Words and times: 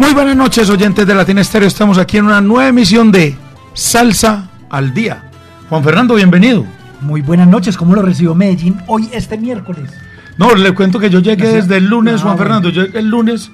Muy 0.00 0.14
buenas 0.14 0.34
noches, 0.36 0.68
oyentes 0.70 1.06
de 1.06 1.14
Latina 1.14 1.42
Estéreo. 1.42 1.68
Estamos 1.68 1.98
aquí 1.98 2.16
en 2.16 2.24
una 2.24 2.40
nueva 2.40 2.68
emisión 2.68 3.12
de 3.12 3.36
Salsa 3.74 4.48
al 4.70 4.94
Día. 4.94 5.30
Juan 5.68 5.84
Fernando, 5.84 6.14
bienvenido. 6.14 6.64
Muy 7.02 7.20
buenas 7.20 7.46
noches, 7.46 7.76
¿cómo 7.76 7.94
lo 7.94 8.02
recibió 8.02 8.34
Medellín 8.34 8.78
hoy, 8.86 9.08
este 9.12 9.36
miércoles? 9.38 9.90
No, 10.38 10.54
le 10.54 10.72
cuento 10.74 10.98
que 10.98 11.10
yo 11.10 11.20
llegué 11.20 11.36
Gracias. 11.44 11.68
desde 11.68 11.76
el 11.76 11.86
lunes, 11.86 12.20
Ah, 12.20 12.24
Juan. 12.24 12.38
Fernando. 12.38 12.70
Yo 12.70 12.82
el 12.82 13.08
lunes 13.08 13.50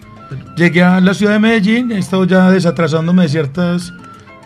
llegué 0.56 0.82
a 0.84 1.00
la 1.00 1.14
ciudad 1.14 1.32
de 1.32 1.38
Medellín. 1.40 1.90
He 1.92 1.98
estado 1.98 2.24
ya 2.24 2.48
desatrasándome 2.50 3.24
de 3.24 3.28
ciertas 3.28 3.92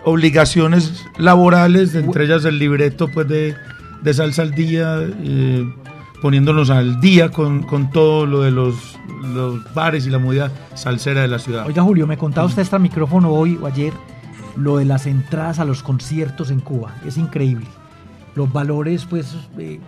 obligaciones 0.04 1.04
laborales, 1.18 1.94
entre 1.94 2.24
ellas 2.24 2.44
el 2.46 2.58
libreto 2.58 3.08
pues 3.08 3.28
de, 3.28 3.54
de 4.02 4.14
Salsa 4.14 4.40
al 4.42 4.54
Día, 4.54 4.96
eh, 5.22 5.64
poniéndonos 6.22 6.70
al 6.70 6.98
día 7.00 7.28
con, 7.28 7.62
con 7.62 7.90
todo 7.90 8.24
lo 8.24 8.40
de 8.40 8.50
los, 8.50 8.96
los 9.20 9.72
bares 9.74 10.06
y 10.06 10.10
la 10.10 10.18
movida 10.18 10.50
salsera 10.74 11.22
de 11.22 11.28
la 11.28 11.38
ciudad. 11.38 11.66
Oiga, 11.66 11.82
Julio, 11.82 12.06
me 12.06 12.16
contaba 12.18 12.46
usted 12.46 12.62
extra 12.62 12.78
micrófono 12.78 13.30
hoy 13.30 13.58
o 13.60 13.66
ayer 13.66 13.92
lo 14.56 14.78
de 14.78 14.84
las 14.84 15.06
entradas 15.06 15.58
a 15.58 15.64
los 15.64 15.82
conciertos 15.82 16.50
en 16.50 16.60
Cuba. 16.60 16.92
Es 17.06 17.16
increíble. 17.16 17.66
Los 18.34 18.52
valores, 18.52 19.06
pues, 19.06 19.36
eh, 19.58 19.80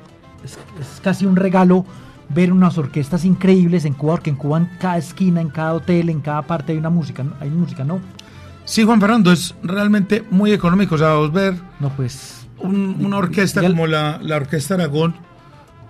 es, 0.45 0.59
es 0.81 1.01
casi 1.03 1.27
un 1.27 1.37
regalo 1.37 1.85
ver 2.29 2.53
unas 2.53 2.79
orquestas 2.79 3.25
increíbles 3.25 3.85
en 3.85 3.93
Cuba, 3.95 4.15
porque 4.15 4.31
en 4.31 4.37
Cuba 4.37 4.59
en 4.59 4.69
cada 4.81 4.97
esquina, 4.97 5.41
en 5.41 5.51
cada 5.51 5.75
hotel, 5.75 6.09
en 6.09 6.21
cada 6.21 6.43
parte 6.43 6.73
hay 6.73 6.79
una 6.79 6.91
música, 6.91 7.23
¿no? 7.23 7.33
hay 7.41 7.51
música, 7.51 7.85
¿no? 7.85 8.01
Sí, 8.65 8.85
Juan 8.85 9.01
Fernando, 9.01 9.33
es 9.33 9.55
realmente 9.63 10.25
muy 10.31 10.53
económico. 10.53 10.95
O 10.95 10.99
sea, 10.99 11.15
vos 11.15 11.33
ver 11.33 11.55
No, 11.81 11.89
pues, 11.91 12.47
un- 12.59 12.97
una 13.05 13.19
orquesta 13.19 13.61
como 13.61 13.87
la, 13.89 14.19
la 14.23 14.37
Orquesta 14.37 14.75
Aragón 14.75 15.15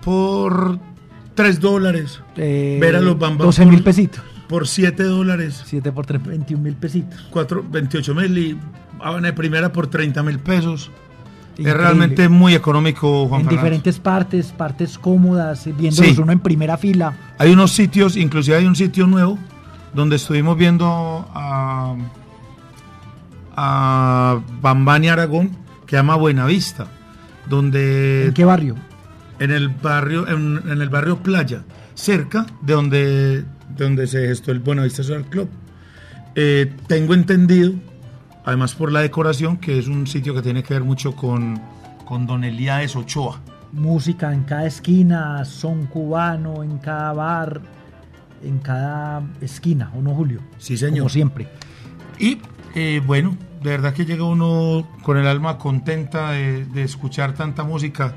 por 0.03 0.79
3 1.35 1.59
dólares. 1.59 2.21
eh, 2.37 2.77
Ver 2.81 2.95
a 2.95 3.01
los 3.01 3.17
Bambam 3.17 3.45
12 3.47 3.65
mil 3.65 3.83
pesitos. 3.83 4.23
Por 4.47 4.67
7 4.67 5.03
dólares. 5.03 5.63
7 5.65 5.91
por 5.91 6.05
3, 6.05 6.23
21 6.23 6.61
mil 6.63 6.75
pesitos. 6.75 7.25
4, 7.31 7.65
28 7.71 8.15
mil 8.15 8.37
y 8.37 8.59
Habana 9.01 9.27
de 9.27 9.33
primera 9.33 9.71
por 9.73 9.87
30 9.87 10.21
mil 10.23 10.39
pesos. 10.39 10.91
Increíble. 11.57 11.71
Es 11.71 11.77
realmente 11.77 12.29
muy 12.29 12.55
económico, 12.55 13.27
Juan 13.27 13.41
en 13.41 13.45
Fernando. 13.47 13.51
diferentes 13.63 13.99
partes, 13.99 14.51
partes 14.51 14.97
cómodas, 14.97 15.67
eh, 15.67 15.73
viéndolos 15.77 16.15
Sí. 16.15 16.21
uno 16.21 16.31
en 16.31 16.39
primera 16.39 16.77
fila. 16.77 17.13
Hay 17.37 17.51
unos 17.51 17.71
sitios, 17.71 18.15
inclusive 18.17 18.57
hay 18.57 18.65
un 18.65 18.75
sitio 18.75 19.05
nuevo 19.07 19.37
donde 19.93 20.15
estuvimos 20.15 20.57
viendo 20.57 20.85
a, 21.33 21.95
a 23.55 24.39
Bambani 24.61 25.09
Aragón 25.09 25.49
que 25.85 25.91
se 25.91 25.95
llama 25.97 26.15
Buenavista, 26.15 26.87
donde 27.47 28.27
¿En 28.27 28.33
qué 28.33 28.45
barrio? 28.45 28.75
En 29.39 29.51
el 29.51 29.69
barrio 29.69 30.27
en, 30.27 30.61
en 30.69 30.81
el 30.81 30.89
barrio 30.89 31.17
Playa, 31.17 31.63
cerca 31.95 32.45
de 32.61 32.73
donde, 32.73 33.41
de 33.41 33.45
donde 33.83 34.07
se 34.07 34.27
gestó 34.27 34.51
el 34.51 34.59
Buenavista 34.59 35.03
Social 35.03 35.25
Club. 35.25 35.49
Eh, 36.35 36.71
tengo 36.87 37.13
entendido, 37.13 37.73
además 38.45 38.73
por 38.73 38.91
la 38.91 39.01
decoración, 39.01 39.57
que 39.57 39.77
es 39.79 39.87
un 39.87 40.07
sitio 40.07 40.33
que 40.33 40.41
tiene 40.41 40.63
que 40.63 40.73
ver 40.73 40.83
mucho 40.83 41.15
con, 41.15 41.61
con 42.05 42.25
Don 42.25 42.43
Elías 42.43 42.95
Ochoa. 42.95 43.39
música 43.71 44.33
en 44.33 44.43
cada 44.43 44.65
esquina, 44.65 45.43
son 45.45 45.87
cubano 45.87 46.63
en 46.63 46.77
cada 46.77 47.13
bar, 47.13 47.61
en 48.43 48.59
cada 48.59 49.23
esquina, 49.41 49.91
¿o 49.95 50.01
no, 50.01 50.13
Julio? 50.13 50.41
Sí, 50.57 50.77
señor. 50.77 50.99
Como 50.99 51.09
siempre. 51.09 51.47
Y 52.19 52.39
eh, 52.75 53.01
bueno, 53.05 53.35
de 53.61 53.69
verdad 53.71 53.93
que 53.93 54.05
llega 54.05 54.23
uno 54.23 54.87
con 55.01 55.17
el 55.17 55.27
alma 55.27 55.57
contenta 55.57 56.31
de, 56.31 56.65
de 56.65 56.83
escuchar 56.83 57.33
tanta 57.33 57.63
música 57.63 58.13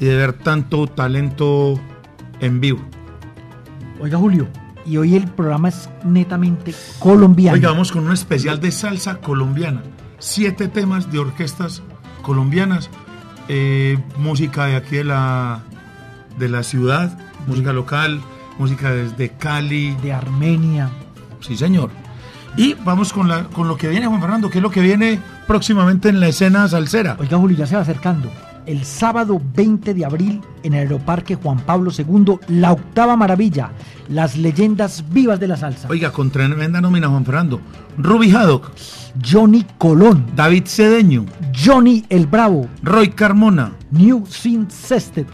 y 0.00 0.06
de 0.06 0.16
ver 0.16 0.32
tanto 0.32 0.86
talento 0.86 1.78
en 2.40 2.60
vivo. 2.60 2.80
Oiga, 4.00 4.18
Julio, 4.18 4.48
y 4.86 4.96
hoy 4.96 5.14
el 5.14 5.28
programa 5.28 5.68
es 5.68 5.90
netamente 6.04 6.74
colombiano. 6.98 7.54
Oiga, 7.54 7.68
vamos 7.68 7.92
con 7.92 8.06
un 8.06 8.12
especial 8.12 8.60
de 8.60 8.72
salsa 8.72 9.18
colombiana. 9.18 9.82
Siete 10.18 10.68
temas 10.68 11.12
de 11.12 11.18
orquestas 11.18 11.82
colombianas, 12.22 12.90
eh, 13.48 13.98
música 14.16 14.66
de 14.66 14.76
aquí 14.76 14.96
de 14.96 15.04
la, 15.04 15.60
de 16.38 16.48
la 16.48 16.62
ciudad, 16.62 17.16
música 17.46 17.72
local, 17.72 18.20
música 18.58 18.90
desde 18.90 19.30
Cali. 19.30 19.94
de 20.02 20.12
Armenia. 20.14 20.90
Sí, 21.40 21.56
señor. 21.56 21.90
Y 22.56 22.74
vamos 22.84 23.12
con, 23.12 23.28
la, 23.28 23.44
con 23.44 23.68
lo 23.68 23.76
que 23.76 23.88
viene, 23.88 24.06
Juan 24.06 24.20
Fernando, 24.20 24.50
que 24.50 24.58
es 24.58 24.62
lo 24.62 24.70
que 24.70 24.80
viene 24.80 25.20
próximamente 25.46 26.08
en 26.08 26.20
la 26.20 26.28
escena 26.28 26.66
salsera. 26.68 27.16
Oiga, 27.18 27.36
Julio, 27.38 27.56
ya 27.56 27.66
se 27.66 27.76
va 27.76 27.82
acercando. 27.82 28.30
El 28.66 28.84
sábado 28.84 29.40
20 29.54 29.94
de 29.94 30.04
abril 30.04 30.40
en 30.62 30.74
el 30.74 30.80
Aeroparque 30.80 31.34
Juan 31.34 31.60
Pablo 31.60 31.90
II, 31.96 32.38
la 32.48 32.72
octava 32.72 33.16
maravilla, 33.16 33.70
las 34.08 34.36
leyendas 34.36 35.04
vivas 35.10 35.40
de 35.40 35.48
la 35.48 35.56
salsa. 35.56 35.88
Oiga, 35.88 36.12
con 36.12 36.30
tremenda 36.30 36.80
nómina, 36.80 37.08
Juan 37.08 37.24
Fernando. 37.24 37.60
Ruby 37.98 38.30
Haddock, 38.30 38.72
Johnny 39.24 39.66
Colón, 39.78 40.26
David 40.36 40.64
Cedeño, 40.66 41.26
Johnny 41.54 42.04
el 42.08 42.26
Bravo, 42.26 42.68
Roy 42.82 43.10
Carmona 43.10 43.72
New 43.90 44.24
Sin 44.26 44.70
Sestet, 44.70 45.26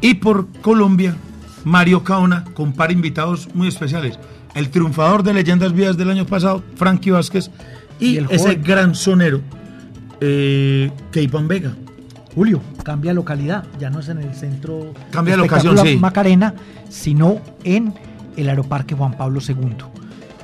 y 0.00 0.14
por 0.14 0.48
Colombia, 0.60 1.16
Mario 1.64 2.04
Caona, 2.04 2.44
con 2.54 2.72
par 2.72 2.92
invitados 2.92 3.48
muy 3.54 3.68
especiales. 3.68 4.18
El 4.54 4.70
triunfador 4.70 5.22
de 5.22 5.34
Leyendas 5.34 5.72
Vivas 5.72 5.96
del 5.96 6.10
año 6.10 6.26
pasado, 6.26 6.62
Frankie 6.76 7.10
Vázquez, 7.10 7.50
y, 7.98 8.06
Y 8.06 8.16
el 8.18 8.26
ese 8.30 8.56
gran 8.56 8.94
sonero, 8.94 9.40
eh, 10.20 10.90
Keipan 11.10 11.48
Vega. 11.48 11.74
Julio, 12.34 12.60
cambia 12.82 13.12
localidad, 13.14 13.64
ya 13.78 13.90
no 13.90 14.00
es 14.00 14.08
en 14.08 14.18
el 14.18 14.34
centro 14.34 14.92
Cambia 15.10 15.34
de 15.36 15.42
locación, 15.42 15.78
sí. 15.78 15.96
Macarena, 15.96 16.54
sino 16.88 17.38
en 17.62 17.94
el 18.36 18.48
Aeroparque 18.48 18.94
Juan 18.94 19.16
Pablo 19.16 19.40
II. 19.46 19.54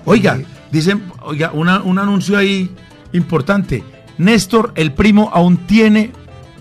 Oiga, 0.05 0.37
Eh, 0.37 0.47
dicen, 0.71 1.03
oiga, 1.23 1.51
una- 1.53 1.81
un 1.83 1.99
anuncio 1.99 2.39
ahí 2.39 2.71
importante. 3.13 3.83
Néstor, 4.19 4.73
el 4.77 4.93
primo, 4.93 5.31
aún 5.33 5.57
tiene 5.67 6.13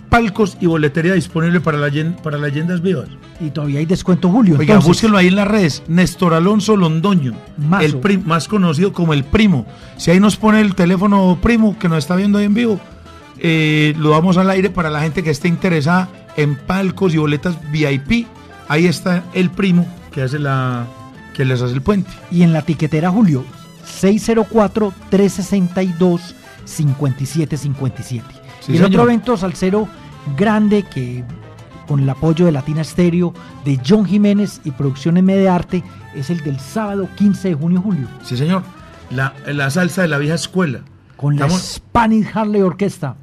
palcos 0.09 0.57
y 0.59 0.65
boletería 0.65 1.13
disponible 1.13 1.59
para, 1.61 1.77
la, 1.77 1.91
para 2.23 2.37
Leyendas 2.37 2.81
Vivas. 2.81 3.07
y 3.39 3.51
todavía 3.51 3.79
hay 3.79 3.85
descuento, 3.85 4.29
Julio. 4.29 4.55
Oiga, 4.59 4.73
Entonces, 4.73 4.87
búsquenlo 4.87 5.17
ahí 5.17 5.27
en 5.27 5.35
las 5.35 5.47
redes. 5.47 5.83
Néstor 5.87 6.33
Alonso 6.33 6.75
Londoño, 6.75 7.33
el 7.79 7.97
prim- 7.97 8.23
más 8.25 8.47
conocido 8.49 8.91
como 8.91 9.13
el 9.13 9.23
primo. 9.23 9.65
Si 9.97 10.09
ahí 10.11 10.19
nos 10.19 10.35
pone 10.35 10.59
el 10.59 10.75
teléfono 10.75 11.37
primo 11.41 11.77
que 11.79 11.87
nos 11.87 11.99
está 11.99 12.15
viendo 12.15 12.37
ahí 12.39 12.45
en 12.45 12.53
vivo, 12.53 12.79
eh, 13.41 13.93
lo 13.97 14.09
damos 14.11 14.37
al 14.37 14.49
aire 14.49 14.69
para 14.69 14.89
la 14.89 15.01
gente 15.01 15.23
que 15.23 15.29
esté 15.31 15.47
interesada 15.47 16.09
en 16.37 16.55
palcos 16.55 17.13
y 17.13 17.17
boletas 17.17 17.57
VIP. 17.71 18.27
Ahí 18.67 18.85
está 18.85 19.23
el 19.33 19.49
primo 19.49 19.85
que 20.11 20.21
hace 20.23 20.39
la 20.39 20.85
que 21.33 21.45
les 21.45 21.61
hace 21.61 21.73
el 21.73 21.81
puente. 21.81 22.09
Y 22.31 22.43
en 22.43 22.53
la 22.53 22.61
tiquetera, 22.63 23.09
Julio, 23.11 23.43
604-362-5757. 26.69 28.21
Sí, 28.61 28.73
y 28.73 28.77
el 28.77 28.83
otro 28.85 29.03
evento 29.03 29.37
salsero 29.37 29.87
grande 30.37 30.83
que 30.83 31.23
con 31.87 32.01
el 32.01 32.09
apoyo 32.09 32.45
de 32.45 32.51
Latina 32.51 32.83
Stereo, 32.83 33.33
de 33.65 33.79
John 33.87 34.05
Jiménez 34.05 34.61
y 34.63 34.71
Producción 34.71 35.17
M 35.17 35.33
de 35.35 35.49
Arte, 35.49 35.83
es 36.13 36.29
el 36.29 36.43
del 36.43 36.59
sábado 36.59 37.07
15 37.15 37.49
de 37.49 37.55
junio, 37.55 37.81
Julio, 37.81 38.07
Sí, 38.23 38.37
señor. 38.37 38.61
La, 39.09 39.33
la 39.47 39.71
salsa 39.71 40.03
de 40.03 40.07
la 40.07 40.19
vieja 40.19 40.35
escuela. 40.35 40.81
con 41.17 41.35
la 41.35 41.49
Spanish 41.49 42.27
Harley 42.33 42.61
Orquesta. 42.61 43.15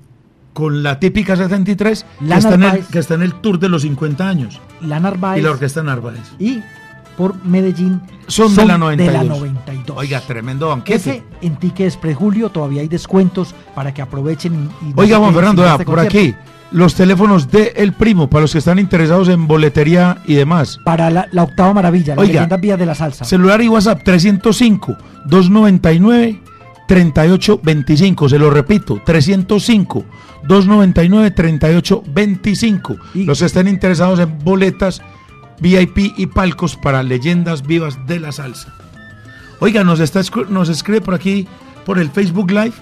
Con 0.56 0.82
la 0.82 0.98
típica 0.98 1.36
73 1.36 2.06
que 2.18 2.34
está, 2.34 2.54
en 2.54 2.62
el, 2.62 2.86
que 2.86 2.98
está 2.98 3.12
en 3.12 3.20
el 3.20 3.34
tour 3.34 3.58
de 3.58 3.68
los 3.68 3.82
50 3.82 4.26
años. 4.26 4.58
La 4.80 4.98
Narváez 4.98 5.38
Y 5.38 5.42
la 5.42 5.50
orquesta 5.50 5.82
Narváez. 5.82 6.22
y 6.38 6.62
por 7.14 7.44
Medellín 7.44 8.00
Son, 8.26 8.56
de 8.56 8.64
la 8.64 8.78
92. 8.78 9.12
de 9.22 9.28
la 9.28 9.34
92. 9.34 9.98
Oiga, 9.98 10.20
tremendo 10.22 10.68
banquete. 10.68 10.96
Ese 10.96 11.22
en 11.42 11.56
Ticket 11.56 11.88
Express 11.88 12.16
Julio 12.16 12.48
todavía 12.48 12.80
hay 12.80 12.88
descuentos 12.88 13.54
para 13.74 13.92
que 13.92 14.00
aprovechen 14.00 14.70
y, 14.80 14.88
y 14.88 14.92
Oiga, 14.96 15.18
Juan 15.18 15.34
Fernando, 15.34 15.66
este 15.66 15.84
por 15.84 16.00
aquí, 16.00 16.34
los 16.70 16.94
teléfonos 16.94 17.50
de 17.50 17.74
El 17.76 17.92
Primo, 17.92 18.30
para 18.30 18.40
los 18.42 18.52
que 18.52 18.58
están 18.58 18.78
interesados 18.78 19.28
en 19.28 19.46
boletería 19.46 20.22
y 20.24 20.36
demás. 20.36 20.80
Para 20.86 21.10
la, 21.10 21.28
la 21.32 21.42
octava 21.42 21.74
maravilla, 21.74 22.14
la 22.14 22.22
Oiga, 22.22 22.32
leyenda 22.32 22.56
vía 22.56 22.78
de 22.78 22.86
la 22.86 22.94
salsa. 22.94 23.26
Celular 23.26 23.60
y 23.60 23.68
WhatsApp 23.68 24.02
3825. 26.86 28.28
Se 28.28 28.38
lo 28.38 28.50
repito, 28.50 29.00
305 29.04 30.04
299 30.46 31.30
3825. 31.32 32.96
Y- 33.14 33.24
Los 33.24 33.40
que 33.40 33.46
estén 33.46 33.68
interesados 33.68 34.18
en 34.20 34.38
boletas, 34.44 35.02
VIP 35.60 36.12
y 36.16 36.26
palcos 36.26 36.76
para 36.76 37.02
leyendas 37.02 37.66
vivas 37.66 37.98
de 38.06 38.20
la 38.20 38.32
salsa. 38.32 38.74
Oiga, 39.60 39.84
nos, 39.84 40.00
está, 40.00 40.20
nos 40.50 40.68
escribe 40.68 41.00
por 41.00 41.14
aquí, 41.14 41.46
por 41.84 41.98
el 41.98 42.10
Facebook 42.10 42.50
Live, 42.50 42.74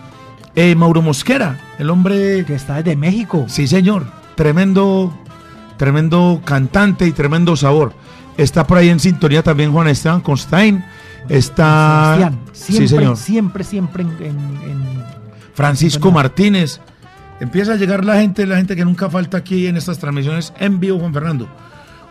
eh, 0.57 0.75
Mauro 0.75 1.03
Mosquera, 1.03 1.61
el 1.79 1.89
hombre 1.91 2.45
Que 2.47 2.55
está 2.55 2.77
desde 2.77 2.97
México. 2.97 3.45
Sí, 3.49 3.67
señor. 3.69 4.05
Tremendo, 4.35 5.17
tremendo 5.77 6.41
cantante 6.45 7.07
y 7.07 7.13
tremendo 7.13 7.55
sabor. 7.57 7.93
Está 8.37 8.67
por 8.67 8.79
ahí 8.79 8.89
en 8.89 8.99
sintonía 8.99 9.45
también 9.45 9.71
Juan 9.73 9.87
Esteban 9.87 10.21
Constain. 10.21 10.85
Está. 11.29 12.15
Sebastián, 12.17 12.41
siempre, 12.53 12.89
sí, 12.89 12.95
señor. 12.97 13.17
siempre, 13.17 13.65
siempre 13.65 14.03
en, 14.03 14.11
en- 14.21 14.71
en- 14.71 15.05
Francisco. 15.55 16.11
Martínez. 16.11 16.81
Empieza 17.41 17.73
a 17.73 17.77
llegar 17.77 18.05
la 18.05 18.17
gente, 18.17 18.47
la 18.47 18.57
gente 18.57 18.77
que 18.77 18.85
nunca 18.85 19.11
falta 19.11 19.37
aquí 19.39 19.67
en 19.67 19.77
estas 19.77 19.99
transmisiones 19.99 20.53
en 20.59 20.81
vivo, 20.81 20.99
Juan 20.99 21.13
Fernando. 21.13 21.49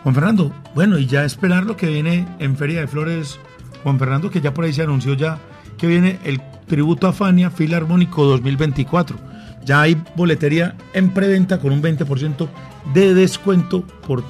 Juan 0.03 0.15
Fernando, 0.15 0.53
bueno, 0.75 0.97
y 0.97 1.05
ya 1.07 1.23
esperar 1.23 1.63
lo 1.65 1.77
que 1.77 1.87
viene 1.87 2.27
en 2.39 2.57
Feria 2.57 2.81
de 2.81 2.87
Flores, 2.87 3.39
Juan 3.83 3.97
Fernando, 3.99 4.29
que 4.29 4.41
ya 4.41 4.53
por 4.53 4.65
ahí 4.65 4.73
se 4.73 4.81
anunció 4.83 5.13
ya 5.13 5.39
que 5.77 5.87
viene 5.87 6.19
el 6.25 6.41
tributo 6.67 7.07
a 7.07 7.13
Fania 7.13 7.49
Filarmónico 7.49 8.25
2024. 8.25 9.17
Ya 9.65 9.81
hay 9.81 10.01
boletería 10.15 10.75
en 10.93 11.09
preventa 11.11 11.57
con 11.59 11.71
un 11.71 11.81
20% 11.81 12.47
de 12.93 13.13
descuento 13.13 13.81
por 14.05 14.23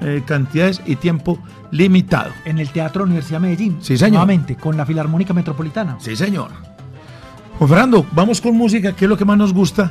eh, 0.00 0.22
cantidades 0.26 0.80
y 0.86 0.96
tiempo 0.96 1.38
limitado. 1.70 2.32
en 2.44 2.58
el 2.58 2.70
Teatro 2.70 3.04
Universidad 3.04 3.40
de 3.40 3.48
Medellín. 3.48 3.78
Sí, 3.80 3.96
señor. 3.96 4.12
Nuevamente, 4.12 4.56
con 4.56 4.76
la 4.76 4.86
Filarmónica 4.86 5.34
Metropolitana. 5.34 5.96
Sí, 6.00 6.16
señor. 6.16 6.50
Juan 7.58 7.68
Fernando, 7.68 8.06
vamos 8.12 8.40
con 8.40 8.56
música, 8.56 8.92
que 8.92 9.04
es 9.04 9.08
lo 9.08 9.16
que 9.16 9.24
más 9.24 9.36
nos 9.36 9.52
gusta. 9.52 9.90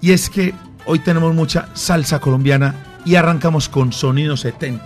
Y 0.00 0.12
es 0.12 0.30
que 0.30 0.54
hoy 0.86 1.00
tenemos 1.00 1.34
mucha 1.34 1.68
salsa 1.74 2.18
colombiana 2.18 2.74
y 3.04 3.14
arrancamos 3.14 3.68
con 3.68 3.92
Sonido 3.92 4.36
70. 4.36 4.84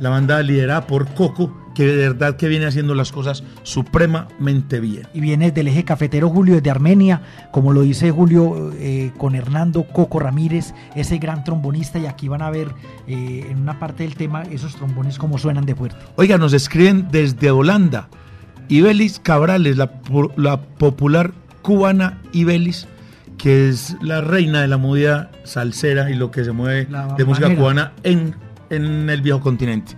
La 0.00 0.08
banda 0.08 0.42
liderada 0.42 0.86
por 0.86 1.12
Coco, 1.14 1.52
que 1.74 1.86
de 1.86 1.96
verdad 1.96 2.36
que 2.36 2.48
viene 2.48 2.66
haciendo 2.66 2.94
las 2.94 3.12
cosas 3.12 3.44
supremamente 3.62 4.80
bien. 4.80 5.06
Y 5.14 5.20
viene 5.20 5.50
del 5.50 5.68
eje 5.68 5.84
cafetero 5.84 6.28
Julio 6.28 6.54
desde 6.54 6.70
Armenia, 6.70 7.22
como 7.50 7.72
lo 7.72 7.82
dice 7.82 8.10
Julio 8.10 8.72
eh, 8.78 9.12
con 9.16 9.34
Hernando 9.34 9.84
Coco 9.84 10.18
Ramírez, 10.18 10.74
ese 10.94 11.18
gran 11.18 11.44
trombonista. 11.44 11.98
Y 11.98 12.06
aquí 12.06 12.28
van 12.28 12.42
a 12.42 12.50
ver 12.50 12.68
eh, 13.06 13.46
en 13.50 13.58
una 13.58 13.78
parte 13.78 14.02
del 14.02 14.16
tema 14.16 14.42
esos 14.42 14.76
trombones 14.76 15.18
como 15.18 15.38
suenan 15.38 15.66
de 15.66 15.74
fuerte. 15.74 15.98
Oiga, 16.16 16.38
nos 16.38 16.52
escriben 16.52 17.08
desde 17.10 17.50
Holanda. 17.50 18.08
Ibelis 18.68 19.18
Cabrales, 19.18 19.76
la, 19.76 20.00
la 20.36 20.60
popular 20.62 21.32
cubana 21.62 22.20
Ibelis, 22.32 22.88
que 23.38 23.68
es 23.68 23.96
la 24.00 24.20
reina 24.20 24.60
de 24.60 24.68
la 24.68 24.78
movida 24.78 25.30
salsera 25.44 26.10
y 26.10 26.14
lo 26.14 26.30
que 26.30 26.44
se 26.44 26.52
mueve 26.52 26.86
La 26.90 27.08
de 27.08 27.24
música 27.24 27.54
cubana 27.54 27.92
en, 28.02 28.34
en 28.70 29.10
el 29.10 29.20
viejo 29.20 29.40
continente. 29.40 29.96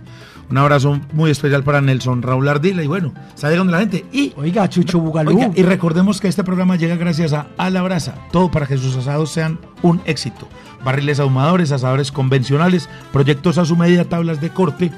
Un 0.49 0.57
abrazo 0.59 0.99
muy 1.13 1.31
especial 1.31 1.63
para 1.63 1.81
Nelson 1.81 2.21
Raúl 2.21 2.47
Ardila 2.47 2.83
y 2.83 2.87
bueno, 2.87 3.11
está 3.33 3.49
llegando 3.49 3.71
la 3.71 3.79
gente. 3.79 4.05
Y, 4.11 4.31
Oiga, 4.37 4.69
Chucho 4.69 4.99
Bugalú. 4.99 5.31
oiga, 5.35 5.49
y 5.55 5.63
recordemos 5.63 6.21
que 6.21 6.27
este 6.27 6.43
programa 6.43 6.75
llega 6.75 6.95
gracias 6.97 7.33
a 7.33 7.47
A 7.57 7.71
la 7.71 7.81
Brasa, 7.81 8.13
todo 8.31 8.51
para 8.51 8.67
que 8.67 8.77
sus 8.77 8.95
asados 8.95 9.31
sean 9.31 9.57
un 9.81 10.01
éxito. 10.05 10.47
Barriles 10.83 11.19
ahumadores, 11.19 11.71
asadores 11.71 12.11
convencionales, 12.11 12.87
proyectos 13.11 13.57
a 13.57 13.65
su 13.65 13.75
medida, 13.75 14.05
tablas 14.05 14.39
de 14.39 14.51
corte, 14.51 14.91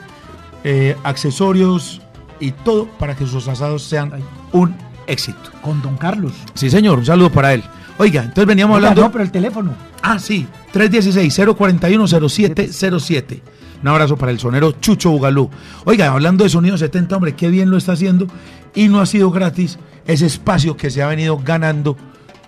eh, 0.65 0.97
accesorios 1.03 2.01
y 2.41 2.51
todo 2.51 2.87
para 2.99 3.15
que 3.15 3.25
sus 3.25 3.47
asados 3.47 3.83
sean 3.83 4.11
un 4.51 4.75
éxito. 5.07 5.39
con 5.61 5.81
Don 5.81 5.95
Carlos. 5.95 6.33
Sí, 6.55 6.69
señor, 6.69 6.99
un 6.99 7.05
saludo 7.05 7.29
para 7.31 7.53
él. 7.53 7.63
Oiga, 7.99 8.21
entonces 8.21 8.45
veníamos 8.45 8.75
Oiga, 8.77 8.89
hablando. 8.89 9.07
no, 9.07 9.11
pero 9.13 9.23
el 9.23 9.31
teléfono. 9.31 9.71
Ah, 10.03 10.19
sí, 10.19 10.45
316-041-0707. 10.73 13.41
Un 13.81 13.87
abrazo 13.87 14.17
para 14.17 14.31
el 14.31 14.39
sonero 14.39 14.71
Chucho 14.73 15.11
Bugalú. 15.11 15.49
Oiga, 15.85 16.11
hablando 16.11 16.43
de 16.43 16.49
Sonido 16.49 16.77
70, 16.77 17.15
hombre, 17.15 17.35
qué 17.35 17.49
bien 17.49 17.69
lo 17.69 17.77
está 17.77 17.93
haciendo. 17.93 18.27
Y 18.73 18.87
no 18.87 18.99
ha 18.99 19.05
sido 19.05 19.31
gratis 19.31 19.77
ese 20.05 20.25
espacio 20.25 20.77
que 20.77 20.89
se 20.89 21.03
ha 21.03 21.07
venido 21.07 21.37
ganando 21.37 21.97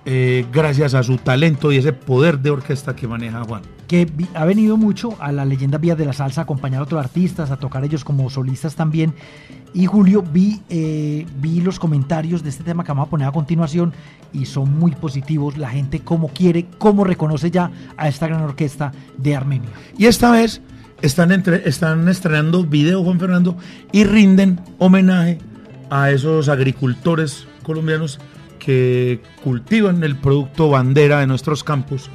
eh, 0.05 0.45
gracias 0.51 0.93
a 0.93 1.03
su 1.03 1.17
talento 1.17 1.71
y 1.71 1.77
ese 1.77 1.93
poder 1.93 2.39
de 2.39 2.49
orquesta 2.49 2.95
que 2.95 3.07
maneja 3.07 3.43
Juan. 3.43 3.61
que 3.87 4.09
ha 4.33 4.45
venido 4.45 4.77
mucho 4.77 5.15
a 5.19 5.31
la 5.31 5.45
leyenda 5.45 5.77
Vías 5.77 5.97
de 5.97 6.05
la 6.05 6.13
Salsa 6.13 6.41
a 6.41 6.43
acompañar 6.45 6.79
a 6.79 6.83
otros 6.83 7.03
artistas, 7.03 7.51
a 7.51 7.57
tocar 7.57 7.83
ellos 7.83 8.03
como 8.03 8.29
solistas 8.29 8.75
también. 8.75 9.13
Y 9.73 9.85
Julio, 9.85 10.23
vi, 10.23 10.61
eh, 10.69 11.27
vi 11.39 11.61
los 11.61 11.79
comentarios 11.79 12.43
de 12.43 12.49
este 12.49 12.63
tema 12.63 12.83
que 12.83 12.91
vamos 12.91 13.07
a 13.07 13.09
poner 13.09 13.27
a 13.27 13.31
continuación 13.31 13.93
y 14.33 14.45
son 14.45 14.79
muy 14.79 14.91
positivos. 14.91 15.57
La 15.57 15.69
gente 15.69 15.99
cómo 15.99 16.29
quiere, 16.29 16.65
cómo 16.77 17.03
reconoce 17.03 17.51
ya 17.51 17.71
a 17.97 18.07
esta 18.07 18.27
gran 18.27 18.41
orquesta 18.41 18.91
de 19.17 19.35
Armenia. 19.35 19.69
Y 19.97 20.05
esta 20.05 20.31
vez 20.31 20.61
están, 21.01 21.31
entre- 21.31 21.67
están 21.67 22.07
estrenando 22.09 22.63
video, 22.63 23.03
Juan 23.03 23.19
Fernando, 23.19 23.57
y 23.91 24.03
rinden 24.03 24.59
homenaje 24.77 25.39
a 25.89 26.11
esos 26.11 26.49
agricultores 26.49 27.47
colombianos 27.63 28.19
que 28.59 29.21
cultivan 29.43 30.03
el 30.03 30.15
producto 30.17 30.69
bandera 30.69 31.19
de 31.19 31.27
nuestros 31.27 31.63
campos, 31.63 32.09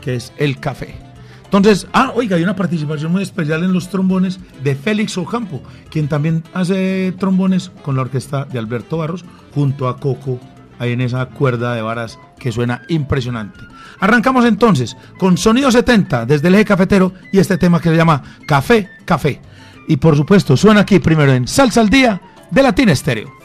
que 0.00 0.14
es 0.16 0.32
el 0.36 0.60
café. 0.60 0.94
Entonces, 1.44 1.86
ah, 1.92 2.12
oiga, 2.14 2.36
hay 2.36 2.42
una 2.42 2.56
participación 2.56 3.12
muy 3.12 3.22
especial 3.22 3.62
en 3.64 3.72
los 3.72 3.88
trombones 3.88 4.40
de 4.62 4.74
Félix 4.74 5.16
Ocampo, 5.16 5.62
quien 5.90 6.08
también 6.08 6.42
hace 6.52 7.14
trombones 7.18 7.70
con 7.82 7.96
la 7.96 8.02
orquesta 8.02 8.44
de 8.44 8.58
Alberto 8.58 8.98
Barros, 8.98 9.24
junto 9.54 9.88
a 9.88 9.98
Coco, 9.98 10.40
ahí 10.78 10.92
en 10.92 11.00
esa 11.00 11.26
cuerda 11.26 11.74
de 11.74 11.82
varas 11.82 12.18
que 12.38 12.52
suena 12.52 12.82
impresionante. 12.88 13.60
Arrancamos 14.00 14.44
entonces 14.44 14.96
con 15.18 15.38
Sonido 15.38 15.70
70 15.70 16.26
desde 16.26 16.48
el 16.48 16.54
eje 16.54 16.64
cafetero 16.64 17.12
y 17.32 17.38
este 17.38 17.58
tema 17.58 17.80
que 17.80 17.90
se 17.90 17.96
llama 17.96 18.22
Café, 18.46 18.88
Café. 19.04 19.40
Y 19.88 19.96
por 19.96 20.16
supuesto, 20.16 20.56
suena 20.56 20.80
aquí 20.80 20.98
primero 20.98 21.32
en 21.32 21.46
Salsa 21.46 21.80
al 21.80 21.88
Día 21.88 22.20
de 22.50 22.62
Latina 22.62 22.92
Estéreo. 22.92 23.35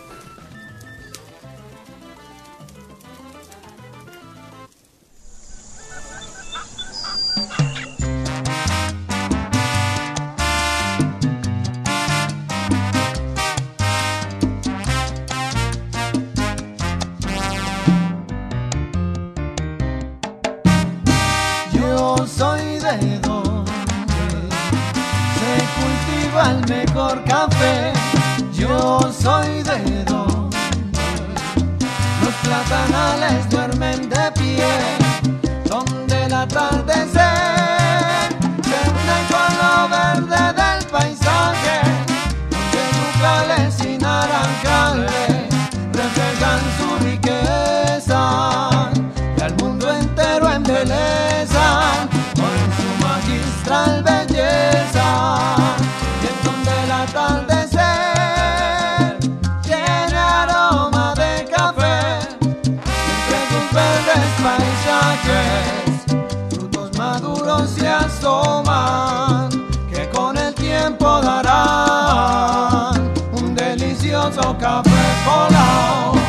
Café 75.24 75.26
colado 75.26 76.20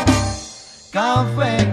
café 0.90 1.56
café 1.66 1.71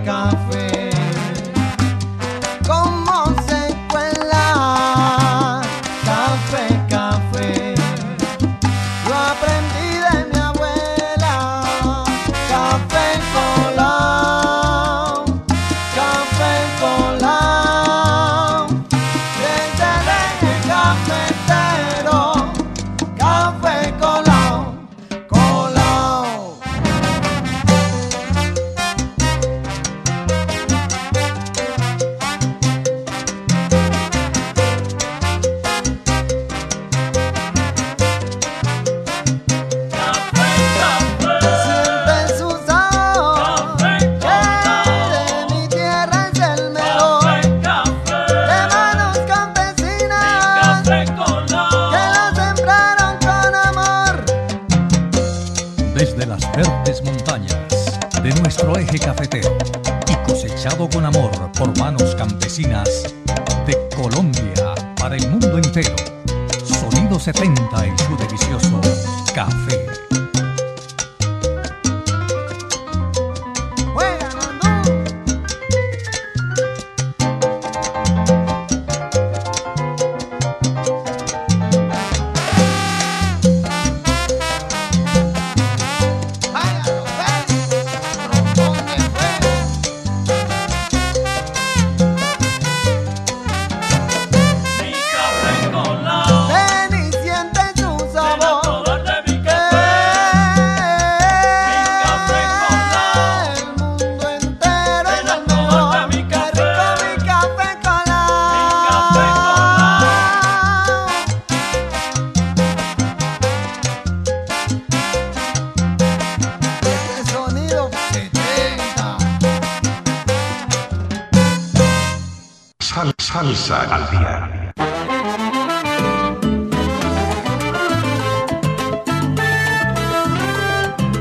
salsa 123.39 123.95
al 123.95 124.11
día. 124.11 124.73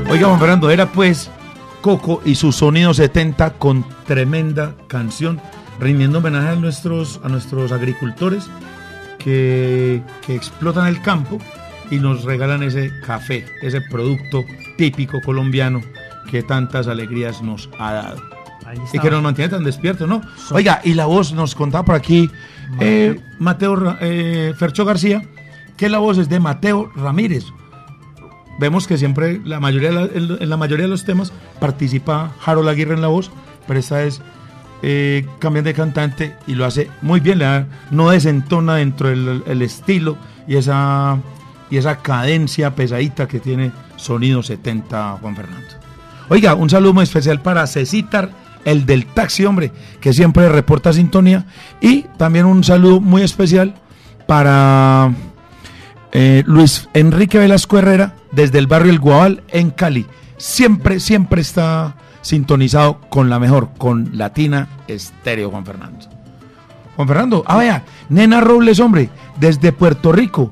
Oiga, 0.09 0.37
Fernando, 0.37 0.69
era 0.69 0.91
pues 0.91 1.31
Coco 1.81 2.21
y 2.25 2.35
su 2.35 2.51
sonido 2.51 2.93
70 2.93 3.53
con 3.53 3.85
tremenda 4.05 4.73
canción, 4.87 5.39
rindiendo 5.79 6.17
homenaje 6.17 6.49
a 6.49 6.55
nuestros, 6.55 7.21
a 7.23 7.29
nuestros 7.29 7.71
agricultores 7.71 8.49
que 9.17 10.01
explotan 10.27 10.87
el 10.87 11.01
campo 11.01 11.37
y 11.89 11.99
nos 11.99 12.23
regalan 12.23 12.63
ese 12.63 12.91
café, 13.05 13.45
ese 13.61 13.79
producto 13.81 14.43
típico 14.77 15.21
colombiano 15.21 15.81
que 16.29 16.43
tantas 16.43 16.87
alegrías 16.87 17.41
nos 17.41 17.69
ha 17.79 17.93
dado. 17.93 18.38
Y 18.93 18.99
que 18.99 19.09
nos 19.11 19.23
mantiene 19.23 19.49
tan 19.49 19.63
despiertos, 19.63 20.07
¿no? 20.07 20.21
Oiga, 20.51 20.81
y 20.83 20.93
la 20.93 21.05
voz 21.05 21.33
nos 21.33 21.55
contaba 21.55 21.85
por 21.85 21.95
aquí 21.95 22.29
eh, 22.79 23.19
Mateo 23.39 23.97
eh, 24.01 24.53
Fercho 24.57 24.85
García, 24.85 25.23
que 25.77 25.89
la 25.89 25.97
voz 25.99 26.17
es 26.17 26.29
de 26.29 26.39
Mateo 26.39 26.91
Ramírez. 26.95 27.45
Vemos 28.59 28.87
que 28.87 28.97
siempre, 28.97 29.39
la 29.45 29.59
mayoría 29.59 29.91
la- 29.91 30.03
en, 30.13 30.49
la 30.49 30.57
mayoría 30.57 30.83
de 30.85 30.89
los 30.91 31.05
temas, 31.05 31.31
participa 31.59 32.31
Harold 32.45 32.67
Aguirre 32.67 32.93
en 32.93 33.01
la 33.01 33.07
voz, 33.07 33.31
pero 33.67 33.79
esta 33.79 33.97
vez 33.97 34.21
eh, 34.81 35.25
cambian 35.39 35.63
de 35.65 35.73
cantante 35.73 36.35
y 36.45 36.55
lo 36.55 36.65
hace 36.65 36.89
muy 37.01 37.21
bien, 37.21 37.39
da- 37.39 37.67
no 37.91 38.09
desentona 38.09 38.75
dentro 38.75 39.07
del 39.09 39.43
el 39.47 39.61
estilo 39.61 40.17
y 40.47 40.57
esa, 40.57 41.17
y 41.69 41.77
esa 41.77 41.97
cadencia 41.99 42.75
pesadita 42.75 43.27
que 43.27 43.39
tiene 43.39 43.71
Sonido 43.95 44.43
70 44.43 45.19
Juan 45.21 45.35
Fernando. 45.37 45.67
Oiga, 46.27 46.53
un 46.55 46.69
saludo 46.69 46.93
muy 46.93 47.03
especial 47.03 47.41
para 47.41 47.65
Cecitar, 47.65 48.29
el 48.65 48.85
del 48.85 49.05
taxi, 49.05 49.45
hombre, 49.45 49.71
que 49.99 50.13
siempre 50.13 50.49
reporta 50.49 50.93
sintonía. 50.93 51.45
Y 51.81 52.03
también 52.17 52.45
un 52.45 52.63
saludo 52.63 52.99
muy 53.01 53.21
especial 53.21 53.75
para 54.27 55.11
eh, 56.11 56.43
Luis 56.45 56.89
Enrique 56.93 57.37
Velasco 57.37 57.77
Herrera, 57.77 58.15
desde 58.31 58.59
el 58.59 58.67
barrio 58.67 58.91
El 58.91 58.99
Guabal, 58.99 59.43
en 59.49 59.71
Cali. 59.71 60.05
Siempre, 60.37 60.99
siempre 60.99 61.41
está 61.41 61.95
sintonizado 62.21 63.01
con 63.09 63.29
la 63.29 63.39
mejor, 63.39 63.69
con 63.77 64.11
Latina 64.13 64.67
Estéreo, 64.87 65.49
Juan 65.49 65.65
Fernando. 65.65 66.05
Juan 66.95 67.07
Fernando, 67.07 67.43
ah, 67.47 67.57
vea, 67.57 67.83
Nena 68.09 68.41
Robles, 68.41 68.79
hombre, 68.79 69.09
desde 69.39 69.71
Puerto 69.71 70.11
Rico, 70.11 70.51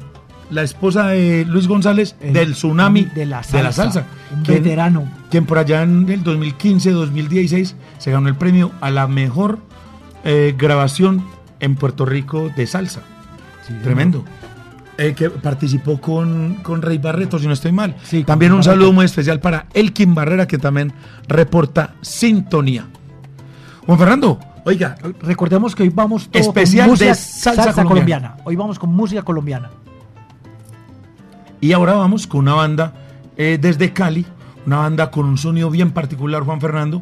la 0.50 0.64
esposa 0.64 1.08
de 1.08 1.46
Luis 1.46 1.68
González, 1.68 2.16
El 2.22 2.34
del 2.34 2.54
tsunami 2.54 3.04
de 3.06 3.26
la 3.26 3.44
salsa, 3.44 3.72
salsa. 3.74 4.06
un 4.36 4.44
quien- 4.44 4.64
veterano. 4.64 5.04
Quien 5.30 5.46
por 5.46 5.58
allá 5.58 5.84
en 5.84 6.08
el 6.10 6.24
2015-2016 6.24 7.76
se 7.98 8.12
ganó 8.12 8.28
el 8.30 8.36
premio 8.36 8.72
a 8.82 8.90
la 8.90 9.08
mejor 9.08 9.60
eh, 10.24 10.56
grabación 10.58 11.24
en 11.60 11.76
Puerto 11.76 12.06
Rico 12.06 12.50
de 12.56 12.66
salsa. 12.68 13.02
Tremendo. 13.84 14.24
Eh, 14.98 15.14
que 15.14 15.30
participó 15.30 16.00
con, 16.02 16.56
con 16.64 16.82
Rey 16.82 16.98
Barreto, 16.98 17.38
si 17.38 17.46
no 17.46 17.54
estoy 17.54 17.72
mal. 17.72 17.96
Sí, 18.04 18.24
también 18.24 18.52
un 18.54 18.64
saludo 18.64 18.92
muy 18.94 19.06
especial 19.06 19.40
para 19.40 19.68
Elkin 19.74 20.16
Barrera, 20.16 20.48
que 20.48 20.58
también 20.58 20.92
reporta 21.28 21.94
sintonía. 22.02 22.88
Juan 23.86 24.00
Fernando, 24.00 24.40
oiga, 24.66 24.96
Recordemos 25.22 25.76
que 25.76 25.84
hoy 25.84 25.90
vamos 25.90 26.30
todo 26.30 26.42
Especial 26.42 26.86
con 26.88 26.94
música, 26.94 27.10
de 27.12 27.16
salsa 27.16 27.84
colombiana. 27.84 28.38
Hoy 28.44 28.56
vamos 28.56 28.80
con 28.80 28.90
música 28.94 29.22
colombiana. 29.22 29.70
Y 31.62 31.72
ahora 31.74 31.94
vamos 31.94 32.28
con 32.28 32.42
una 32.42 32.54
banda 32.54 32.94
eh, 33.38 33.58
desde 33.60 33.94
Cali, 33.94 34.26
una 34.66 34.78
banda 34.78 35.10
con 35.12 35.26
un 35.26 35.38
sonido 35.38 35.70
bien 35.70 35.92
particular, 35.92 36.44
Juan 36.44 36.62
Fernando, 36.62 37.02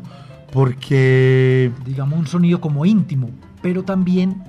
porque 0.52 1.72
Digamos 1.86 2.18
un 2.20 2.28
sonido 2.28 2.62
como 2.62 2.86
íntimo, 2.86 3.30
pero 3.62 3.84
también 3.84 4.42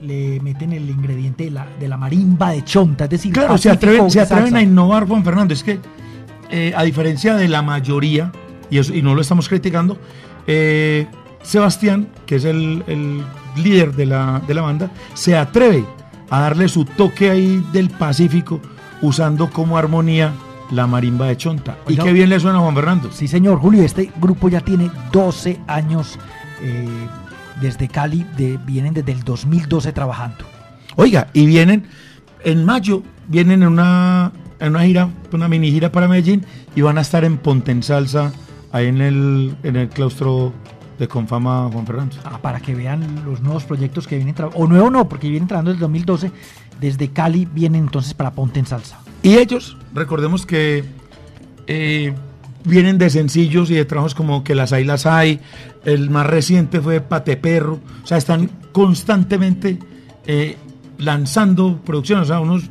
le 0.00 0.40
meten 0.40 0.72
el 0.72 0.88
ingrediente 0.90 1.44
de 1.44 1.50
la, 1.52 1.66
de 1.78 1.88
la 1.88 1.96
marimba 1.96 2.50
de 2.50 2.64
chonta, 2.64 3.04
es 3.04 3.10
decir, 3.10 3.32
Claro, 3.32 3.56
se 3.58 3.70
atreven, 3.70 4.10
se 4.10 4.20
atreven 4.20 4.56
a 4.56 4.62
innovar, 4.62 5.06
Juan 5.06 5.22
Fernando. 5.24 5.54
Es 5.54 5.62
que, 5.62 5.78
eh, 6.50 6.72
a 6.76 6.82
diferencia 6.82 7.34
de 7.36 7.48
la 7.48 7.62
mayoría, 7.62 8.32
y, 8.70 8.78
eso- 8.78 8.94
y 8.94 9.02
no 9.02 9.14
lo 9.14 9.20
estamos 9.20 9.48
criticando, 9.48 9.98
eh, 10.46 11.06
Sebastián, 11.42 12.08
que 12.26 12.36
es 12.36 12.44
el, 12.44 12.82
el 12.86 13.22
líder 13.62 13.94
de 13.94 14.06
la, 14.06 14.40
de 14.46 14.54
la 14.54 14.62
banda, 14.62 14.90
se 15.14 15.36
atreve 15.36 15.84
a 16.30 16.40
darle 16.40 16.68
su 16.68 16.84
toque 16.84 17.30
ahí 17.30 17.64
del 17.72 17.90
Pacífico, 17.90 18.60
usando 19.02 19.50
como 19.50 19.76
armonía 19.76 20.32
la 20.70 20.86
marimba 20.86 21.26
de 21.26 21.36
Chonta. 21.36 21.76
Y 21.86 21.96
qué 21.96 22.12
bien 22.12 22.30
le 22.30 22.40
suena 22.40 22.58
a 22.58 22.62
Juan 22.62 22.74
Fernando. 22.74 23.10
Sí, 23.12 23.28
señor 23.28 23.58
Julio, 23.58 23.82
este 23.82 24.10
grupo 24.20 24.48
ya 24.48 24.60
tiene 24.62 24.90
12 25.12 25.60
años 25.66 26.18
eh, 26.62 26.88
desde 27.60 27.88
Cali, 27.88 28.24
de- 28.36 28.58
vienen 28.64 28.94
desde 28.94 29.12
el 29.12 29.22
2012 29.22 29.92
trabajando. 29.92 30.44
Oiga, 30.96 31.28
y 31.34 31.44
vienen 31.46 31.84
en 32.44 32.64
mayo, 32.64 33.02
vienen 33.28 33.62
en 33.62 33.68
una, 33.68 34.32
en 34.60 34.70
una 34.70 34.84
gira, 34.84 35.08
una 35.32 35.48
mini 35.48 35.70
gira 35.70 35.92
para 35.92 36.08
Medellín 36.08 36.44
y 36.74 36.80
van 36.80 36.96
a 36.98 37.02
estar 37.02 37.24
en 37.24 37.36
Ponte 37.38 37.70
en 37.72 37.82
Salsa, 37.82 38.32
ahí 38.72 38.86
en 38.86 39.00
el, 39.00 39.54
en 39.62 39.76
el 39.76 39.88
claustro 39.90 40.52
de 40.98 41.08
Confama 41.08 41.68
Juan 41.72 41.86
Fernando. 41.86 42.16
Ah, 42.24 42.38
para 42.40 42.60
que 42.60 42.74
vean 42.74 43.24
los 43.26 43.40
nuevos 43.42 43.64
proyectos 43.64 44.06
que 44.06 44.16
vienen 44.16 44.34
trabajando, 44.34 44.64
o 44.64 44.68
nuevo 44.68 44.90
no, 44.90 45.08
porque 45.08 45.28
vienen 45.28 45.48
trabajando 45.48 45.72
desde 45.72 45.78
el 45.84 45.90
2012, 45.92 46.30
desde 46.82 47.08
Cali 47.08 47.46
vienen 47.46 47.84
entonces 47.84 48.12
para 48.12 48.32
Ponte 48.32 48.58
en 48.58 48.66
Salsa. 48.66 48.98
Y 49.22 49.36
ellos, 49.36 49.76
recordemos 49.94 50.44
que 50.44 50.84
eh, 51.68 52.12
vienen 52.64 52.98
de 52.98 53.08
sencillos 53.08 53.70
y 53.70 53.74
de 53.74 53.84
trabajos 53.84 54.14
como 54.14 54.42
Que 54.42 54.54
las 54.54 54.72
hay, 54.72 54.84
las 54.84 55.06
hay. 55.06 55.40
El 55.84 56.10
más 56.10 56.26
reciente 56.26 56.80
fue 56.80 57.00
Pate 57.00 57.36
Perro. 57.36 57.78
O 58.02 58.06
sea, 58.06 58.18
están 58.18 58.50
constantemente 58.72 59.78
eh, 60.26 60.56
lanzando 60.98 61.80
producciones. 61.84 62.24
O 62.24 62.28
sea, 62.28 62.40
unos, 62.40 62.64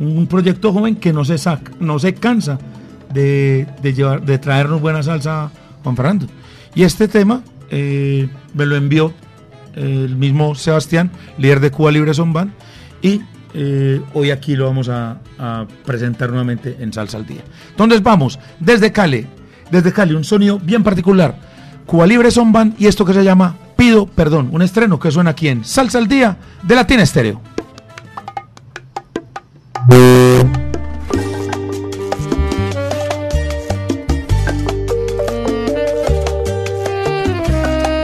un 0.00 0.26
proyecto 0.26 0.72
joven 0.72 0.96
que 0.96 1.12
no 1.12 1.24
se, 1.26 1.36
saca, 1.36 1.70
no 1.80 1.98
se 1.98 2.14
cansa 2.14 2.58
de, 3.12 3.66
llevar, 3.82 4.24
de 4.24 4.38
traernos 4.38 4.80
buena 4.80 5.02
salsa, 5.02 5.52
Juan 5.82 5.96
Fernando. 5.96 6.26
Y 6.74 6.82
este 6.82 7.08
tema 7.08 7.42
eh, 7.70 8.26
me 8.54 8.64
lo 8.64 8.74
envió 8.74 9.12
el 9.74 10.16
mismo 10.16 10.54
Sebastián, 10.54 11.10
líder 11.36 11.60
de 11.60 11.70
Cuba 11.70 11.90
Libre 11.90 12.14
Son 12.14 12.32
Band, 12.32 12.52
y 13.04 13.20
eh, 13.52 14.00
hoy 14.14 14.30
aquí 14.30 14.56
lo 14.56 14.64
vamos 14.64 14.88
a, 14.88 15.18
presentar 15.84 16.30
nuevamente 16.30 16.78
en 16.80 16.92
Salsa 16.92 17.18
al 17.18 17.26
Día. 17.26 17.42
Entonces 17.70 18.02
vamos, 18.02 18.38
desde 18.58 18.90
Cali, 18.90 19.26
desde 19.70 19.92
Cali, 19.92 20.14
un 20.14 20.24
sonido 20.24 20.58
bien 20.58 20.82
particular, 20.82 21.38
Cuba 21.84 22.06
Libre 22.06 22.30
Son 22.30 22.50
Band 22.50 22.74
y 22.78 22.86
esto 22.86 23.04
que 23.04 23.12
se 23.12 23.22
llama 23.22 23.56
Pido 23.76 24.06
Perdón, 24.06 24.48
un 24.52 24.62
estreno 24.62 24.98
que 24.98 25.10
suena 25.10 25.30
aquí 25.30 25.48
en 25.48 25.64
Salsa 25.64 25.98
al 25.98 26.08
Día 26.08 26.38
de 26.62 26.74
Latina 26.74 27.02
Estéreo. 27.02 27.42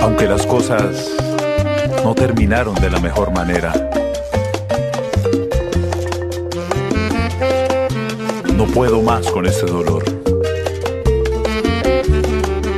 Aunque 0.03 0.27
las 0.27 0.47
cosas 0.47 1.11
no 2.05 2.15
terminaron 2.15 2.75
de 2.75 2.91
la 2.91 3.01
mejor 3.01 3.33
manera. 3.33 3.73
Puedo 8.75 9.01
más 9.03 9.31
con 9.31 9.47
este 9.47 9.67
dolor. 9.67 10.03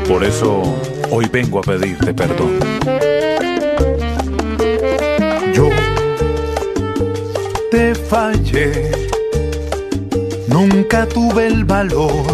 Por 0.08 0.24
eso 0.24 0.62
hoy 1.10 1.28
vengo 1.30 1.58
a 1.58 1.62
pedirte 1.62 2.14
perdón. 2.14 2.58
Yo 5.52 5.68
te 7.70 7.94
fallé. 7.94 8.90
Nunca 10.48 11.06
tuve 11.06 11.46
el 11.46 11.64
valor 11.64 12.26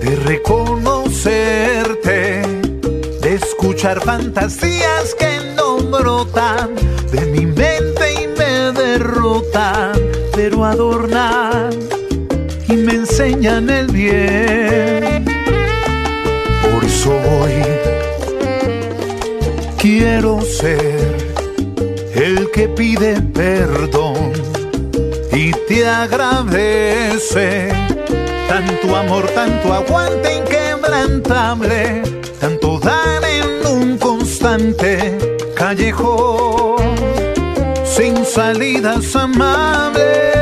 de 0.00 0.16
reconocerte, 0.24 2.42
de 3.20 3.34
escuchar 3.34 4.00
fantasías 4.00 5.14
que 5.18 5.38
no 5.56 5.76
brotan 5.78 6.74
de 7.10 7.26
mi 7.26 7.46
mente 7.46 8.22
y 8.22 8.28
me 8.28 8.72
derrotan, 8.72 9.92
pero 10.34 10.64
adornan 10.64 11.91
enseñan 13.12 13.68
el 13.68 13.88
bien. 13.88 15.26
Por 16.62 16.82
eso 16.82 17.10
hoy 17.10 17.62
quiero 19.76 20.40
ser 20.40 21.18
el 22.14 22.50
que 22.52 22.68
pide 22.68 23.20
perdón 23.20 24.32
y 25.30 25.50
te 25.68 25.86
agradece 25.86 27.68
tanto 28.48 28.96
amor, 28.96 29.26
tanto 29.34 29.74
aguante 29.74 30.34
inquebrantable, 30.34 32.02
tanto 32.40 32.78
dar 32.78 33.22
en 33.24 33.66
un 33.66 33.98
constante 33.98 35.18
callejón 35.54 36.80
sin 37.84 38.24
salidas 38.24 39.14
amables. 39.14 40.41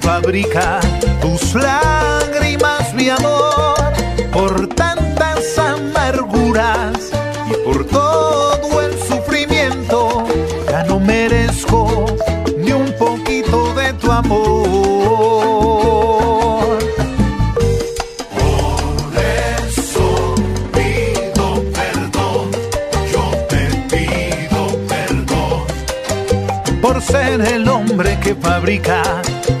Fabrica 0.00 0.80
tus 1.20 1.54
lágrimas, 1.54 2.92
mi 2.94 3.08
amor, 3.08 3.76
por 4.32 4.66
tantas 4.68 5.58
amarguras 5.58 7.10
y 7.48 7.54
por 7.64 7.84
todo 7.86 8.80
el 8.82 8.92
sufrimiento. 9.02 10.24
Ya 10.70 10.84
no 10.84 10.98
merezco 11.00 12.06
ni 12.58 12.72
un 12.72 12.92
poquito 12.98 13.74
de 13.74 13.92
tu 13.94 14.10
amor. 14.10 14.48
Por 18.38 19.16
eso 19.66 20.34
pido 20.72 21.62
perdón, 21.78 22.50
yo 23.12 23.24
te 23.48 23.62
pido 23.90 24.62
perdón 24.88 25.60
por 26.80 27.00
ser 27.02 27.40
el 27.42 27.68
hombre 27.68 28.18
que 28.20 28.34
fabrica 28.34 29.02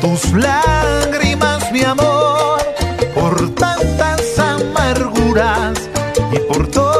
tus 0.00 0.32
lágrimas, 0.32 1.70
mi 1.72 1.82
amor, 1.82 2.60
por 3.14 3.54
tantas 3.54 4.38
amarguras 4.38 5.74
y 6.32 6.38
por 6.40 6.66
todo 6.68 6.99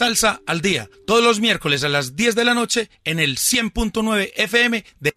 Salsa 0.00 0.40
al 0.46 0.62
día, 0.62 0.88
todos 1.06 1.22
los 1.22 1.40
miércoles 1.40 1.84
a 1.84 1.90
las 1.90 2.16
10 2.16 2.34
de 2.34 2.44
la 2.46 2.54
noche 2.54 2.88
en 3.04 3.18
el 3.18 3.36
100.9 3.36 4.30
FM 4.34 4.82
de... 4.98 5.12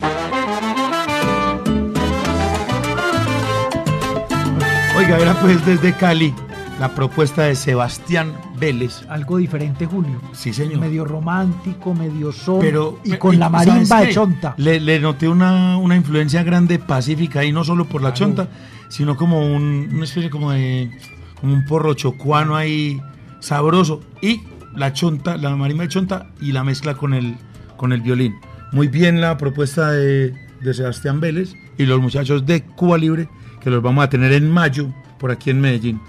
Oiga, 4.97 5.17
era 5.19 5.39
pues 5.39 5.65
desde 5.65 5.93
Cali 5.93 6.35
la 6.81 6.93
propuesta 6.93 7.43
de 7.43 7.55
Sebastián 7.55 8.35
Vélez. 8.57 9.03
Algo 9.07 9.37
diferente, 9.37 9.85
Julio. 9.85 10.19
Sí, 10.33 10.51
señor. 10.51 10.79
Medio 10.81 11.05
romántico, 11.05 11.93
medio 11.93 12.33
sol. 12.33 12.59
Pero, 12.59 12.99
y 13.05 13.13
con 13.13 13.39
la 13.39 13.49
¿sabes 13.49 13.67
marimba 13.67 14.01
de 14.01 14.13
chonta. 14.13 14.53
Le, 14.57 14.81
le 14.81 14.99
noté 14.99 15.29
una, 15.29 15.77
una 15.77 15.95
influencia 15.95 16.43
grande 16.43 16.77
pacífica 16.77 17.45
y 17.45 17.53
no 17.53 17.63
solo 17.63 17.85
por 17.85 18.01
la 18.01 18.13
Claro. 18.13 18.35
chonta, 18.35 18.49
sino 18.89 19.15
como 19.15 19.47
un, 19.47 19.91
una 19.93 20.03
especie 20.03 20.29
como 20.29 20.51
de 20.51 20.91
como 21.39 21.53
un 21.53 21.63
porro 21.63 21.93
chocuano 21.93 22.57
ahí 22.57 22.99
sabroso 23.39 24.01
y 24.21 24.41
la 24.75 24.93
chonta, 24.93 25.37
la 25.37 25.55
marimba 25.55 25.83
de 25.83 25.89
chonta 25.89 26.27
y 26.41 26.51
la 26.51 26.63
mezcla 26.63 26.95
con 26.95 27.13
el 27.13 27.35
con 27.77 27.91
el 27.91 28.01
violín. 28.01 28.35
Muy 28.71 28.87
bien 28.87 29.21
la 29.21 29.37
propuesta 29.37 29.91
de, 29.91 30.33
de 30.61 30.73
Sebastián 30.73 31.19
Vélez 31.19 31.53
y 31.77 31.85
los 31.85 31.99
muchachos 31.99 32.45
de 32.45 32.63
Cuba 32.63 32.97
Libre 32.97 33.27
que 33.61 33.69
los 33.69 33.81
vamos 33.81 34.03
a 34.03 34.09
tener 34.09 34.31
en 34.33 34.49
mayo 34.49 34.93
por 35.19 35.31
aquí 35.31 35.49
en 35.49 35.61
Medellín. 35.61 36.01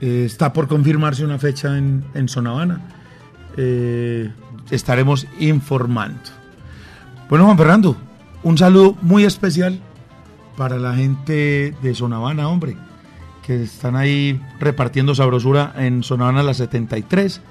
Eh, 0.00 0.24
está 0.26 0.52
por 0.52 0.68
confirmarse 0.68 1.24
una 1.24 1.38
fecha 1.38 1.78
en, 1.78 2.04
en 2.14 2.28
Sonavana. 2.28 2.80
Eh, 3.56 4.30
estaremos 4.70 5.26
informando. 5.38 6.18
Bueno, 7.28 7.44
Juan 7.46 7.56
Fernando, 7.56 7.96
un 8.42 8.58
saludo 8.58 8.96
muy 9.00 9.24
especial 9.24 9.80
para 10.56 10.78
la 10.78 10.94
gente 10.94 11.74
de 11.82 11.94
Sonavana, 11.94 12.48
hombre, 12.48 12.76
que 13.44 13.62
están 13.62 13.94
ahí 13.94 14.40
repartiendo 14.58 15.14
sabrosura 15.14 15.74
en 15.76 16.02
Sonavana 16.02 16.42
la 16.42 16.54
73, 16.54 17.42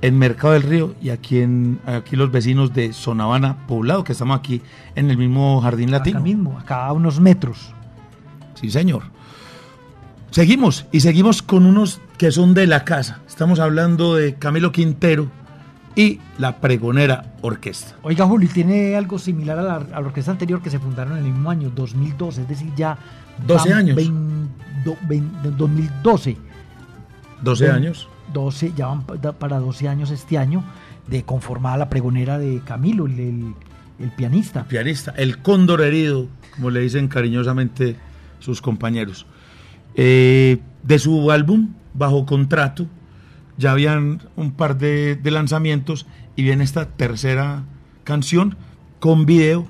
en 0.00 0.18
Mercado 0.18 0.52
del 0.52 0.62
Río 0.62 0.94
y 1.02 1.10
aquí 1.10 1.38
en 1.38 1.80
aquí 1.84 2.16
los 2.16 2.30
vecinos 2.30 2.72
de 2.72 2.92
Sonavana 2.92 3.66
Poblado, 3.66 4.04
que 4.04 4.12
estamos 4.12 4.38
aquí 4.38 4.62
en 4.94 5.10
el 5.10 5.16
mismo 5.16 5.60
Jardín 5.60 5.90
Latino. 5.90 6.18
Acá 6.18 6.24
mismo, 6.24 6.58
acá 6.58 6.86
a 6.86 6.92
unos 6.92 7.20
metros. 7.20 7.72
Sí, 8.54 8.70
señor. 8.70 9.02
Seguimos 10.30 10.86
y 10.92 11.00
seguimos 11.00 11.42
con 11.42 11.66
unos 11.66 12.00
que 12.18 12.30
son 12.30 12.54
de 12.54 12.66
la 12.66 12.84
casa. 12.84 13.20
Estamos 13.28 13.58
hablando 13.58 14.14
de 14.14 14.36
Camilo 14.36 14.70
Quintero 14.70 15.28
y 15.96 16.20
la 16.38 16.56
Pregonera 16.56 17.34
Orquesta. 17.42 17.96
Oiga, 18.02 18.26
Julio, 18.26 18.48
¿tiene 18.52 18.96
algo 18.96 19.18
similar 19.18 19.58
a 19.58 19.62
la, 19.62 19.74
a 19.76 20.00
la 20.00 20.06
orquesta 20.06 20.30
anterior 20.30 20.62
que 20.62 20.70
se 20.70 20.78
fundaron 20.78 21.18
en 21.18 21.24
el 21.24 21.32
mismo 21.32 21.50
año, 21.50 21.70
2012? 21.74 22.42
Es 22.42 22.48
decir, 22.48 22.72
ya... 22.76 22.96
12 23.46 23.70
van 23.70 23.78
años. 23.78 23.98
Do- 24.84 24.96
vein- 25.08 25.30
de 25.42 25.50
2012. 25.50 26.36
12 27.42 27.64
Ven- 27.66 27.74
años. 27.74 28.08
12, 28.32 28.72
ya 28.76 28.86
van 28.86 29.02
para 29.04 29.58
12 29.58 29.88
años 29.88 30.10
este 30.10 30.38
año. 30.38 30.64
de 31.08 31.24
conformada 31.24 31.76
la 31.78 31.90
pregonera 31.90 32.38
de 32.38 32.60
Camilo, 32.64 33.06
el, 33.06 33.18
el- 33.18 33.54
el 33.98 34.10
pianista. 34.12 34.62
pianista, 34.64 35.12
el 35.16 35.38
cóndor 35.38 35.80
herido, 35.82 36.28
como 36.54 36.70
le 36.70 36.78
dicen 36.80 37.08
cariñosamente 37.08 37.96
sus 38.38 38.62
compañeros. 38.62 39.26
Eh, 39.96 40.60
de 40.84 40.98
su 41.00 41.30
álbum, 41.32 41.70
bajo 41.92 42.24
contrato, 42.24 42.86
ya 43.58 43.72
habían 43.72 44.22
un 44.36 44.52
par 44.52 44.78
de, 44.78 45.16
de 45.16 45.30
lanzamientos 45.32 46.06
y 46.36 46.44
viene 46.44 46.62
esta 46.62 46.86
tercera 46.86 47.64
canción 48.04 48.56
con 49.00 49.26
video 49.26 49.66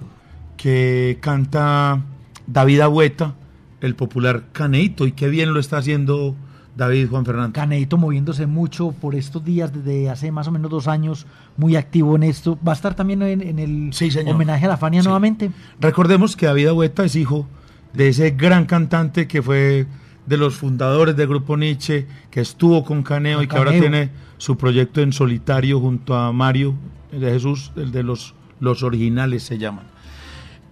que 0.58 1.18
canta 1.22 2.02
David 2.46 2.80
Agüeta, 2.80 3.34
el 3.82 3.94
popular 3.94 4.44
Caneito, 4.52 5.06
y 5.06 5.12
qué 5.12 5.28
bien 5.28 5.52
lo 5.52 5.60
está 5.60 5.76
haciendo 5.76 6.34
David 6.76 7.08
Juan 7.10 7.26
Fernando. 7.26 7.52
Caneito 7.52 7.98
moviéndose 7.98 8.46
mucho 8.46 8.92
por 8.92 9.14
estos 9.14 9.44
días, 9.44 9.72
desde 9.74 10.08
hace 10.08 10.32
más 10.32 10.48
o 10.48 10.52
menos 10.52 10.70
dos 10.70 10.88
años, 10.88 11.26
muy 11.58 11.76
activo 11.76 12.16
en 12.16 12.22
esto. 12.22 12.58
¿Va 12.66 12.72
a 12.72 12.74
estar 12.74 12.94
también 12.94 13.20
en, 13.22 13.42
en 13.42 13.58
el 13.58 13.92
Sí, 13.92 14.08
homenaje 14.26 14.64
a 14.64 14.68
la 14.68 14.76
Fania 14.78 15.02
Sí. 15.02 15.06
nuevamente? 15.08 15.50
Recordemos 15.80 16.34
que 16.34 16.46
David 16.46 16.68
Agüeta 16.68 17.04
es 17.04 17.14
hijo 17.14 17.46
de 17.92 18.08
ese 18.08 18.30
gran 18.30 18.64
cantante 18.64 19.26
que 19.28 19.42
fue 19.42 19.86
de 20.24 20.36
los 20.38 20.54
fundadores 20.54 21.14
del 21.16 21.28
grupo 21.28 21.56
Nietzsche, 21.58 22.06
que 22.30 22.40
estuvo 22.40 22.84
con 22.84 23.02
Caneo 23.02 23.38
Con 23.38 23.44
y 23.44 23.48
que 23.48 23.56
ahora 23.56 23.72
tiene 23.72 24.10
su 24.38 24.56
proyecto 24.56 25.02
en 25.02 25.12
solitario 25.12 25.78
junto 25.80 26.14
a 26.14 26.32
Mario 26.32 26.74
de 27.10 27.32
Jesús, 27.32 27.72
el 27.76 27.92
de 27.92 28.02
los, 28.04 28.34
los 28.60 28.82
originales 28.82 29.42
se 29.42 29.58
llaman. 29.58 29.84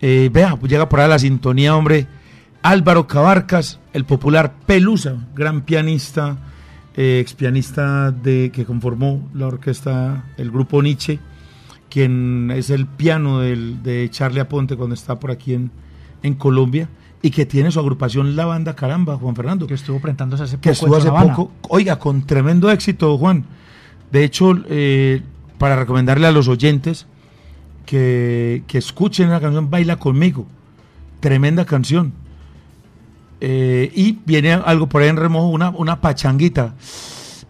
Eh, 0.00 0.30
vea, 0.32 0.56
pues 0.56 0.70
llega 0.72 0.88
por 0.88 1.00
ahí 1.00 1.08
la 1.08 1.18
sintonía, 1.18 1.76
hombre. 1.76 2.06
Álvaro 2.62 3.06
Cabarcas, 3.06 3.80
el 3.92 4.04
popular 4.04 4.54
Pelusa, 4.66 5.16
gran 5.34 5.62
pianista, 5.62 6.36
eh, 6.94 7.18
ex 7.20 7.32
pianista 7.34 8.10
de, 8.10 8.50
que 8.52 8.64
conformó 8.66 9.28
la 9.34 9.46
orquesta, 9.46 10.24
el 10.36 10.50
grupo 10.50 10.82
Nietzsche, 10.82 11.18
quien 11.88 12.50
es 12.54 12.70
el 12.70 12.86
piano 12.86 13.40
del- 13.40 13.82
de 13.82 14.08
Charlie 14.10 14.40
Aponte 14.40 14.76
cuando 14.76 14.94
está 14.94 15.18
por 15.18 15.30
aquí 15.30 15.54
en, 15.54 15.70
en 16.22 16.34
Colombia 16.34 16.88
y 17.22 17.30
que 17.30 17.46
tiene 17.46 17.70
su 17.70 17.80
agrupación 17.80 18.36
La 18.36 18.44
Banda 18.46 18.76
Caramba, 18.76 19.16
Juan 19.16 19.34
Fernando 19.34 19.66
Que 19.66 19.74
estuvo 19.74 19.98
presentándose 20.00 20.44
hace 20.44 20.56
poco. 20.56 20.62
que 20.62 20.68
en 20.68 20.72
estuvo 20.74 20.96
hace 20.96 21.10
poco, 21.10 21.52
oiga, 21.68 21.98
con 21.98 22.26
tremendo 22.26 22.70
éxito, 22.70 23.16
Juan. 23.18 23.44
De 24.12 24.22
hecho, 24.24 24.54
eh, 24.68 25.22
para 25.58 25.76
recomendarle 25.76 26.26
a 26.26 26.32
los 26.32 26.48
oyentes 26.48 27.06
que, 27.86 28.62
que 28.66 28.78
escuchen 28.78 29.30
la 29.30 29.40
canción 29.40 29.70
Baila 29.70 29.96
conmigo, 29.96 30.46
tremenda 31.20 31.64
canción. 31.64 32.12
Eh, 33.40 33.90
y 33.94 34.18
viene 34.26 34.52
algo 34.52 34.88
por 34.88 35.02
ahí 35.02 35.08
en 35.08 35.16
remojo, 35.16 35.48
una, 35.48 35.70
una 35.70 36.00
pachanguita, 36.00 36.74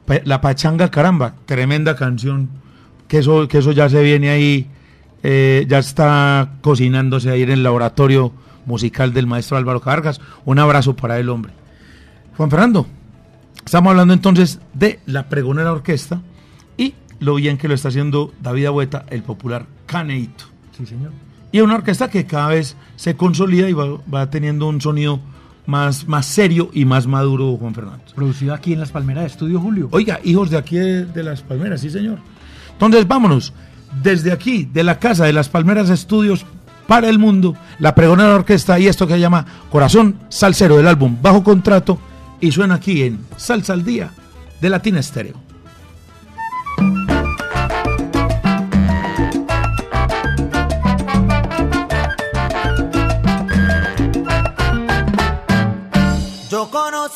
Pa- 0.06 0.20
la 0.24 0.40
pachanga 0.40 0.90
caramba, 0.90 1.34
tremenda 1.46 1.96
canción, 1.96 2.48
que 3.08 3.18
eso, 3.18 3.48
que 3.48 3.58
eso 3.58 3.72
ya 3.72 3.88
se 3.88 4.02
viene 4.02 4.30
ahí, 4.30 4.68
eh, 5.22 5.66
ya 5.68 5.78
está 5.78 6.52
cocinándose 6.60 7.30
ahí 7.30 7.42
en 7.42 7.50
el 7.50 7.62
laboratorio 7.62 8.32
musical 8.66 9.12
del 9.12 9.26
maestro 9.26 9.56
Álvaro 9.56 9.80
Cargas. 9.80 10.20
Un 10.44 10.58
abrazo 10.60 10.94
para 10.94 11.18
el 11.18 11.28
hombre. 11.28 11.52
Juan 12.36 12.50
Fernando, 12.50 12.86
estamos 13.64 13.90
hablando 13.90 14.14
entonces 14.14 14.60
de 14.72 15.00
la 15.06 15.28
pregonera 15.28 15.72
orquesta 15.72 16.22
y 16.76 16.94
lo 17.18 17.34
bien 17.34 17.58
que 17.58 17.68
lo 17.68 17.74
está 17.74 17.88
haciendo 17.88 18.32
David 18.40 18.66
Agüeta, 18.66 19.04
el 19.10 19.22
popular 19.22 19.66
Caneito. 19.86 20.44
Sí, 20.76 20.86
señor. 20.86 21.10
Y 21.52 21.60
una 21.60 21.74
orquesta 21.74 22.08
que 22.08 22.26
cada 22.26 22.48
vez 22.48 22.76
se 22.96 23.16
consolida 23.16 23.68
y 23.68 23.72
va, 23.72 23.86
va 24.12 24.30
teniendo 24.30 24.68
un 24.68 24.80
sonido 24.80 25.20
más, 25.66 26.06
más 26.08 26.26
serio 26.26 26.70
y 26.72 26.84
más 26.84 27.06
maduro, 27.06 27.56
Juan 27.56 27.74
Fernando. 27.74 28.04
Producido 28.14 28.54
aquí 28.54 28.72
en 28.72 28.80
Las 28.80 28.90
Palmeras 28.90 29.24
de 29.24 29.28
Estudio 29.28 29.60
Julio. 29.60 29.88
Oiga, 29.92 30.20
hijos 30.24 30.50
de 30.50 30.58
aquí 30.58 30.76
de, 30.76 31.04
de 31.04 31.22
Las 31.22 31.42
Palmeras, 31.42 31.80
sí 31.80 31.90
señor. 31.90 32.18
Entonces 32.72 33.06
vámonos, 33.06 33.52
desde 34.02 34.32
aquí, 34.32 34.68
de 34.72 34.84
la 34.84 34.98
casa 34.98 35.24
de 35.24 35.32
Las 35.32 35.48
Palmeras 35.48 35.90
Estudios 35.90 36.46
para 36.86 37.08
el 37.08 37.18
mundo, 37.18 37.54
la 37.78 37.94
pregonera 37.94 38.34
orquesta 38.34 38.78
y 38.78 38.88
esto 38.88 39.06
que 39.06 39.14
se 39.14 39.20
llama 39.20 39.46
Corazón 39.70 40.16
Salsero 40.28 40.76
del 40.76 40.88
álbum 40.88 41.16
Bajo 41.22 41.44
Contrato 41.44 41.98
y 42.40 42.50
suena 42.50 42.76
aquí 42.76 43.02
en 43.02 43.20
Salsa 43.36 43.74
al 43.74 43.84
Día 43.84 44.10
de 44.60 44.70
Latina 44.70 44.98
Estéreo. 44.98 45.49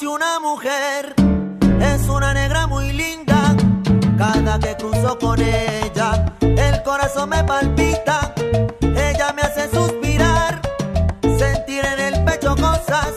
Una 0.07 0.41
mujer, 0.41 1.15
es 1.81 2.09
una 2.09 2.35
negra 2.35 2.67
muy 2.67 2.93
linda. 2.93 3.57
Cada 4.19 4.59
que 4.59 4.77
cruzo 4.77 5.19
con 5.19 5.41
ella, 5.41 6.25
el 6.41 6.83
corazón 6.83 7.31
me 7.31 7.43
palpita. 7.45 8.33
Ella 8.81 9.33
me 9.35 9.43
hace 9.43 9.69
suspirar, 9.71 10.61
sentir 11.39 11.85
en 11.85 12.01
el 12.01 12.25
pecho 12.25 12.55
cosas. 12.57 13.13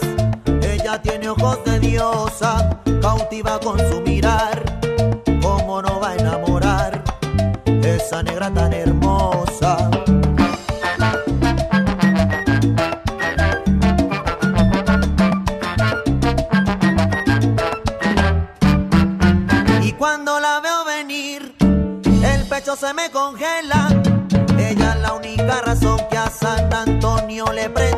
Ella 0.62 1.00
tiene 1.02 1.28
ojos 1.28 1.58
de 1.64 1.78
diosa, 1.80 2.80
cautiva 3.00 3.58
con 3.60 3.78
su 3.78 4.00
mirar. 4.00 4.62
¿Cómo 5.42 5.82
no 5.82 6.00
va 6.00 6.10
a 6.10 6.16
enamorar 6.16 7.02
esa 7.82 8.22
negra 8.22 8.50
tan 8.52 8.72
hermosa? 8.72 8.87
Le 27.46 27.68
prenda 27.70 27.97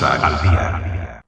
Salsa 0.00 0.26
al 0.26 0.42
día. 0.42 1.22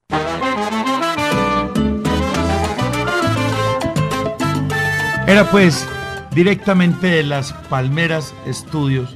Era 5.27 5.51
pues 5.51 5.87
directamente 6.35 7.07
de 7.09 7.23
las 7.23 7.53
Palmeras 7.53 8.35
Estudios, 8.47 9.15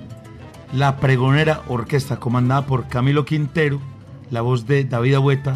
la 0.75 0.99
pregonera 0.99 1.63
orquesta 1.69 2.19
comandada 2.19 2.67
por 2.67 2.89
Camilo 2.89 3.25
Quintero, 3.25 3.81
la 4.31 4.43
voz 4.43 4.67
de 4.67 4.85
David 4.85 5.15
Agüeta, 5.15 5.55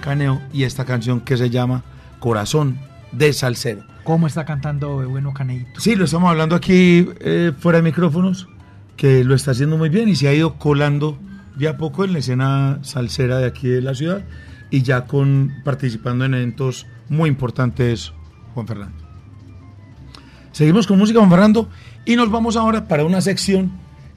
Caneo 0.00 0.40
y 0.52 0.62
esta 0.62 0.84
canción 0.84 1.20
que 1.20 1.36
se 1.36 1.50
llama 1.50 1.82
Corazón 2.20 2.78
de 3.10 3.32
Salsero. 3.32 3.82
¿Cómo 4.04 4.28
está 4.28 4.44
cantando 4.44 5.08
bueno 5.08 5.34
Caneito? 5.34 5.80
Sí, 5.80 5.96
lo 5.96 6.04
estamos 6.04 6.30
hablando 6.30 6.54
aquí 6.54 7.08
eh, 7.18 7.50
fuera 7.58 7.78
de 7.78 7.82
micrófonos, 7.82 8.48
que 8.96 9.24
lo 9.24 9.34
está 9.34 9.50
haciendo 9.50 9.76
muy 9.76 9.88
bien 9.88 10.08
y 10.08 10.14
se 10.14 10.28
ha 10.28 10.32
ido 10.32 10.54
colando 10.54 11.18
de 11.56 11.68
a 11.68 11.76
poco 11.76 12.04
en 12.04 12.12
la 12.12 12.18
escena 12.20 12.78
salsera 12.82 13.38
de 13.38 13.46
aquí 13.46 13.68
de 13.68 13.82
la 13.82 13.94
ciudad 13.94 14.22
y 14.70 14.82
ya 14.82 15.06
con 15.06 15.52
participando 15.64 16.24
en 16.24 16.34
eventos 16.34 16.86
muy 17.08 17.28
importantes, 17.28 18.12
Juan 18.54 18.66
Fernando. 18.66 18.96
Seguimos 20.52 20.86
con 20.86 20.98
música, 20.98 21.18
Juan 21.18 21.30
Fernando, 21.30 21.68
y 22.04 22.16
nos 22.16 22.30
vamos 22.30 22.56
ahora 22.56 22.86
para 22.88 23.04
una 23.04 23.20
sección 23.20 23.70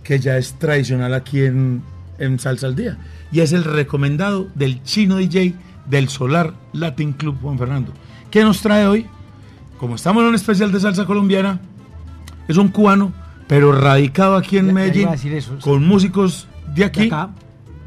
que 0.03 0.19
ya 0.19 0.37
es 0.37 0.53
tradicional 0.59 1.13
aquí 1.13 1.41
en, 1.43 1.81
en 2.17 2.39
Salsa 2.39 2.67
al 2.67 2.75
Día, 2.75 2.97
y 3.31 3.39
es 3.41 3.53
el 3.53 3.63
recomendado 3.63 4.47
del 4.55 4.83
chino 4.83 5.17
DJ 5.17 5.55
del 5.89 6.09
Solar 6.09 6.53
Latin 6.73 7.13
Club, 7.13 7.37
Juan 7.41 7.57
Fernando. 7.57 7.93
¿Qué 8.31 8.43
nos 8.43 8.61
trae 8.61 8.85
hoy? 8.87 9.05
Como 9.77 9.95
estamos 9.95 10.21
en 10.23 10.29
un 10.29 10.35
especial 10.35 10.71
de 10.71 10.79
salsa 10.79 11.05
colombiana, 11.05 11.59
es 12.47 12.57
un 12.57 12.67
cubano, 12.69 13.13
pero 13.47 13.71
radicado 13.71 14.35
aquí 14.35 14.57
en 14.57 14.67
Ya- 14.67 14.73
Medellín, 14.73 15.09
eso, 15.33 15.57
con 15.61 15.85
músicos 15.85 16.47
de 16.67 16.73
De 16.73 16.85
aquí. 16.85 17.07
acá, 17.07 17.29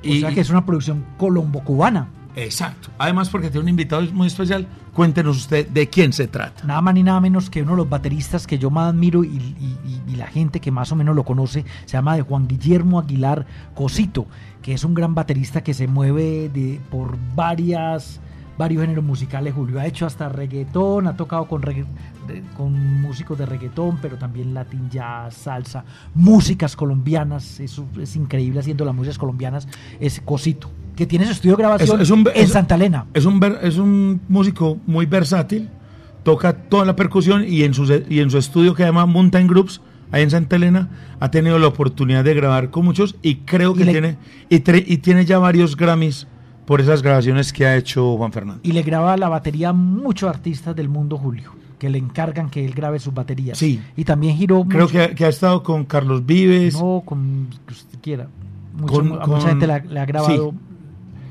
y- 0.03 0.19
o 0.19 0.21
sea 0.21 0.33
que 0.35 0.41
es 0.41 0.51
una 0.51 0.65
producción 0.65 1.05
colombo-cubana. 1.19 2.09
Exacto. 2.35 2.91
Además, 2.99 3.31
porque 3.31 3.49
tiene 3.49 3.63
un 3.65 3.69
invitado 3.71 4.03
muy 4.13 4.27
especial, 4.27 4.67
cuéntenos 4.93 5.39
usted 5.39 5.67
de 5.69 5.89
quién 5.89 6.13
se 6.13 6.29
trata. 6.29 6.65
Nada 6.65 6.83
más 6.83 6.93
ni 6.93 7.03
nada 7.03 7.19
menos 7.19 7.49
que 7.49 7.63
uno 7.63 7.71
de 7.73 7.77
los 7.79 7.89
bateristas 7.89 8.47
que 8.47 8.59
yo 8.59 8.69
más 8.71 8.91
admiro 8.91 9.25
y- 9.25 9.55
y 10.07 10.17
la 10.17 10.27
gente 10.27 10.61
que 10.61 10.71
más 10.71 10.93
o 10.93 10.97
menos 10.97 11.17
lo 11.17 11.25
conoce 11.25 11.65
se 11.87 11.93
llama 11.97 12.15
de 12.15 12.23
Juan 12.23 12.47
Guillermo 12.47 12.99
Aguilar 12.99 13.47
Cosito, 13.75 14.27
que 14.61 14.75
es 14.75 14.85
un 14.85 14.93
gran 14.95 15.15
baterista 15.15 15.63
que 15.63 15.73
se 15.73 15.87
mueve 15.89 16.51
de, 16.53 16.79
por 16.91 17.17
varias 17.35 18.21
varios 18.59 18.83
géneros 18.83 19.05
musicales. 19.05 19.55
Julio 19.55 19.79
ha 19.81 19.87
hecho 19.87 20.07
hasta 20.07 20.29
reggaetón, 20.29 21.07
ha 21.07 21.17
tocado 21.17 21.47
con, 21.47 21.63
regga- 21.63 21.87
con 22.57 23.01
músicos 23.03 23.39
de 23.39 23.47
reggaetón, 23.47 23.99
pero 24.01 24.17
también 24.17 24.55
latin 24.55 24.89
jazz, 24.91 25.35
salsa, 25.35 25.85
músicas 26.15 26.77
colombianas. 26.77 27.61
Eso 27.61 27.87
es 28.01 28.17
increíble 28.17 28.61
haciendo 28.61 28.85
las 28.85 28.95
músicas 28.95 29.19
colombianas. 29.19 29.69
Es 30.01 30.21
Cosito, 30.25 30.71
que 30.97 31.07
tiene 31.07 31.27
su 31.27 31.33
estudio 31.33 31.57
de 31.57 31.63
grabación 31.63 31.97
Es- 32.01 32.03
es 32.05 32.11
un- 32.11 32.21
en 32.35 32.45
es- 32.45 32.51
Santa 32.53 32.75
Elena. 32.77 33.07
Es 33.15 33.25
un, 33.25 33.41
es 33.63 33.77
un 33.79 34.21
músico 34.29 34.79
muy 34.87 35.07
versátil, 35.07 35.69
toca 36.23 36.53
toda 36.55 36.85
la 36.85 36.97
percusión 36.97 37.45
y 37.47 37.63
en, 37.63 37.75
su, 37.75 37.85
y 38.09 38.21
en 38.21 38.31
su 38.31 38.39
estudio 38.39 38.75
que 38.75 38.83
se 38.83 38.89
llama 38.89 39.07
Mountain 39.07 39.47
Groups, 39.47 39.81
ahí 40.11 40.23
en 40.23 40.31
Santa 40.31 40.57
Elena, 40.57 40.89
ha 41.21 41.31
tenido 41.31 41.59
la 41.59 41.67
oportunidad 41.69 42.25
de 42.25 42.35
grabar 42.35 42.71
con 42.71 42.85
muchos 42.85 43.17
y 43.23 43.37
creo 43.37 43.73
Y 43.73 43.79
que 43.79 43.85
le- 43.85 43.93
tiene, 43.93 44.19
y, 44.49 44.57
tre- 44.61 44.85
y 44.87 44.99
tiene 44.99 45.25
ya 45.25 45.39
varios 45.39 45.77
Grammys 45.77 46.27
por 46.67 46.81
esas 46.81 47.01
grabaciones 47.03 47.53
que 47.53 47.65
ha 47.67 47.77
hecho 47.77 48.17
Juan 48.17 48.33
Fernando. 48.33 48.61
Y 48.65 48.73
le 48.73 48.83
graba 48.83 49.17
la 49.17 49.29
batería 49.29 49.71
a 49.71 49.73
muchos 49.73 50.29
artistas 50.29 50.75
del 50.77 50.89
mundo, 50.89 51.17
Julio, 51.17 51.53
que 51.79 51.89
le 51.89 51.99
encargan 51.99 52.51
que 52.51 52.65
él 52.65 52.73
grabe 52.75 52.99
sus 52.99 53.15
baterías. 53.15 53.57
Sí. 53.57 53.81
Y 53.97 54.05
también 54.05 54.37
giró 54.37 54.65
Creo 54.69 54.83
mucho- 54.87 54.93
que, 55.09 55.15
que 55.15 55.25
ha 55.25 55.29
estado 55.29 55.63
con 55.63 55.85
Carlos 55.85 56.27
Vives. 56.27 56.75
No, 56.75 57.03
con 57.05 57.49
usted 57.71 57.99
quiera. 58.01 58.27
Mucho- 58.77 58.95
Con- 58.95 59.13
a 59.15 59.21
con- 59.21 59.31
mucha 59.37 59.49
gente 59.49 59.67
le 59.67 60.01
ha, 60.01 60.05
grabado 60.05 60.51
sí. 60.51 60.59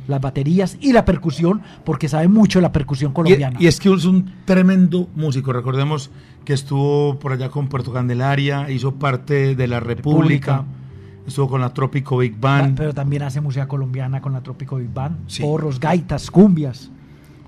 las 0.07 0.21
baterías 0.21 0.77
y 0.81 0.93
la 0.93 1.03
percusión, 1.05 1.61
porque 1.83 2.07
sabe 2.09 2.27
mucho 2.27 2.59
de 2.59 2.63
la 2.63 2.71
percusión 2.71 3.11
Y, 3.11 3.13
colombiana. 3.13 3.57
y 3.59 3.67
es 3.67 3.79
que 3.79 3.93
es 3.93 4.05
un 4.05 4.31
tremendo 4.45 5.09
músico. 5.15 5.51
Recordemos 5.53 6.09
que 6.45 6.53
estuvo 6.53 7.17
por 7.19 7.31
allá 7.33 7.49
con 7.49 7.67
Puerto 7.67 7.91
Candelaria, 7.91 8.69
hizo 8.69 8.93
parte 8.95 9.55
de 9.55 9.67
la 9.67 9.79
República, 9.79 10.57
República. 10.57 10.84
Estuvo 11.27 11.47
con 11.49 11.61
la 11.61 11.73
Trópico 11.73 12.17
Big 12.17 12.39
Band. 12.39 12.77
Pero 12.77 12.93
también 12.93 13.23
hace 13.23 13.41
música 13.41 13.67
colombiana 13.67 14.21
con 14.21 14.33
la 14.33 14.41
Trópico 14.41 14.77
Big 14.77 14.93
Band, 14.93 15.17
Sí. 15.27 15.41
porros, 15.43 15.79
gaitas, 15.79 16.29
cumbias. 16.31 16.91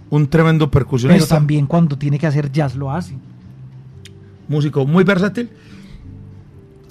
un 0.10 0.26
tremendo 0.28 0.72
Pero 0.72 0.86
percusionista, 0.86 1.36
también 1.36 1.66
cuando 1.68 1.98
tiene 1.98 2.18
que 2.18 2.28
hacer 2.28 2.50
jazz 2.52 2.76
lo 2.76 2.90
hace. 2.92 3.16
músico 4.48 4.86
muy 4.86 5.04
versátil 5.04 5.50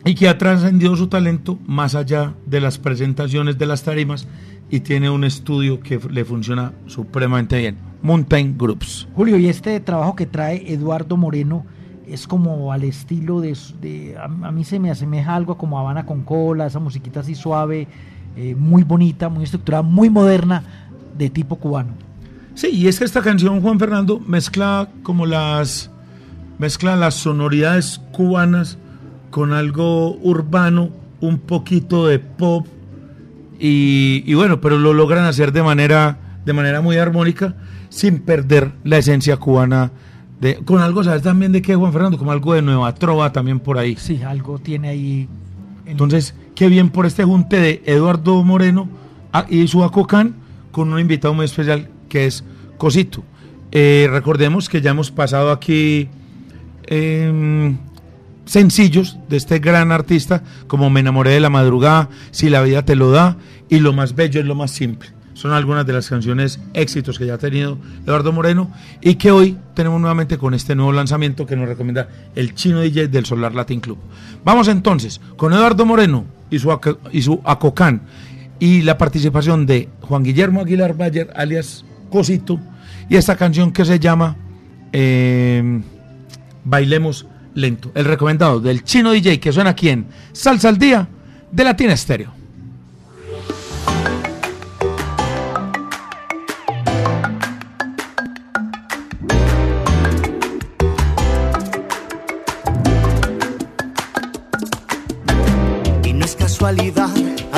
y 0.04 0.14
que 0.14 0.28
ha 0.28 0.36
trascendido 0.36 0.94
su 0.96 1.06
talento 1.08 1.58
más 1.66 1.94
allá 1.94 2.34
de 2.44 2.60
las 2.60 2.76
presentaciones 2.78 3.56
de 3.58 3.64
las 3.66 3.82
tarimas 3.82 4.28
y 4.70 4.80
tiene 4.80 5.08
un 5.08 5.24
estudio 5.24 5.80
que 5.80 5.98
le 6.10 6.24
funciona 6.26 6.72
supremamente 6.86 7.56
bien. 7.58 7.76
Mountain 8.02 8.56
Groups. 8.58 9.08
Julio, 9.14 9.38
y 9.38 9.46
este 9.48 9.80
trabajo 9.80 10.14
que 10.14 10.26
trae 10.26 10.70
Eduardo 10.72 11.16
Moreno 11.16 11.64
es 12.06 12.26
como 12.26 12.72
al 12.72 12.84
estilo 12.84 13.40
de... 13.40 14.16
a, 14.20 14.28
mí 14.52 14.64
se 14.64 14.78
me 14.78 14.90
asemeja 14.90 15.34
algo 15.34 15.58
como 15.58 15.78
Habana 15.78 16.06
con 16.06 16.22
cola, 16.22 16.66
esa 16.66 16.78
musiquita 16.78 17.20
así 17.20 17.34
suave, 17.34 17.88
eh, 18.36 18.54
muy 18.54 18.82
bonita, 18.82 19.28
muy 19.28 19.44
estructurada, 19.44 19.82
muy 19.82 20.10
moderna, 20.10 20.62
de 21.16 21.30
tipo 21.30 21.56
cubano. 21.56 21.90
Sí, 22.54 22.68
y 22.68 22.88
es 22.88 22.98
que 22.98 23.04
esta 23.04 23.22
canción, 23.22 23.60
Juan 23.60 23.78
Fernando, 23.78 24.20
mezcla 24.20 24.88
como 25.02 25.26
las 25.26 25.90
mezcla 26.58 26.96
las 26.96 27.14
sonoridades 27.14 28.00
cubanas 28.12 28.78
con 29.30 29.52
algo 29.52 30.16
urbano, 30.16 30.90
un 31.20 31.38
poquito 31.38 32.06
de 32.06 32.18
pop 32.18 32.66
y, 33.58 34.22
y 34.26 34.34
bueno, 34.34 34.60
pero 34.60 34.78
lo 34.78 34.94
logran 34.94 35.24
hacer 35.24 35.52
de 35.52 35.62
manera 35.62 36.18
de 36.46 36.52
manera 36.52 36.80
muy 36.80 36.96
armónica 36.96 37.54
sin 37.88 38.20
perder 38.20 38.72
la 38.84 38.98
esencia 38.98 39.36
cubana 39.36 39.90
de 40.40 40.56
con 40.56 40.80
algo, 40.82 41.02
¿sabes 41.04 41.22
también 41.22 41.52
de 41.52 41.62
qué, 41.62 41.74
Juan 41.74 41.92
Fernando? 41.92 42.18
Como 42.18 42.32
algo 42.32 42.54
de 42.54 42.62
Nueva 42.62 42.94
Trova 42.94 43.32
también 43.32 43.58
por 43.60 43.78
ahí. 43.78 43.96
Sí, 43.96 44.22
algo 44.22 44.58
tiene 44.58 44.88
ahí... 44.88 45.28
en- 45.84 45.92
Entonces, 45.92 46.34
qué 46.54 46.68
bien 46.68 46.90
por 46.90 47.06
este 47.06 47.24
junte 47.24 47.58
de 47.58 47.82
Eduardo 47.86 48.42
Moreno 48.44 48.88
a- 49.32 49.46
y 49.48 49.66
su 49.68 49.82
Acocán 49.84 50.34
con 50.72 50.92
un 50.92 51.00
invitado 51.00 51.32
muy 51.34 51.44
especial 51.46 51.88
que 52.08 52.26
es 52.26 52.44
Cosito. 52.76 53.22
Eh, 53.72 54.08
recordemos 54.10 54.68
que 54.68 54.80
ya 54.82 54.90
hemos 54.90 55.10
pasado 55.10 55.50
aquí 55.50 56.08
em, 56.86 57.76
sencillos 58.44 59.18
de 59.28 59.36
este 59.36 59.58
gran 59.58 59.90
artista 59.92 60.42
como 60.66 60.88
Me 60.90 61.00
enamoré 61.00 61.30
de 61.30 61.40
la 61.40 61.50
madrugada, 61.50 62.08
Si 62.30 62.48
la 62.48 62.62
vida 62.62 62.84
te 62.84 62.94
lo 62.96 63.10
da 63.10 63.36
y 63.68 63.80
Lo 63.80 63.92
más 63.92 64.14
bello 64.14 64.38
es 64.40 64.46
lo 64.46 64.54
más 64.54 64.70
simple. 64.70 65.08
Son 65.36 65.52
algunas 65.52 65.86
de 65.86 65.92
las 65.92 66.08
canciones 66.08 66.58
éxitos 66.72 67.18
que 67.18 67.26
ya 67.26 67.34
ha 67.34 67.38
tenido 67.38 67.76
Eduardo 68.06 68.32
Moreno 68.32 68.72
y 69.02 69.16
que 69.16 69.30
hoy 69.30 69.58
tenemos 69.74 70.00
nuevamente 70.00 70.38
con 70.38 70.54
este 70.54 70.74
nuevo 70.74 70.92
lanzamiento 70.92 71.44
que 71.44 71.56
nos 71.56 71.68
recomienda 71.68 72.08
el 72.34 72.54
chino 72.54 72.80
DJ 72.80 73.08
del 73.08 73.26
Solar 73.26 73.54
Latin 73.54 73.80
Club. 73.80 73.98
Vamos 74.46 74.66
entonces 74.68 75.20
con 75.36 75.52
Eduardo 75.52 75.84
Moreno 75.84 76.24
y 76.48 76.58
su, 76.58 76.74
y 77.12 77.20
su 77.20 77.42
Acocán 77.44 78.00
y 78.58 78.80
la 78.80 78.96
participación 78.96 79.66
de 79.66 79.90
Juan 80.00 80.22
Guillermo 80.22 80.62
Aguilar 80.62 80.96
Bayer 80.96 81.30
alias 81.36 81.84
Cosito 82.08 82.58
y 83.10 83.16
esta 83.16 83.36
canción 83.36 83.72
que 83.72 83.84
se 83.84 83.98
llama 83.98 84.36
eh, 84.90 85.82
Bailemos 86.64 87.26
Lento. 87.52 87.92
El 87.94 88.06
recomendado 88.06 88.58
del 88.58 88.84
chino 88.84 89.12
DJ 89.12 89.38
que 89.38 89.52
suena 89.52 89.68
aquí 89.68 89.90
en 89.90 90.06
Salsa 90.32 90.70
al 90.70 90.78
Día 90.78 91.06
de 91.52 91.62
Latina 91.62 91.92
Estéreo. 91.92 92.35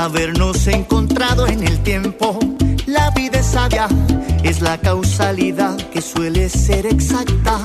Habernos 0.08 0.66
encontrado 0.68 1.46
en 1.46 1.62
el 1.62 1.82
tiempo. 1.82 2.38
La 2.86 3.10
vida 3.10 3.40
es 3.40 3.46
sabia, 3.46 3.86
es 4.42 4.62
la 4.62 4.78
causalidad 4.78 5.76
que 5.92 6.00
suele 6.00 6.48
ser 6.48 6.86
exacta. 6.86 7.60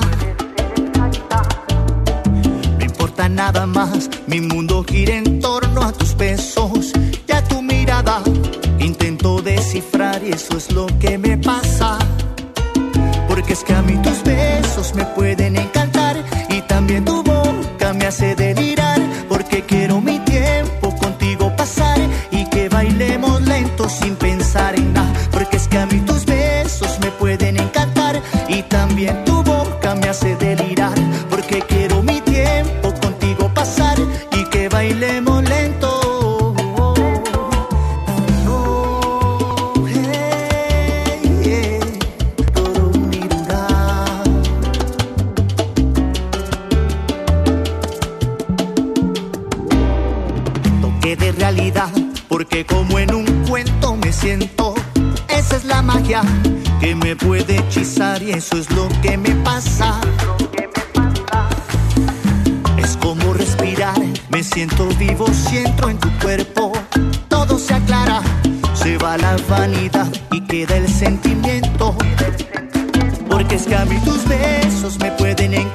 No 2.78 2.84
importa 2.84 3.30
nada 3.30 3.64
más, 3.66 4.10
mi 4.26 4.42
mundo 4.42 4.84
gira 4.86 5.14
en 5.14 5.40
torno 5.40 5.82
a 5.84 5.92
tus 5.92 6.14
besos 6.18 6.92
y 7.26 7.32
a 7.32 7.42
tu 7.44 7.62
mirada. 7.62 8.22
Intento 8.78 9.40
descifrar 9.40 10.22
y 10.22 10.32
eso 10.32 10.58
es 10.58 10.70
lo 10.70 10.86
que 11.00 11.16
me 11.16 11.38
pasa. 11.38 11.98
Porque 13.26 13.54
es 13.54 13.64
que 13.64 13.72
a 13.72 13.80
mí 13.80 13.96
tus 14.02 14.22
besos 14.22 14.94
me 14.94 15.06
pueden 15.06 15.56
encantar 15.56 16.22
y 16.50 16.60
también 16.60 17.06
tu 17.06 17.22
boca 17.22 17.94
me 17.94 18.04
hace 18.04 18.34
delirar. 18.34 18.73
Eso 58.44 58.58
es 58.58 58.70
lo 58.72 58.88
que 59.00 59.16
me 59.16 59.30
pasa. 59.36 60.00
Es 62.76 62.96
como 62.98 63.32
respirar, 63.32 63.98
me 64.28 64.42
siento 64.42 64.86
vivo, 64.98 65.26
siento 65.32 65.88
en 65.88 65.98
tu 65.98 66.10
cuerpo. 66.18 66.72
Todo 67.28 67.58
se 67.58 67.72
aclara, 67.72 68.20
se 68.74 68.98
va 68.98 69.16
la 69.16 69.36
vanidad 69.48 70.08
y 70.30 70.42
queda 70.42 70.76
el 70.76 70.88
sentimiento. 70.88 71.96
Porque 73.30 73.54
es 73.54 73.66
que 73.66 73.76
a 73.76 73.86
mí 73.86 73.98
tus 74.04 74.28
besos 74.28 74.98
me 74.98 75.10
pueden 75.12 75.54
encantar 75.54 75.73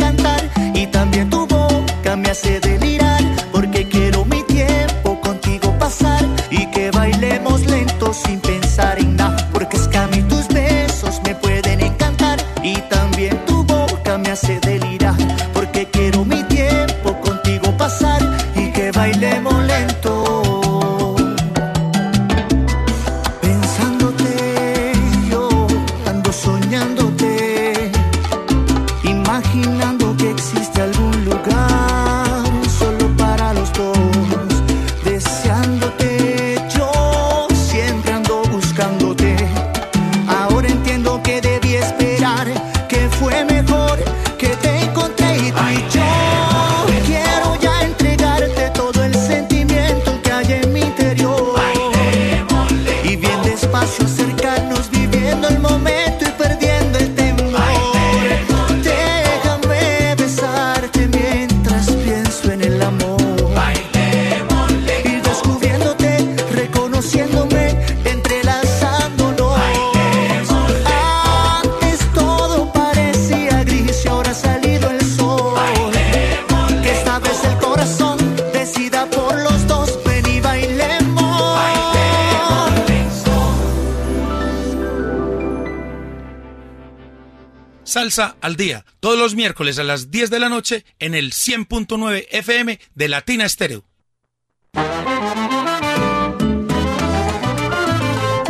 miércoles 89.40 89.80
a 89.80 89.86
las 89.86 90.12
10 90.12 90.32
de 90.32 90.40
la 90.40 90.50
noche 90.50 90.84
en 91.00 91.16
el 91.16 91.32
100.9 91.32 92.26
FM 92.30 92.78
de 92.94 93.08
Latina 93.08 93.46
Estéreo. 93.46 93.86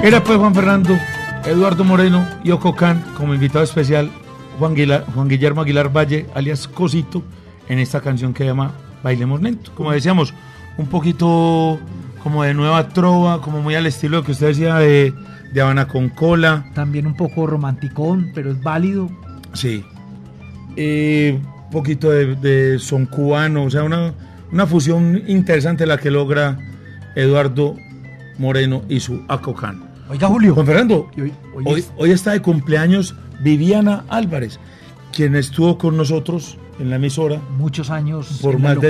Era 0.01 0.23
pues 0.23 0.39
Juan 0.39 0.55
Fernando, 0.55 0.97
Eduardo 1.45 1.83
Moreno 1.83 2.27
y 2.43 2.49
Ococán 2.49 3.03
como 3.15 3.35
invitado 3.35 3.63
especial 3.63 4.09
Juan, 4.57 4.73
Guila- 4.73 5.03
Juan 5.13 5.27
Guillermo 5.27 5.61
Aguilar 5.61 5.95
Valle, 5.95 6.25
alias 6.33 6.67
Cosito, 6.67 7.21
en 7.67 7.77
esta 7.77 8.01
canción 8.01 8.33
que 8.33 8.39
se 8.43 8.49
llama 8.49 8.73
Bailemos 9.03 9.43
Lento. 9.43 9.71
Como 9.75 9.91
decíamos, 9.91 10.33
un 10.77 10.87
poquito 10.87 11.79
como 12.23 12.41
de 12.43 12.55
nueva 12.55 12.89
trova, 12.89 13.41
como 13.43 13.61
muy 13.61 13.75
al 13.75 13.85
estilo 13.85 14.23
que 14.23 14.31
usted 14.31 14.47
decía 14.47 14.75
de, 14.77 15.13
de 15.53 15.61
Habana 15.61 15.87
con 15.87 16.09
cola. 16.09 16.65
También 16.73 17.05
un 17.05 17.15
poco 17.15 17.45
romanticón, 17.45 18.31
pero 18.33 18.49
es 18.51 18.59
válido. 18.63 19.07
Sí. 19.53 19.85
Eh, 20.75 21.39
un 21.65 21.69
poquito 21.71 22.09
de, 22.09 22.35
de 22.35 22.79
son 22.79 23.05
cubano, 23.05 23.63
o 23.63 23.69
sea, 23.69 23.83
una, 23.83 24.13
una 24.51 24.65
fusión 24.65 25.21
interesante 25.27 25.85
la 25.85 25.97
que 25.97 26.09
logra 26.11 26.57
Eduardo 27.15 27.75
Moreno 28.37 28.83
y 28.89 28.99
su 28.99 29.23
Acocán. 29.27 29.83
Oiga, 30.09 30.27
Julio. 30.27 30.53
Juan 30.55 30.65
Fernando, 30.65 31.09
hoy- 31.17 31.33
hoy 31.55 31.63
hoy, 31.65 31.79
es- 31.79 31.91
hoy 31.97 32.11
está 32.11 32.31
de 32.31 32.41
cumpleaños 32.41 33.15
Viviana 33.41 34.03
Álvarez, 34.09 34.59
quien 35.15 35.35
estuvo 35.35 35.77
con 35.77 35.95
nosotros 35.97 36.57
en 36.79 36.89
la 36.89 36.95
emisora 36.95 37.39
muchos 37.57 37.89
años 37.89 38.39
por 38.41 38.55
en 38.55 38.63
la 38.63 38.69
más 38.69 38.81
de, 38.81 38.89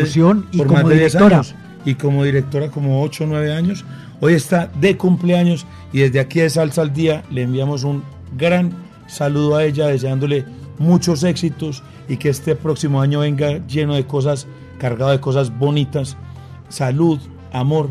y 0.52 0.58
por 0.60 0.68
como 0.68 0.80
más 0.82 0.90
de 0.90 0.96
10 0.98 1.12
directora. 1.14 1.36
años 1.38 1.56
y 1.86 1.96
como 1.96 2.24
directora 2.24 2.70
como 2.70 3.02
8 3.04 3.24
o 3.24 3.28
9 3.28 3.54
años. 3.54 3.84
Hoy 4.22 4.34
está 4.34 4.70
de 4.80 4.96
cumpleaños 4.98 5.66
y 5.94 6.00
desde 6.00 6.20
aquí 6.20 6.40
de 6.40 6.50
Salsa 6.50 6.82
al 6.82 6.94
Día 6.94 7.24
le 7.32 7.44
enviamos 7.44 7.84
un 7.84 8.04
gran 8.38 8.72
saludo 9.08 9.56
a 9.56 9.64
ella 9.64 9.88
deseándole 9.88 10.46
muchos 10.80 11.24
éxitos 11.24 11.84
y 12.08 12.18
que 12.18 12.30
este 12.30 12.56
próximo 12.56 13.02
año 13.02 13.20
venga 13.20 13.66
lleno 13.68 13.94
de 13.96 14.06
cosas, 14.06 14.48
cargado 14.80 15.12
de 15.12 15.20
cosas 15.20 15.56
bonitas, 15.58 16.18
salud, 16.70 17.20
amor 17.54 17.90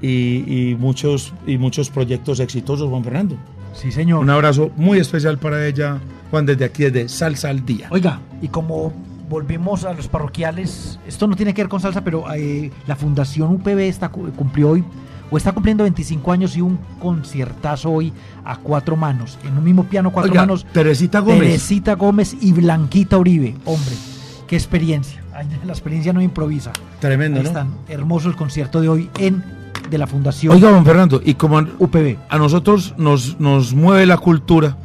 y, 0.00 0.70
y 0.70 0.74
muchos, 0.76 1.34
y 1.46 1.58
muchos 1.58 1.90
proyectos 1.90 2.40
exitosos, 2.40 2.88
Juan 2.88 3.04
Fernando. 3.04 3.36
Sí, 3.74 3.92
señor. 3.92 4.20
Un 4.20 4.30
abrazo 4.30 4.70
muy 4.76 4.98
especial 4.98 5.38
para 5.38 5.66
ella, 5.66 5.98
Juan, 6.30 6.46
desde 6.46 6.64
aquí, 6.64 6.84
desde 6.84 7.08
Salsa 7.08 7.50
al 7.50 7.64
Día. 7.66 7.88
Oiga, 7.90 8.20
y 8.42 8.48
como 8.48 8.92
volvemos 9.28 9.84
a 9.84 9.92
los 9.94 10.08
parroquiales, 10.08 10.98
esto 11.06 11.26
no 11.28 11.36
tiene 11.36 11.54
que 11.54 11.62
ver 11.62 11.68
con 11.68 11.80
salsa, 11.80 12.02
pero 12.02 12.24
eh, 12.34 12.70
la 12.88 12.96
Fundación 12.96 13.52
UPB 13.52 13.78
está, 13.80 14.08
cu- 14.08 14.30
cumplió 14.32 14.70
hoy, 14.70 14.84
o 15.30 15.36
está 15.36 15.52
cumpliendo 15.52 15.84
25 15.84 16.32
años 16.32 16.56
y 16.56 16.60
un 16.60 16.78
conciertazo 17.00 17.90
hoy 17.90 18.12
a 18.44 18.56
cuatro 18.56 18.96
manos, 18.96 19.38
en 19.44 19.56
un 19.56 19.64
mismo 19.64 19.84
piano, 19.84 20.10
cuatro 20.10 20.30
Oiga, 20.30 20.42
manos. 20.42 20.66
Teresita 20.72 21.20
Gómez. 21.20 21.40
Teresita 21.40 21.94
Gómez 21.94 22.36
y 22.40 22.52
Blanquita 22.52 23.18
Uribe. 23.18 23.54
Hombre, 23.64 23.94
qué 24.46 24.56
experiencia. 24.56 25.22
La 25.64 25.72
experiencia 25.72 26.12
no 26.12 26.20
improvisa. 26.20 26.72
Tremendo, 26.98 27.38
Ahí 27.38 27.44
¿no? 27.44 27.48
están. 27.48 27.68
Hermoso 27.88 28.28
el 28.28 28.36
concierto 28.36 28.80
de 28.80 28.88
hoy 28.88 29.10
en 29.18 29.60
de 29.90 29.98
la 29.98 30.06
Fundación 30.06 30.54
Oiga, 30.54 30.70
Juan 30.70 30.84
Fernando, 30.84 31.20
y 31.24 31.34
como 31.34 31.58
UPB. 31.58 32.16
a 32.28 32.38
nosotros 32.38 32.94
nos, 32.96 33.40
nos 33.40 33.74
mueve 33.74 34.06
la 34.06 34.18
cultura, 34.18 34.76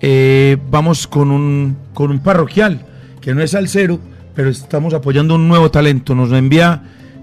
eh, 0.00 0.56
vamos 0.70 1.06
con 1.06 1.30
un, 1.30 1.76
con 1.92 2.10
un 2.10 2.18
parroquial, 2.20 2.86
que 3.20 3.34
no 3.34 3.42
es 3.42 3.50
salsero, 3.50 4.00
pero 4.34 4.48
estamos 4.48 4.94
apoyando 4.94 5.34
un 5.34 5.48
nuevo 5.48 5.70
talento. 5.70 6.14
Nos 6.14 6.30
lo 6.30 6.36
envía 6.36 6.82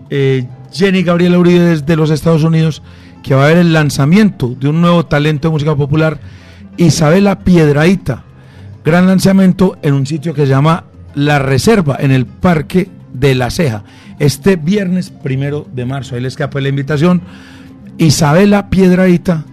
eh, 0.10 0.48
Jenny 0.72 1.04
Gabriela 1.04 1.40
Uribe 1.40 1.60
desde 1.60 1.96
los 1.96 2.12
Estados 2.12 2.44
Unidos, 2.44 2.82
que 3.24 3.36
va 3.36 3.44
a 3.44 3.46
haber 3.46 3.58
el 3.58 3.74
lanzamiento 3.74 4.56
de 4.60 4.70
un 4.70 4.82
nuevo 4.82 5.06
talento 5.06 5.48
de 5.48 5.52
música 5.52 5.76
popular, 5.76 6.20
Isabela 6.78 7.40
Piedraíta. 7.40 8.24
Gran 8.86 9.08
lanzamiento 9.08 9.78
en 9.82 9.94
un 9.94 10.06
sitio 10.06 10.34
que 10.34 10.44
se 10.44 10.48
llama 10.48 10.86
La 11.14 11.40
Reserva, 11.40 11.98
en 12.00 12.12
el 12.12 12.26
Parque 12.26 12.90
de 13.14 13.36
la 13.36 13.50
Ceja. 13.50 13.84
Este 14.20 14.56
viernes 14.56 15.10
primero 15.10 15.68
de 15.74 15.86
marzo. 15.86 16.16
Ahí 16.16 16.22
les 16.22 16.34
escapa 16.34 16.62
la 16.62 16.70
invitación. 16.70 17.22
Isabela 17.98 18.70
Piedraíta, 18.70 19.44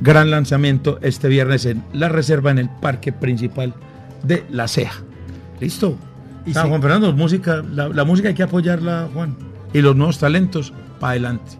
gran 0.00 0.30
lanzamiento 0.30 0.98
este 1.02 1.28
viernes 1.28 1.66
en 1.66 1.82
La 1.92 2.08
Reserva, 2.08 2.50
en 2.50 2.58
el 2.58 2.70
Parque 2.70 3.12
Principal 3.12 3.74
de 4.22 4.44
La 4.50 4.68
Ceja. 4.68 5.02
¿Listo? 5.60 5.96
Y. 6.46 6.54
Juan 6.54 6.80
Fernando, 6.80 7.12
música, 7.12 7.62
la, 7.70 7.88
la 7.88 8.04
música 8.04 8.28
hay 8.28 8.34
que 8.34 8.42
apoyarla, 8.42 9.08
Juan. 9.12 9.51
Y 9.72 9.80
los 9.80 9.96
nuevos 9.96 10.18
talentos, 10.18 10.72
para 11.00 11.12
adelante. 11.12 11.52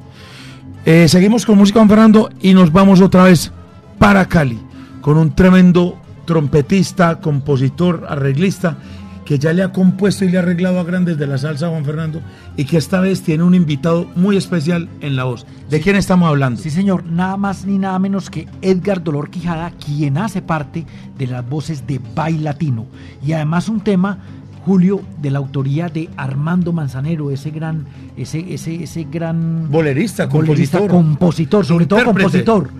Eh, 0.84 1.08
seguimos 1.08 1.46
con 1.46 1.58
música, 1.58 1.78
Juan 1.78 1.88
Fernando, 1.88 2.30
y 2.40 2.54
nos 2.54 2.72
vamos 2.72 3.00
otra 3.00 3.24
vez 3.24 3.52
para 3.98 4.26
Cali, 4.26 4.60
con 5.00 5.16
un 5.16 5.34
tremendo 5.34 5.96
trompetista, 6.24 7.20
compositor, 7.20 8.06
arreglista, 8.08 8.76
que 9.24 9.38
ya 9.38 9.52
le 9.52 9.62
ha 9.62 9.72
compuesto 9.72 10.24
y 10.24 10.30
le 10.30 10.38
ha 10.38 10.40
arreglado 10.40 10.80
a 10.80 10.84
grandes 10.84 11.16
de 11.18 11.26
la 11.26 11.38
salsa, 11.38 11.68
Juan 11.68 11.84
Fernando, 11.84 12.20
y 12.56 12.64
que 12.64 12.76
esta 12.76 13.00
vez 13.00 13.22
tiene 13.22 13.44
un 13.44 13.54
invitado 13.54 14.06
muy 14.16 14.36
especial 14.36 14.88
en 15.00 15.16
la 15.16 15.24
voz. 15.24 15.46
¿De 15.70 15.80
quién 15.80 15.96
estamos 15.96 16.28
hablando? 16.28 16.60
Sí, 16.60 16.70
señor, 16.70 17.04
nada 17.04 17.36
más 17.36 17.64
ni 17.64 17.78
nada 17.78 17.98
menos 17.98 18.28
que 18.28 18.48
Edgar 18.60 19.02
Dolor 19.02 19.30
Quijada, 19.30 19.70
quien 19.70 20.18
hace 20.18 20.42
parte 20.42 20.84
de 21.16 21.26
las 21.26 21.48
voces 21.48 21.86
de 21.86 22.00
Bailatino. 22.14 22.86
Y 23.24 23.32
además 23.32 23.68
un 23.68 23.80
tema, 23.80 24.18
Julio, 24.64 25.00
de 25.20 25.30
la 25.30 25.38
autoría 25.38 25.88
de 25.88 26.08
Armando 26.16 26.72
Manzanero, 26.72 27.30
ese 27.30 27.50
gran, 27.50 27.86
ese, 28.16 28.44
ese, 28.54 28.82
ese 28.84 29.04
gran 29.10 29.70
Bolerista, 29.70 30.26
bolerista, 30.26 30.78
compositor. 30.78 30.90
compositor, 30.90 31.66
sobre 31.66 31.86
todo 31.86 31.98
Intérprete. 32.00 32.24
compositor 32.24 32.70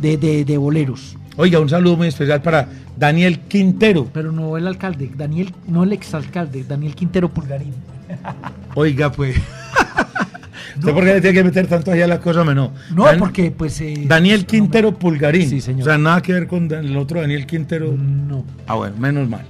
de, 0.00 0.16
de, 0.16 0.44
de 0.44 0.56
boleros. 0.58 1.16
Oiga, 1.36 1.60
un 1.60 1.68
saludo 1.68 1.96
muy 1.96 2.08
especial 2.08 2.40
para 2.42 2.68
Daniel 2.96 3.40
Quintero. 3.40 4.08
Pero 4.12 4.32
no 4.32 4.56
el 4.56 4.66
alcalde, 4.66 5.10
Daniel, 5.16 5.52
no 5.66 5.82
el 5.84 5.92
exalcalde, 5.92 6.64
Daniel 6.64 6.94
Quintero 6.94 7.28
Pulgarín. 7.28 7.74
Oiga, 8.74 9.10
pues. 9.12 9.36
¿Usted 10.78 10.92
por 10.92 11.02
qué 11.04 11.14
le 11.14 11.20
tiene 11.20 11.34
que 11.38 11.44
meter 11.44 11.66
tanto 11.66 11.90
allá 11.90 12.06
la 12.06 12.20
cosa? 12.20 12.44
No, 12.44 12.72
No, 12.94 13.04
Dan- 13.04 13.18
porque 13.18 13.50
pues... 13.50 13.80
eh, 13.80 14.04
Daniel 14.06 14.42
no, 14.42 14.46
Quintero 14.46 14.94
Pulgarín. 14.96 15.48
Sí, 15.48 15.60
señor. 15.60 15.82
O 15.82 15.84
sea, 15.86 15.98
nada 15.98 16.20
que 16.22 16.32
ver 16.32 16.46
con 16.46 16.70
el 16.72 16.96
otro 16.96 17.20
Daniel 17.20 17.46
Quintero. 17.46 17.92
No. 17.96 18.44
Ah, 18.66 18.74
bueno, 18.76 18.96
menos 18.98 19.28
mal. 19.28 19.42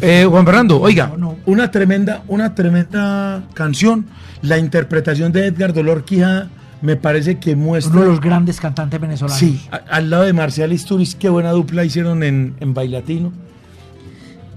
Eh, 0.00 0.26
Juan 0.28 0.44
Fernando, 0.44 0.80
oiga, 0.80 1.08
No, 1.08 1.16
no. 1.16 1.36
una 1.46 1.70
tremenda, 1.70 2.22
una 2.28 2.54
tremenda 2.54 3.42
canción. 3.54 4.06
La 4.42 4.58
interpretación 4.58 5.32
de 5.32 5.46
Edgar 5.46 5.72
Dolor 5.72 6.04
Quijada 6.04 6.48
me 6.82 6.96
parece 6.96 7.38
que 7.38 7.56
muestra. 7.56 7.92
Uno 7.94 8.02
de 8.02 8.08
los 8.10 8.20
grandes 8.20 8.60
cantantes 8.60 9.00
venezolanos. 9.00 9.38
Sí, 9.38 9.60
a- 9.72 9.76
al 9.90 10.10
lado 10.10 10.24
de 10.24 10.32
Marcial 10.32 10.72
Isturiz, 10.72 11.14
qué 11.14 11.28
buena 11.28 11.50
dupla 11.52 11.84
hicieron 11.84 12.22
en, 12.22 12.54
en 12.60 12.74
Bailatino. 12.74 13.32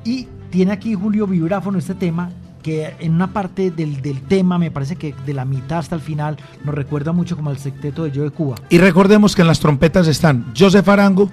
Y 0.04 0.28
tiene 0.50 0.72
aquí 0.74 0.94
Julio 0.96 1.28
Vibráfono 1.28 1.78
este 1.78 1.96
tema 1.96 2.32
que 2.64 2.94
en 3.00 3.14
una 3.14 3.32
parte 3.32 3.72
del, 3.72 4.02
del 4.02 4.22
tema, 4.22 4.58
me 4.58 4.70
parece 4.70 4.98
que 4.98 5.16
de 5.26 5.34
la 5.34 5.46
mitad 5.46 5.80
hasta 5.80 5.96
el 5.96 6.02
final, 6.02 6.36
nos 6.66 6.76
recuerda 6.76 7.14
mucho 7.14 7.38
como 7.38 7.50
al 7.52 7.58
secteto 7.58 8.04
de 8.04 8.12
Yo 8.12 8.24
de 8.24 8.32
Cuba. 8.32 8.56
Y 8.70 8.80
recordemos 8.80 9.34
que 9.34 9.44
en 9.44 9.48
las 9.48 9.62
trompetas 9.62 10.08
están 10.08 10.46
Joseph 10.58 10.88
Arango, 10.90 11.32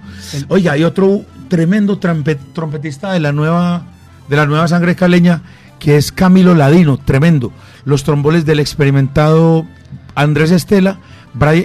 oiga, 0.49 0.73
hay 0.73 0.85
otro 0.85 1.23
tremendo 1.49 1.99
trompe- 1.99 2.39
trompetista 2.53 3.13
de 3.13 3.19
la 3.21 3.33
nueva 3.33 3.83
de 4.29 4.37
la 4.37 4.47
nueva 4.47 4.69
sangre 4.69 4.95
caleña 4.97 5.43
que 5.79 5.97
es 5.97 6.11
Camilo 6.11 6.55
Ladino, 6.55 6.97
tremendo. 6.99 7.53
Los 7.85 8.03
tromboles 8.05 8.47
del 8.47 8.61
experimentado 8.61 9.67
Andrés 10.15 10.51
Estela 10.51 10.99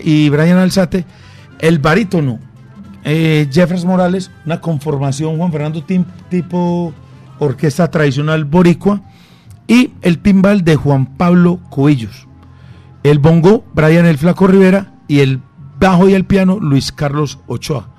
y 0.04 0.30
Brian 0.30 0.58
Alzate, 0.58 1.06
el 1.60 1.80
barítono 1.80 2.40
eh, 3.04 3.48
Jeffers 3.52 3.86
Morales, 3.86 4.30
una 4.46 4.60
conformación 4.60 5.38
Juan 5.38 5.52
Fernando 5.52 5.84
tim- 5.84 6.06
tipo 6.30 6.94
orquesta 7.40 7.90
tradicional 7.90 8.44
boricua 8.46 9.02
y 9.66 9.94
el 10.02 10.20
timbal 10.20 10.64
de 10.64 10.76
Juan 10.76 11.18
Pablo 11.18 11.60
Cubillos. 11.70 12.28
El 13.04 13.20
bongo, 13.20 13.64
Brian 13.74 14.06
el 14.06 14.18
Flaco 14.18 14.46
Rivera, 14.46 14.94
y 15.08 15.22
el 15.22 15.40
bajo 15.80 16.08
y 16.10 16.14
el 16.14 16.26
piano, 16.26 16.60
Luis 16.60 16.92
Carlos 16.92 17.40
Ochoa. 17.48 17.90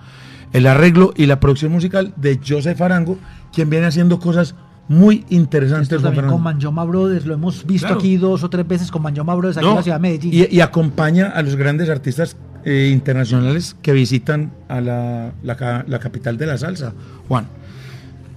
El 0.53 0.67
arreglo 0.67 1.13
y 1.17 1.27
la 1.27 1.41
producción 1.41 1.73
musical 1.73 2.13
de 2.17 2.39
Joseph 2.47 2.81
Arango, 2.83 3.19
quien 3.53 3.71
viene 3.71 3.87
haciendo 3.87 4.19
cosas 4.19 4.55
muy 4.89 5.25
interesantes. 5.31 5.93
Esto 5.93 6.03
también 6.03 6.27
con 6.27 6.43
Manjoma 6.43 6.85
Brothers, 6.85 7.25
lo 7.27 7.35
hemos 7.35 7.65
visto 7.67 7.87
Claro. 7.87 8.01
aquí 8.01 8.17
dos 8.17 8.43
o 8.43 8.51
tres 8.51 8.67
veces 8.67 8.91
con 8.91 9.03
Manjoma 9.03 9.35
Brothers 9.35 9.57
aquí 9.59 9.65
No, 9.67 9.73
en 9.73 9.77
la 9.77 9.83
ciudad 9.83 9.97
de 9.97 10.03
Medellín. 10.03 10.31
Y, 10.35 10.57
y 10.57 10.61
acompaña 10.61 11.29
a 11.29 11.43
los 11.43 11.57
grandes 11.57 11.89
artistas 11.89 12.37
eh, 12.65 12.91
internacionales 12.93 13.77
que 13.83 13.93
visitan 13.93 14.53
a 14.69 14.81
la, 14.81 15.33
la 15.43 15.57
ca- 15.57 15.85
la 15.89 15.99
capital 15.99 16.37
de 16.39 16.47
la 16.47 16.59
salsa, 16.59 16.93
Juan. 17.29 17.47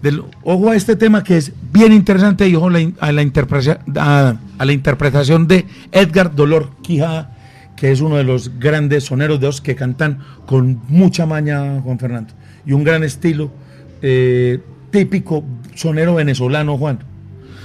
Del- 0.01 0.23
ojo 0.43 0.69
a 0.69 0.75
este 0.75 0.95
tema 0.95 1.23
que 1.23 1.37
es 1.37 1.51
bien 1.73 1.91
interesante 1.91 2.47
y 2.47 2.55
ojo 2.55 2.69
la 2.69 2.79
in- 2.79 2.95
a, 2.99 3.11
la 3.11 3.21
interpretación, 3.21 3.77
a, 3.97 4.35
a 4.57 4.65
la 4.65 4.71
interpretación 4.71 5.47
de 5.47 5.65
Edgar 5.91 6.35
Dolor 6.35 6.71
Quijada, 6.83 7.35
que 7.75 7.91
es 7.91 8.01
uno 8.01 8.15
de 8.17 8.23
los 8.23 8.57
grandes 8.59 9.05
soneros 9.05 9.39
de 9.39 9.47
os 9.47 9.61
que 9.61 9.75
cantan 9.75 10.19
con 10.45 10.79
mucha 10.87 11.25
maña, 11.25 11.81
Juan 11.81 11.97
Fernando, 11.99 12.33
y 12.65 12.73
un 12.73 12.83
gran 12.83 13.03
estilo 13.03 13.51
eh, 14.01 14.61
típico 14.95 15.43
sonero 15.75 16.15
venezolano, 16.15 16.77
Juan. 16.77 16.99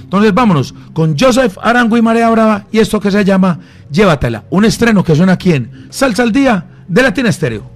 Entonces 0.01 0.33
vámonos 0.33 0.75
con 0.91 1.17
Joseph 1.17 1.57
Arango 1.61 1.95
y 1.95 2.01
Marea 2.01 2.29
Brava 2.29 2.65
y 2.73 2.79
esto 2.79 2.99
que 2.99 3.09
se 3.09 3.23
llama 3.23 3.57
Llévatela, 3.89 4.43
un 4.49 4.65
estreno 4.65 5.01
que 5.01 5.15
suena 5.15 5.33
aquí 5.33 5.53
en 5.53 5.87
Salsa 5.89 6.23
al 6.23 6.33
Día 6.33 6.65
de 6.89 7.01
Latina 7.01 7.29
Estéreo. 7.29 7.71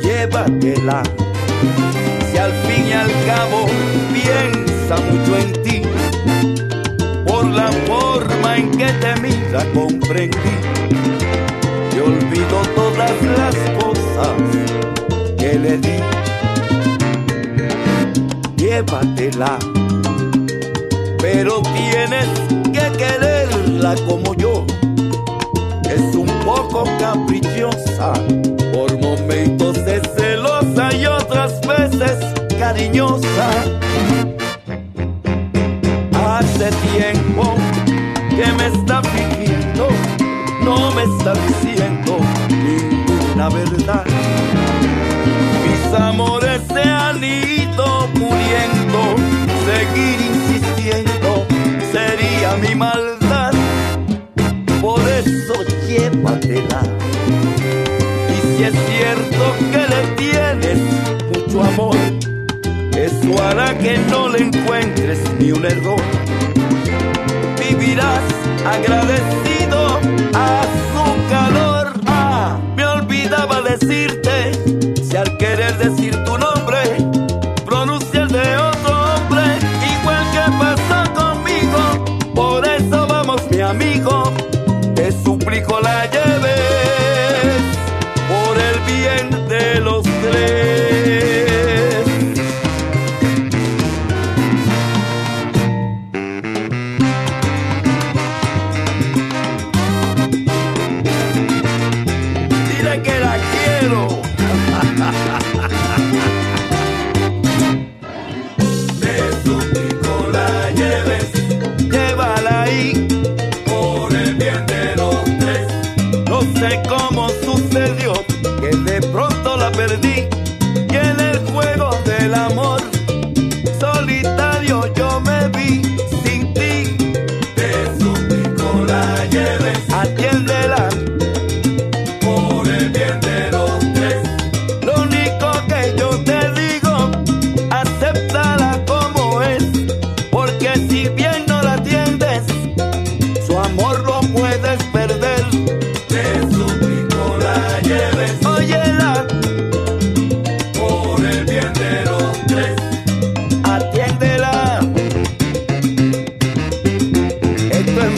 llévatela. 0.00 1.02
Si 2.30 2.38
al 2.38 2.52
fin 2.52 2.86
y 2.86 2.92
al 2.92 3.10
cabo 3.26 3.66
piensa 4.12 4.94
mucho 5.10 5.36
en 5.36 5.59
en 8.60 8.70
que 8.72 8.92
te 9.02 9.20
mira 9.22 9.64
comprendí. 9.72 10.54
Te 11.90 12.00
olvido 12.00 12.58
todas 12.76 13.22
las 13.38 13.54
cosas 13.82 14.36
que 15.38 15.58
le 15.58 15.78
di. 15.78 15.98
Llévatela, 18.56 19.58
pero 21.18 21.62
tienes 21.62 22.28
que 22.74 22.84
quererla 22.98 23.94
como 24.06 24.34
yo 24.34 24.66
es 25.88 26.14
un 26.14 26.28
poco 26.44 26.84
caprichosa, 26.98 28.12
por 28.72 28.90
momentos 29.00 29.78
es 29.78 30.02
celosa 30.16 30.94
y 30.94 31.06
otras 31.06 31.60
veces 31.62 32.18
cariñosa. 32.58 33.48
Hace 36.12 36.70
tiempo 36.94 37.56
que 38.40 38.52
me 38.52 38.66
está 38.68 39.02
fingiendo, 39.02 39.88
no 40.62 40.90
me 40.92 41.02
está 41.02 41.34
diciendo 41.34 42.18
ninguna 42.48 43.50
verdad. 43.50 44.04
Mis 45.62 46.00
amores 46.00 46.62
se 46.72 46.82
han 46.82 47.22
ido 47.22 48.08
muriendo, 48.14 49.00
seguir 49.68 50.20
insistiendo 50.32 51.46
sería 51.92 52.56
mi 52.56 52.74
maldad 52.74 53.52
por 54.80 55.00
eso 55.00 55.62
llévatela. 55.86 56.82
Y 58.30 58.56
si 58.56 58.64
es 58.64 58.74
cierto 58.88 59.54
que 59.70 59.82
le 59.92 60.02
tienes 60.16 60.78
mucho 61.28 61.62
amor, 61.62 61.96
eso 62.96 63.42
hará 63.44 63.76
que 63.76 63.98
no 64.10 64.30
le 64.30 64.44
encuentres 64.44 65.18
ni 65.38 65.52
un 65.52 65.66
error. 65.66 66.29
Agradecido 67.80 69.98
a 70.34 70.62
su 70.92 71.28
calor. 71.30 71.94
Ah, 72.06 72.58
me 72.76 72.84
olvidaba 72.84 73.62
decirte, 73.62 74.52
si 75.02 75.16
al 75.16 75.38
querer 75.38 75.78
decir 75.78 76.14
tu 76.24 76.36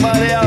Esto 0.03 0.42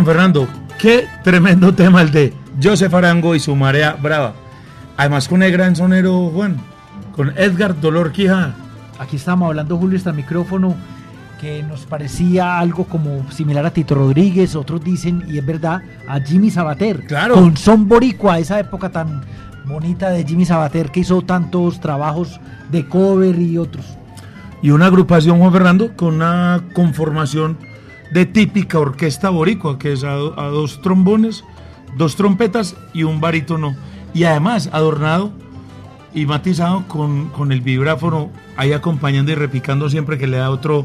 Juan 0.00 0.06
Fernando, 0.06 0.48
qué 0.78 1.06
tremendo 1.22 1.74
tema 1.74 2.00
el 2.00 2.10
de 2.10 2.32
Joseph 2.62 2.94
Arango 2.94 3.34
y 3.34 3.38
su 3.38 3.54
marea 3.54 3.98
brava. 4.00 4.32
Además 4.96 5.28
con 5.28 5.42
el 5.42 5.52
gran 5.52 5.76
sonero 5.76 6.30
Juan, 6.32 6.56
con 7.14 7.36
Edgar 7.36 7.78
Dolor 7.78 8.10
Quijada. 8.10 8.54
Aquí 8.98 9.16
estábamos 9.16 9.48
hablando, 9.48 9.76
Julio, 9.76 9.98
este 9.98 10.10
micrófono, 10.14 10.74
que 11.38 11.62
nos 11.62 11.84
parecía 11.84 12.58
algo 12.58 12.84
como 12.84 13.30
similar 13.30 13.66
a 13.66 13.72
Tito 13.72 13.94
Rodríguez, 13.94 14.56
otros 14.56 14.82
dicen, 14.82 15.22
y 15.28 15.36
es 15.36 15.44
verdad, 15.44 15.82
a 16.08 16.18
Jimmy 16.18 16.50
Sabater. 16.50 17.04
Claro. 17.04 17.34
Con 17.34 17.58
Son 17.58 17.86
Boricua, 17.86 18.38
esa 18.38 18.58
época 18.58 18.88
tan 18.88 19.20
bonita 19.66 20.08
de 20.08 20.24
Jimmy 20.24 20.46
Sabater, 20.46 20.90
que 20.90 21.00
hizo 21.00 21.20
tantos 21.20 21.78
trabajos 21.78 22.40
de 22.70 22.88
cover 22.88 23.38
y 23.38 23.58
otros. 23.58 23.84
Y 24.62 24.70
una 24.70 24.86
agrupación, 24.86 25.38
Juan 25.38 25.52
Fernando, 25.52 25.94
con 25.94 26.14
una 26.14 26.62
conformación 26.72 27.58
de 28.12 28.26
típica 28.26 28.78
orquesta 28.78 29.30
boricua, 29.30 29.78
que 29.78 29.92
es 29.92 30.04
a, 30.04 30.12
do- 30.14 30.38
a 30.38 30.46
dos 30.48 30.80
trombones, 30.82 31.44
dos 31.96 32.16
trompetas 32.16 32.76
y 32.92 33.02
un 33.04 33.20
barítono. 33.20 33.76
Y 34.14 34.24
además 34.24 34.68
adornado 34.72 35.32
y 36.12 36.26
matizado 36.26 36.84
con, 36.88 37.28
con 37.28 37.52
el 37.52 37.60
vibráfono 37.60 38.30
ahí 38.56 38.72
acompañando 38.72 39.30
y 39.30 39.36
repicando 39.36 39.88
siempre 39.88 40.18
que 40.18 40.26
le 40.26 40.38
da 40.38 40.50
otro, 40.50 40.84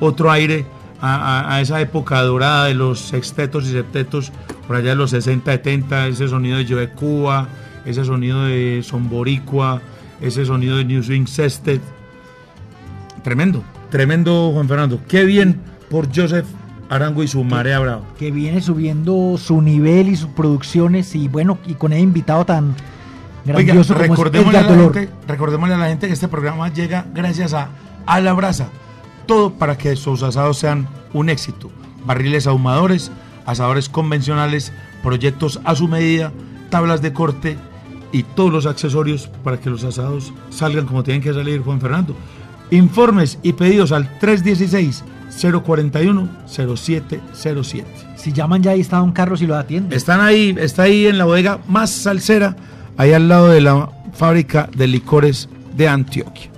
otro 0.00 0.30
aire 0.32 0.66
a, 1.00 1.60
esa 1.60 1.80
época 1.80 2.22
dorada 2.22 2.64
de 2.64 2.74
los 2.74 2.98
sextetos 2.98 3.66
y 3.66 3.72
septetos, 3.72 4.32
por 4.66 4.76
allá 4.76 4.90
de 4.90 4.96
los 4.96 5.10
60, 5.10 5.52
70, 5.52 6.06
ese 6.08 6.28
sonido 6.28 6.56
de 6.58 6.66
Joe 6.66 6.88
Cuba, 6.90 7.46
ese 7.84 8.04
sonido 8.06 8.44
de 8.44 8.82
Son 8.82 9.08
Boricua, 9.10 9.82
ese 10.22 10.46
sonido 10.46 10.78
de 10.78 10.86
New 10.86 11.02
Swing 11.02 11.26
Sextet. 11.26 11.82
Tremendo, 13.22 13.62
tremendo 13.90 14.50
Juan 14.52 14.66
Fernando. 14.68 14.98
Qué 15.08 15.24
bien 15.24 15.60
por 15.90 16.08
Joseph 16.14 16.46
Arango 16.88 17.22
y 17.22 17.28
su 17.28 17.42
marea 17.44 17.78
brava. 17.78 18.02
que 18.18 18.30
viene 18.30 18.60
subiendo 18.60 19.36
su 19.38 19.60
nivel 19.60 20.08
y 20.08 20.16
sus 20.16 20.28
producciones 20.30 21.14
y 21.14 21.28
bueno, 21.28 21.58
y 21.66 21.74
con 21.74 21.92
el 21.92 22.00
invitado 22.00 22.44
tan 22.44 22.74
Oiga, 23.46 23.74
grandioso 23.74 23.94
como 23.94 24.04
es 24.04 24.10
recordémosle 24.10 24.58
a, 24.58 24.62
la 24.62 24.68
gente, 24.68 25.10
recordémosle 25.28 25.74
a 25.74 25.78
la 25.78 25.88
gente 25.88 26.06
que 26.06 26.12
este 26.12 26.28
programa 26.28 26.72
llega 26.72 27.06
gracias 27.14 27.52
a 27.52 27.68
A 28.06 28.20
la 28.20 28.32
Brasa. 28.32 28.68
Todo 29.26 29.52
para 29.52 29.76
que 29.76 29.96
sus 29.96 30.22
asados 30.22 30.58
sean 30.58 30.88
un 31.12 31.28
éxito. 31.28 31.70
Barriles 32.06 32.46
ahumadores, 32.46 33.10
asadores 33.46 33.88
convencionales, 33.88 34.72
proyectos 35.02 35.60
a 35.64 35.74
su 35.74 35.88
medida, 35.88 36.32
tablas 36.70 37.02
de 37.02 37.12
corte 37.12 37.56
y 38.12 38.22
todos 38.22 38.52
los 38.52 38.66
accesorios 38.66 39.28
para 39.42 39.58
que 39.58 39.70
los 39.70 39.84
asados 39.84 40.32
salgan 40.50 40.86
como 40.86 41.02
tienen 41.02 41.22
que 41.22 41.34
salir, 41.34 41.62
Juan 41.62 41.80
Fernando. 41.80 42.14
Informes 42.70 43.38
y 43.42 43.52
pedidos 43.52 43.92
al 43.92 44.18
316-041-0707. 45.34 47.84
Si 48.16 48.32
llaman 48.32 48.62
ya 48.62 48.70
ahí 48.72 48.80
está 48.80 48.98
Don 48.98 49.12
Carlos 49.12 49.40
y 49.42 49.46
lo 49.46 49.56
atiende. 49.56 49.96
Están 49.96 50.20
ahí, 50.20 50.54
está 50.58 50.82
ahí 50.84 51.06
en 51.06 51.18
la 51.18 51.24
bodega 51.24 51.58
más 51.68 51.90
salsera, 51.90 52.56
ahí 52.96 53.12
al 53.12 53.28
lado 53.28 53.50
de 53.50 53.60
la 53.60 53.90
fábrica 54.12 54.68
de 54.74 54.86
licores 54.86 55.48
de 55.76 55.88
Antioquia. 55.88 56.50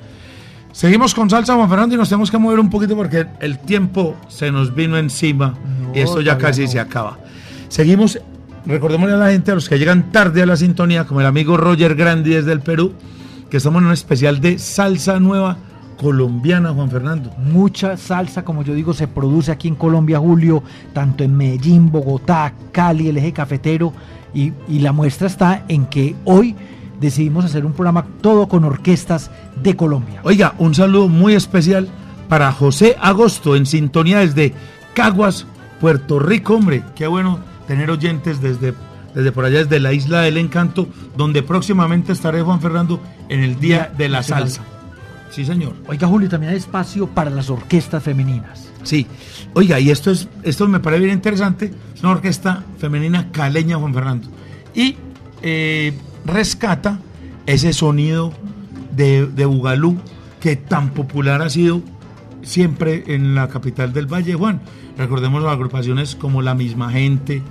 Seguimos 0.73 1.15
con 1.15 1.31
salsa, 1.31 1.55
Juan 1.55 1.71
Fernando, 1.71 1.95
y 1.95 1.99
nos 1.99 2.09
tenemos 2.11 2.31
que 2.31 2.37
mover 2.39 2.61
un 2.61 2.69
poquito 2.69 2.95
porque 2.95 3.27
el 3.41 3.59
tiempo 3.59 4.15
se 4.29 4.53
nos 4.53 4.75
vino 4.75 4.99
encima 4.99 5.55
No, 5.81 5.93
y 5.95 6.01
esto 6.01 6.21
ya 6.21 6.37
casi 6.37 6.65
no. 6.65 6.69
se 6.69 6.79
acaba. 6.81 7.17
Seguimos, 7.69 8.21
recordémosle 8.67 9.15
a 9.15 9.19
la 9.19 9.31
gente, 9.31 9.53
a 9.53 9.55
los 9.55 9.71
que 9.71 9.79
llegan 9.79 10.13
tarde 10.13 10.43
a 10.43 10.47
la 10.47 10.57
sintonía, 10.57 11.05
como 11.05 11.21
el 11.23 11.27
amigo 11.27 11.57
Roger 11.57 11.95
Grandi 11.95 12.29
desde 12.31 12.53
el 12.53 12.61
Perú, 12.61 12.93
que 13.51 13.57
estamos 13.57 13.81
en 13.81 13.87
un 13.87 13.95
especial 13.95 14.39
de 14.41 14.59
salsa 14.59 15.19
nueva 15.19 15.57
colombiana, 15.97 16.73
Juan 16.73 16.91
Fernando. 16.91 17.31
Mucha 17.39 17.97
salsa, 17.97 18.45
como 18.45 18.63
yo 18.63 18.75
digo, 18.75 18.95
se 18.95 19.09
produce 19.09 19.51
aquí 19.51 19.69
en 19.69 19.75
Colombia, 19.75 20.19
Julio, 20.19 20.63
tanto 20.93 21.25
en 21.25 21.37
Medellín, 21.37 21.91
Bogotá, 21.91 22.53
Cali, 22.73 23.09
el 23.09 23.19
eje 23.19 23.33
cafetero, 23.33 23.93
y, 24.35 24.53
y 24.69 24.81
la 24.81 24.93
muestra 24.93 25.27
está 25.27 25.65
en 25.69 25.87
que 25.87 26.15
hoy 26.25 26.55
decidimos 27.01 27.45
hacer 27.45 27.65
un 27.65 27.73
programa 27.73 28.07
todo 28.21 28.49
con 28.49 28.65
orquestas 28.65 29.31
de 29.63 29.77
Colombia. 29.77 30.21
Oiga, 30.25 30.55
un 30.59 30.75
saludo 30.75 31.09
muy 31.09 31.35
especial 31.35 31.89
para 32.29 32.53
José 32.53 32.97
Agosto 33.01 33.57
en 33.57 33.67
sintonía 33.67 34.19
desde 34.19 34.53
Caguas, 34.95 35.47
Puerto 35.81 36.19
Rico, 36.19 36.55
hombre. 36.55 36.83
Qué 36.95 37.07
bueno 37.07 37.39
tener 37.67 37.91
oyentes 37.91 38.41
desde, 38.41 38.75
desde 39.15 39.33
por 39.33 39.45
allá, 39.45 39.59
desde 39.59 39.81
la 39.81 39.93
isla 39.93 40.23
del 40.23 40.39
encanto, 40.39 40.89
donde 41.17 41.43
próximamente 41.43 42.13
estaré, 42.13 42.43
Juan 42.43 42.61
Fernando, 42.61 43.01
en 43.29 43.41
el 43.41 43.59
Día 43.61 43.93
de 43.97 44.09
la. 44.09 44.23
Salsa. 44.23 44.63
Sí, 45.31 45.45
señor. 45.45 45.75
Oiga, 45.89 46.07
Julio, 46.09 46.29
también 46.29 46.53
hay 46.53 46.59
espacio 46.59 47.09
para 47.09 47.31
las 47.31 47.51
orquestas 47.51 48.03
femeninas. 48.03 48.69
Sí. 48.83 49.07
Oiga, 49.55 49.81
y 49.81 49.91
esto 49.91 50.11
es 50.11 50.29
esto 50.43 50.69
me 50.69 50.81
parece 50.81 51.05
bien 51.05 51.15
interesante. 51.15 51.73
Es 51.95 52.03
una 52.03 52.13
orquesta 52.13 52.65
femenina 52.79 53.31
caleña, 53.33 53.77
Juan 53.77 53.93
Fernando. 53.93 54.29
Y 54.75 54.97
eh, 55.43 55.93
rescata 56.25 57.01
ese 57.47 57.73
sonido 57.73 58.33
de, 58.95 59.27
de 59.27 59.45
Bugalú 59.45 59.97
que 60.41 60.57
tan 60.57 60.91
popular 60.91 61.43
ha 61.43 61.51
sido 61.51 61.83
siempre 62.43 63.05
en 63.09 63.35
la 63.35 63.49
capital 63.49 63.93
del 63.93 64.07
Valle, 64.07 64.35
Juan. 64.35 64.61
Recordemos 64.97 65.45
agrupaciones 65.45 66.15
como 66.15 66.41
La 66.41 66.55
Misma 66.55 66.91
Gente, 66.91 67.43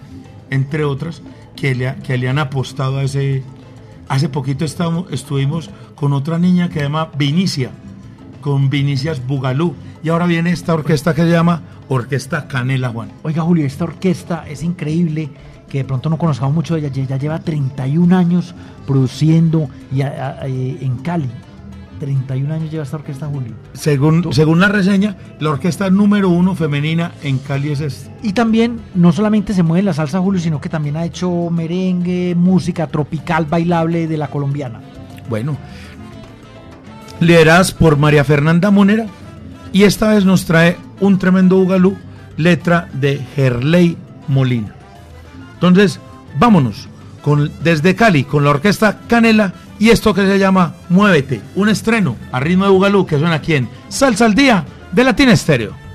entre 0.50 0.84
otras, 0.86 1.22
que 1.56 1.76
le, 1.76 1.96
que 1.98 2.18
le 2.18 2.30
han 2.30 2.40
apostado 2.40 2.98
a 2.98 3.04
ese... 3.04 3.44
Hace 4.08 4.30
poquito 4.30 4.66
estamos, 4.66 5.12
estuvimos 5.12 5.70
con 5.95 6.14
otra 6.14 6.38
niña 6.38 6.68
que 6.68 6.76
se 6.76 6.82
llama 6.82 7.10
Vinicia, 7.18 7.72
con 8.41 8.70
Vinicias 8.70 9.26
Bugalú. 9.26 9.74
Y 10.03 10.10
ahora 10.10 10.28
viene 10.28 10.51
esta 10.51 10.76
orquesta 10.76 11.16
que 11.16 11.24
se 11.24 11.32
llama 11.32 11.64
Orquesta 11.89 12.47
Canela, 12.47 12.89
Juan. 12.89 13.12
Oiga, 13.24 13.41
Julio, 13.41 13.66
esta 13.66 13.86
orquesta 13.86 14.45
es 14.47 14.62
increíble, 14.62 15.32
que 15.68 15.80
de 15.80 15.86
pronto 15.86 16.12
no 16.12 16.20
conozcamos 16.20 16.53
mucho 16.53 16.76
de 16.76 16.82
ella. 16.82 17.06
Ya 17.08 17.18
lleva 17.18 17.39
31 17.39 18.16
años 18.16 18.53
produciendo 18.86 19.70
y 19.91 20.01
eh, 20.01 20.78
en 20.82 20.97
Cali. 20.97 21.30
31 22.00 22.54
años 22.54 22.72
lleva 22.72 22.84
esta 22.84 22.98
orquesta, 22.98 23.28
Julio. 23.28 23.54
Según, 23.74 24.34
según 24.34 24.60
la 24.60 24.68
reseña, 24.68 25.16
la 25.39 25.52
orquesta 25.52 25.89
número 25.89 26.30
uno 26.30 26.56
femenina 26.56 27.14
en 27.24 27.38
Cali 27.39 27.72
es 27.72 27.82
esta. 27.82 28.12
Y 28.22 28.34
también 28.34 28.80
no 28.93 29.12
solamente 29.12 29.54
se 29.54 29.64
mueve 29.64 29.84
la 29.84 29.93
salsa, 29.93 30.20
Julio, 30.20 30.39
sino 30.39 30.62
que 30.62 30.70
también 30.70 30.98
ha 30.98 31.06
hecho 31.06 31.50
merengue, 31.50 32.36
música 32.36 32.88
tropical, 32.88 33.46
bailable 33.46 34.08
de 34.08 34.18
la 34.18 34.28
colombiana. 34.28 34.82
Bueno, 35.30 35.58
lideradas 37.20 37.72
por 37.72 37.98
María 37.98 38.24
Fernanda 38.24 38.72
Monera. 38.72 39.08
Y 39.72 39.84
esta 39.84 40.10
vez 40.14 40.24
nos 40.26 40.46
trae 40.46 40.78
un 41.00 41.20
tremendo 41.20 41.58
bugalú, 41.58 41.98
letra 42.38 42.88
de 42.93 43.20
Gerley 43.36 43.98
Molina. 44.28 44.74
Entonces, 45.56 46.00
vámonos 46.39 46.88
con, 47.22 47.52
desde 47.64 47.96
Cali 47.96 48.24
con 48.24 48.43
la 48.43 48.52
orquesta 48.52 49.00
Canela 49.08 49.54
y 49.80 49.90
esto 49.90 50.14
que 50.14 50.26
se 50.26 50.40
llama 50.40 50.76
Muévete, 50.90 51.42
un 51.56 51.70
estreno 51.70 52.16
a 52.32 52.40
ritmo 52.40 52.66
de 52.66 52.72
bugalú 52.72 53.06
que 53.06 53.20
suena 53.20 53.36
aquí 53.36 53.56
en 53.56 53.70
Salsa 53.90 54.26
al 54.26 54.36
Día 54.36 54.66
de 54.92 55.04
Latina 55.04 55.34
Estéreo. 55.34 55.86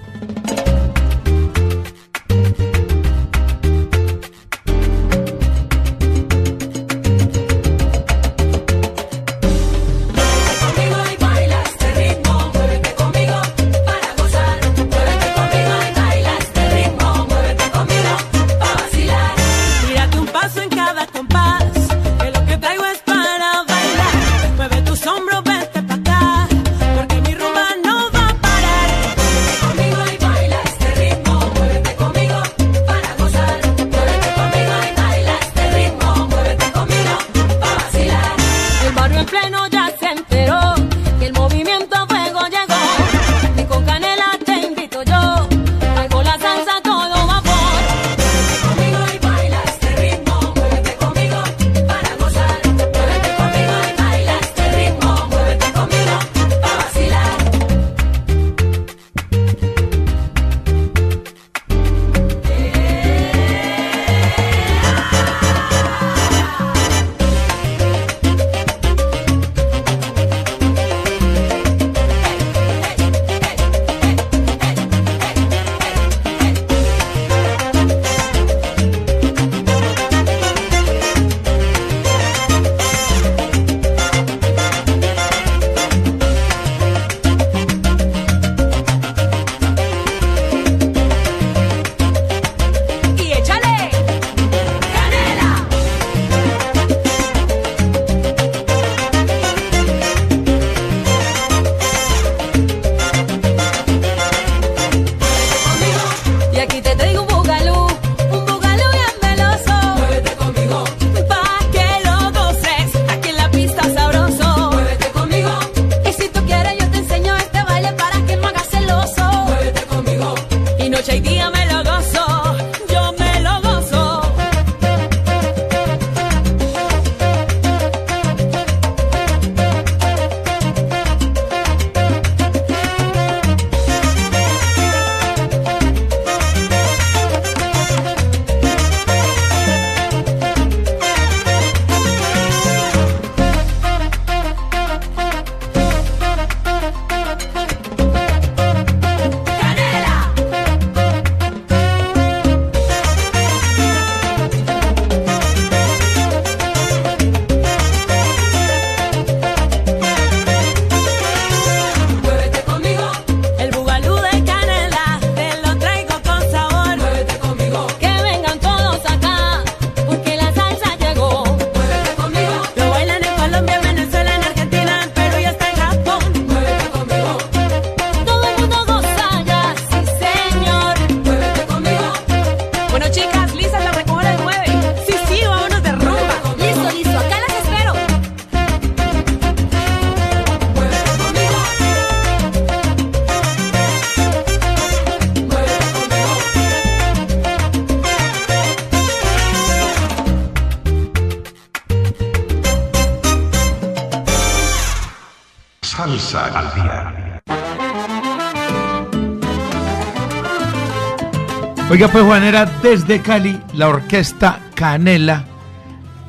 Oiga, 212.01 212.13
pues 212.13 212.25
Juanera, 212.25 212.65
desde 212.83 213.21
Cali, 213.21 213.61
la 213.75 213.89
orquesta 213.89 214.59
Canela, 214.75 215.45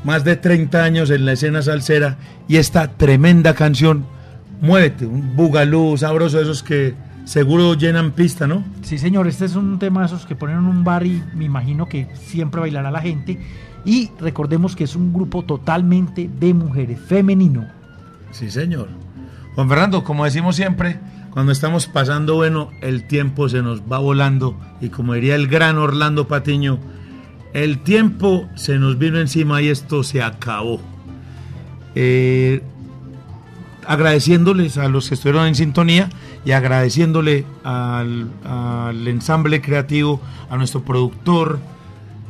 más 0.04 0.26
de 0.26 0.36
30 0.36 0.84
años 0.84 1.10
en 1.12 1.24
la 1.24 1.32
escena 1.32 1.62
salsera, 1.62 2.18
y 2.50 2.58
esta 2.58 2.90
tremenda 2.90 3.54
canción, 3.54 4.06
Muévete, 4.60 5.06
un 5.06 5.34
bugalú 5.34 5.96
sabroso 5.96 6.42
esos 6.42 6.62
que 6.62 6.94
seguro 7.24 7.76
llenan 7.76 8.12
pista, 8.12 8.48
¿no? 8.48 8.66
Sí, 8.82 8.98
señor, 8.98 9.30
este 9.30 9.46
es 9.46 9.56
un 9.56 9.80
tema 9.80 10.02
de 10.02 10.08
esos 10.08 10.26
que 10.26 10.36
ponen 10.36 10.58
en 10.58 10.66
un 10.66 10.84
bar 10.84 11.06
y 11.06 11.24
me 11.36 11.46
imagino 11.46 11.88
que 11.88 12.10
siempre 12.16 12.60
bailará 12.60 12.92
la 12.92 13.00
gente. 13.00 13.40
Y 13.86 14.12
recordemos 14.20 14.76
que 14.76 14.84
es 14.84 14.98
un 14.98 15.14
grupo 15.14 15.46
totalmente 15.46 16.30
de 16.38 16.54
mujeres, 16.54 17.00
femenino. 17.00 17.66
Sí, 18.32 18.52
señor. 18.52 18.90
Juan 19.56 19.70
Fernando, 19.70 20.04
como 20.04 20.26
decimos 20.26 20.58
siempre, 20.58 21.00
cuando 21.30 21.54
estamos 21.54 21.88
pasando 21.88 22.36
bueno, 22.36 22.72
el 22.82 23.08
tiempo 23.08 23.48
se 23.48 23.62
nos 23.62 23.84
va 23.84 24.00
volando 24.00 24.58
y 24.82 24.90
como 24.90 25.14
diría 25.14 25.36
el 25.36 25.48
gran 25.48 25.78
Orlando 25.78 26.28
Patiño, 26.28 26.80
el 27.54 27.80
tiempo 27.80 28.50
se 28.56 28.78
nos 28.78 28.98
vino 28.98 29.20
encima 29.20 29.62
y 29.62 29.70
esto 29.70 30.04
se 30.04 30.22
acabó. 30.22 30.82
Eh, 31.96 32.62
agradeciéndoles 33.86 34.78
a 34.78 34.88
los 34.88 35.10
que 35.10 35.16
estuvieron 35.16 35.48
en 35.48 35.56
sintonía 35.56 36.10
y 36.46 36.52
agradeciéndole 36.52 37.46
al, 37.64 38.30
ensamble 39.08 39.62
creativo, 39.62 40.22
a 40.50 40.58
nuestro 40.58 40.84
productor 40.84 41.60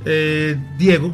eh, 0.05 0.57
Diego. 0.77 1.13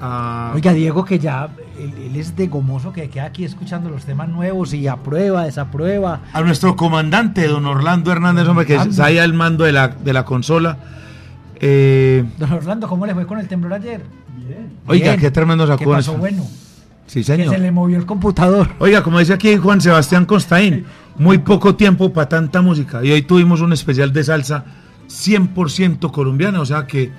A- 0.00 0.52
Oiga, 0.54 0.72
Diego, 0.72 1.04
que 1.04 1.18
ya 1.18 1.48
él, 1.78 1.92
él 2.06 2.16
es 2.16 2.34
de 2.36 2.46
gomoso, 2.48 2.92
que 2.92 3.08
queda 3.10 3.24
aquí 3.26 3.44
escuchando 3.44 3.90
los 3.90 4.04
temas 4.04 4.28
nuevos 4.28 4.72
y 4.74 4.86
aprueba, 4.88 5.44
desaprueba. 5.44 6.20
a 6.32 6.40
nuestro 6.42 6.76
comandante, 6.76 7.46
don 7.46 7.66
Orlando 7.66 8.10
Hernández, 8.12 8.46
hombre, 8.48 8.66
que 8.66 8.76
está 8.76 9.06
ahí 9.06 9.18
al 9.18 9.32
mando 9.34 9.64
de 9.64 9.72
la, 9.72 9.88
de 9.88 10.12
la 10.12 10.24
consola. 10.24 10.78
Eh, 11.62 12.24
Don 12.38 12.52
Orlando, 12.52 12.88
¿cómo 12.88 13.04
le 13.06 13.14
fue 13.14 13.26
con 13.26 13.38
el 13.38 13.46
temblor 13.48 13.74
ayer? 13.74 14.02
oiga, 14.86 15.08
Bien. 15.10 15.20
qué 15.20 15.30
tremendo 15.30 15.64
¿Qué 15.66 15.72
sacó 15.78 15.90
pasó 15.92 16.12
eso. 16.12 16.18
bueno? 16.20 16.42
Sí, 17.06 17.20
Que 17.20 17.24
se 17.24 17.36
señor. 17.36 17.58
le 17.58 17.70
movió 17.72 17.98
el 17.98 18.06
computador. 18.06 18.68
Oiga, 18.78 19.02
como 19.02 19.18
dice 19.18 19.32
aquí 19.34 19.56
Juan 19.56 19.80
Sebastián 19.80 20.24
Constaín, 20.26 20.86
muy 21.18 21.38
poco 21.38 21.74
tiempo 21.74 22.12
para 22.12 22.28
tanta 22.28 22.62
música. 22.62 23.04
Y 23.04 23.10
hoy 23.12 23.22
tuvimos 23.22 23.60
un 23.60 23.72
especial 23.72 24.12
de 24.12 24.24
salsa 24.24 24.64
100% 25.08 26.10
colombiana, 26.12 26.60
o 26.60 26.66
sea 26.66 26.86
que 26.86 27.10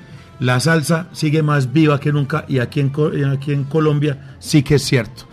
la 0.42 0.60
salsa 0.60 1.08
sigue 1.14 1.42
más 1.44 1.72
viva 1.72 2.00
que 2.02 2.12
nunca 2.12 2.44
y 2.50 2.60
aquí 2.60 2.80
en, 2.82 2.92
aquí 3.32 3.54
en 3.54 3.64
Colombia 3.64 4.36
sí 4.40 4.62
que 4.64 4.76
es 4.76 4.84
cierto. 4.84 5.24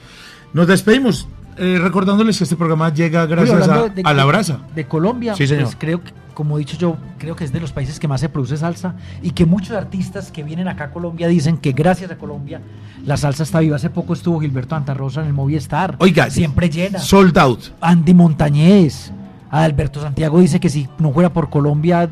Nos 0.53 0.67
despedimos 0.69 1.27
eh, 1.57 1.79
recordándoles 1.83 2.39
que 2.39 2.45
este 2.45 2.55
programa 2.57 2.93
llega 2.95 3.27
gracias 3.27 3.69
a, 3.69 3.89
de- 3.89 4.03
a 4.05 4.15
La 4.15 4.25
Brasa. 4.25 4.61
De 4.75 4.87
Colombia, 4.87 5.35
Sí, 5.35 5.47
señor. 5.49 5.65
pues 5.65 5.77
creo 5.77 6.05
que, 6.05 6.13
como 6.35 6.57
he 6.57 6.61
dicho 6.61 6.77
yo, 6.79 6.97
creo 7.19 7.35
que 7.35 7.43
es 7.45 7.53
de 7.53 7.59
los 7.59 7.73
países 7.73 7.99
que 7.99 8.07
más 8.07 8.21
se 8.21 8.29
produce 8.29 8.57
salsa 8.57 8.95
y 9.23 9.33
que 9.33 9.45
muchos 9.45 9.77
artistas 9.77 10.31
que 10.31 10.45
vienen 10.45 10.69
acá 10.69 10.85
a 10.85 10.91
Colombia 10.93 11.27
dicen 11.27 11.57
que 11.59 11.73
gracias 11.73 12.11
a 12.13 12.17
Colombia 12.17 12.61
la 13.05 13.17
salsa 13.17 13.43
está 13.43 13.59
viva. 13.59 13.75
Hace 13.77 13.91
poco 13.91 14.13
estuvo 14.13 14.39
Gilberto 14.41 14.77
Antarrosa 14.77 15.23
en 15.23 15.27
el 15.27 15.33
Movistar. 15.33 15.97
Oiga, 15.99 16.31
siempre 16.31 16.71
llena. 16.71 17.01
Sold 17.01 17.37
out. 17.39 17.61
Andy 17.81 18.15
Montañez. 18.15 19.11
Alberto 19.51 20.01
Santiago 20.03 20.39
dice 20.41 20.61
que 20.61 20.69
si 20.69 20.87
no 20.99 21.11
fuera 21.13 21.33
por 21.33 21.49
Colombia, 21.51 22.09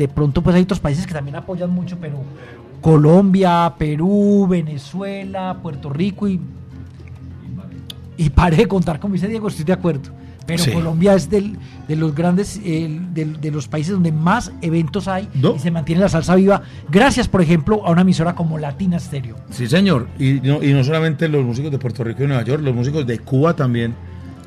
de 0.00 0.08
pronto 0.08 0.42
pues 0.42 0.56
hay 0.56 0.62
otros 0.62 0.80
países 0.80 1.06
que 1.06 1.12
también 1.12 1.36
apoyan 1.36 1.70
mucho, 1.70 1.96
pero 2.00 2.16
Colombia, 2.80 3.74
Perú, 3.78 4.46
Venezuela, 4.48 5.58
Puerto 5.62 5.90
Rico 5.90 6.26
y 6.26 6.40
y 8.16 8.28
pare 8.30 8.56
de 8.56 8.66
contar 8.66 8.98
como 9.00 9.14
dice 9.14 9.28
Diego, 9.28 9.48
estoy 9.48 9.64
de 9.64 9.72
acuerdo. 9.72 10.10
Pero 10.46 10.64
Sí. 10.64 10.72
Colombia 10.72 11.14
es 11.14 11.30
del, 11.30 11.56
de 11.86 11.94
los 11.96 12.12
grandes, 12.14 12.60
eh, 12.64 13.00
del- 13.14 13.40
de, 13.40 13.50
los 13.52 13.68
países 13.68 13.92
donde 13.92 14.10
más 14.10 14.50
eventos 14.62 15.06
hay 15.06 15.28
No. 15.34 15.54
y 15.54 15.58
se 15.60 15.70
mantiene 15.70 16.00
la 16.00 16.08
salsa 16.08 16.34
viva. 16.34 16.62
Gracias, 16.90 17.28
por 17.28 17.40
ejemplo, 17.40 17.86
a 17.86 17.90
una 17.92 18.00
emisora 18.00 18.34
como 18.34 18.58
Latina 18.58 18.98
Stereo. 18.98 19.36
Sí, 19.50 19.68
señor. 19.68 20.08
Y 20.18 20.40
no, 20.42 20.60
y 20.62 20.72
no 20.72 20.82
solamente 20.82 21.28
los 21.28 21.44
músicos 21.44 21.70
de 21.70 21.78
Puerto 21.78 22.02
Rico 22.02 22.24
y 22.24 22.26
Nueva 22.26 22.42
York, 22.42 22.62
los 22.64 22.74
músicos 22.74 23.06
de 23.06 23.18
Cuba 23.20 23.54
también 23.54 23.94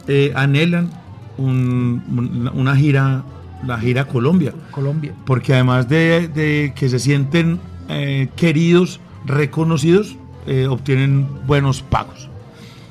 eh, 0.08 0.34
anhelan 0.36 0.90
un- 1.38 2.04
un- 2.10 2.52
una 2.60 2.76
gira, 2.76 3.24
la 3.66 3.80
gira 3.80 4.06
Colombia. 4.06 4.54
Colombia. 4.72 5.14
Porque 5.26 5.54
además 5.54 5.88
de, 5.90 6.28
de 6.28 6.74
que 6.76 6.90
se 6.90 7.00
sienten 7.00 7.60
eh, 7.90 8.30
queridos, 8.36 9.00
reconocidos, 9.26 10.18
eh, 10.48 10.68
obtienen 10.68 11.28
buenos 11.46 11.82
pagos. 11.82 12.30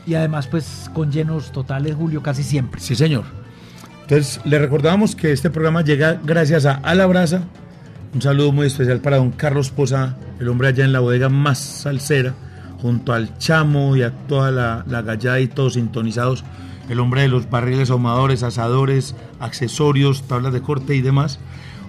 Y 0.06 0.14
además, 0.14 0.46
pues 0.48 0.90
con 0.92 1.12
llenos 1.12 1.52
totales, 1.52 1.94
Julio, 1.94 2.22
casi 2.22 2.42
siempre. 2.42 2.80
Sí, 2.80 2.94
señor. 2.94 3.24
Entonces, 4.02 4.40
le 4.44 4.58
recordamos 4.58 5.14
que 5.14 5.32
este 5.32 5.50
programa 5.50 5.82
llega 5.82 6.20
gracias 6.24 6.66
a 6.66 6.74
A 6.74 6.94
la 6.94 7.06
Brasa. 7.06 7.44
Un 8.14 8.20
saludo 8.20 8.52
muy 8.52 8.66
especial 8.66 9.00
para 9.00 9.16
don 9.16 9.30
Carlos 9.30 9.70
Posa, 9.70 10.16
el 10.38 10.48
hombre 10.48 10.68
allá 10.68 10.84
en 10.84 10.92
la 10.92 11.00
bodega 11.00 11.28
más 11.28 11.58
salsera, 11.58 12.34
junto 12.80 13.12
al 13.14 13.38
Chamo 13.38 13.96
y 13.96 14.02
a 14.02 14.10
toda 14.10 14.50
la, 14.50 14.84
la 14.86 15.02
gallada 15.02 15.40
y 15.40 15.46
todos 15.46 15.74
sintonizados. 15.74 16.44
El 16.92 17.00
hombre 17.00 17.22
de 17.22 17.28
los 17.28 17.48
barriles 17.48 17.88
ahumadores, 17.88 18.42
asadores, 18.42 19.16
accesorios, 19.40 20.24
tablas 20.24 20.52
de 20.52 20.60
corte 20.60 20.94
y 20.94 21.00
demás. 21.00 21.38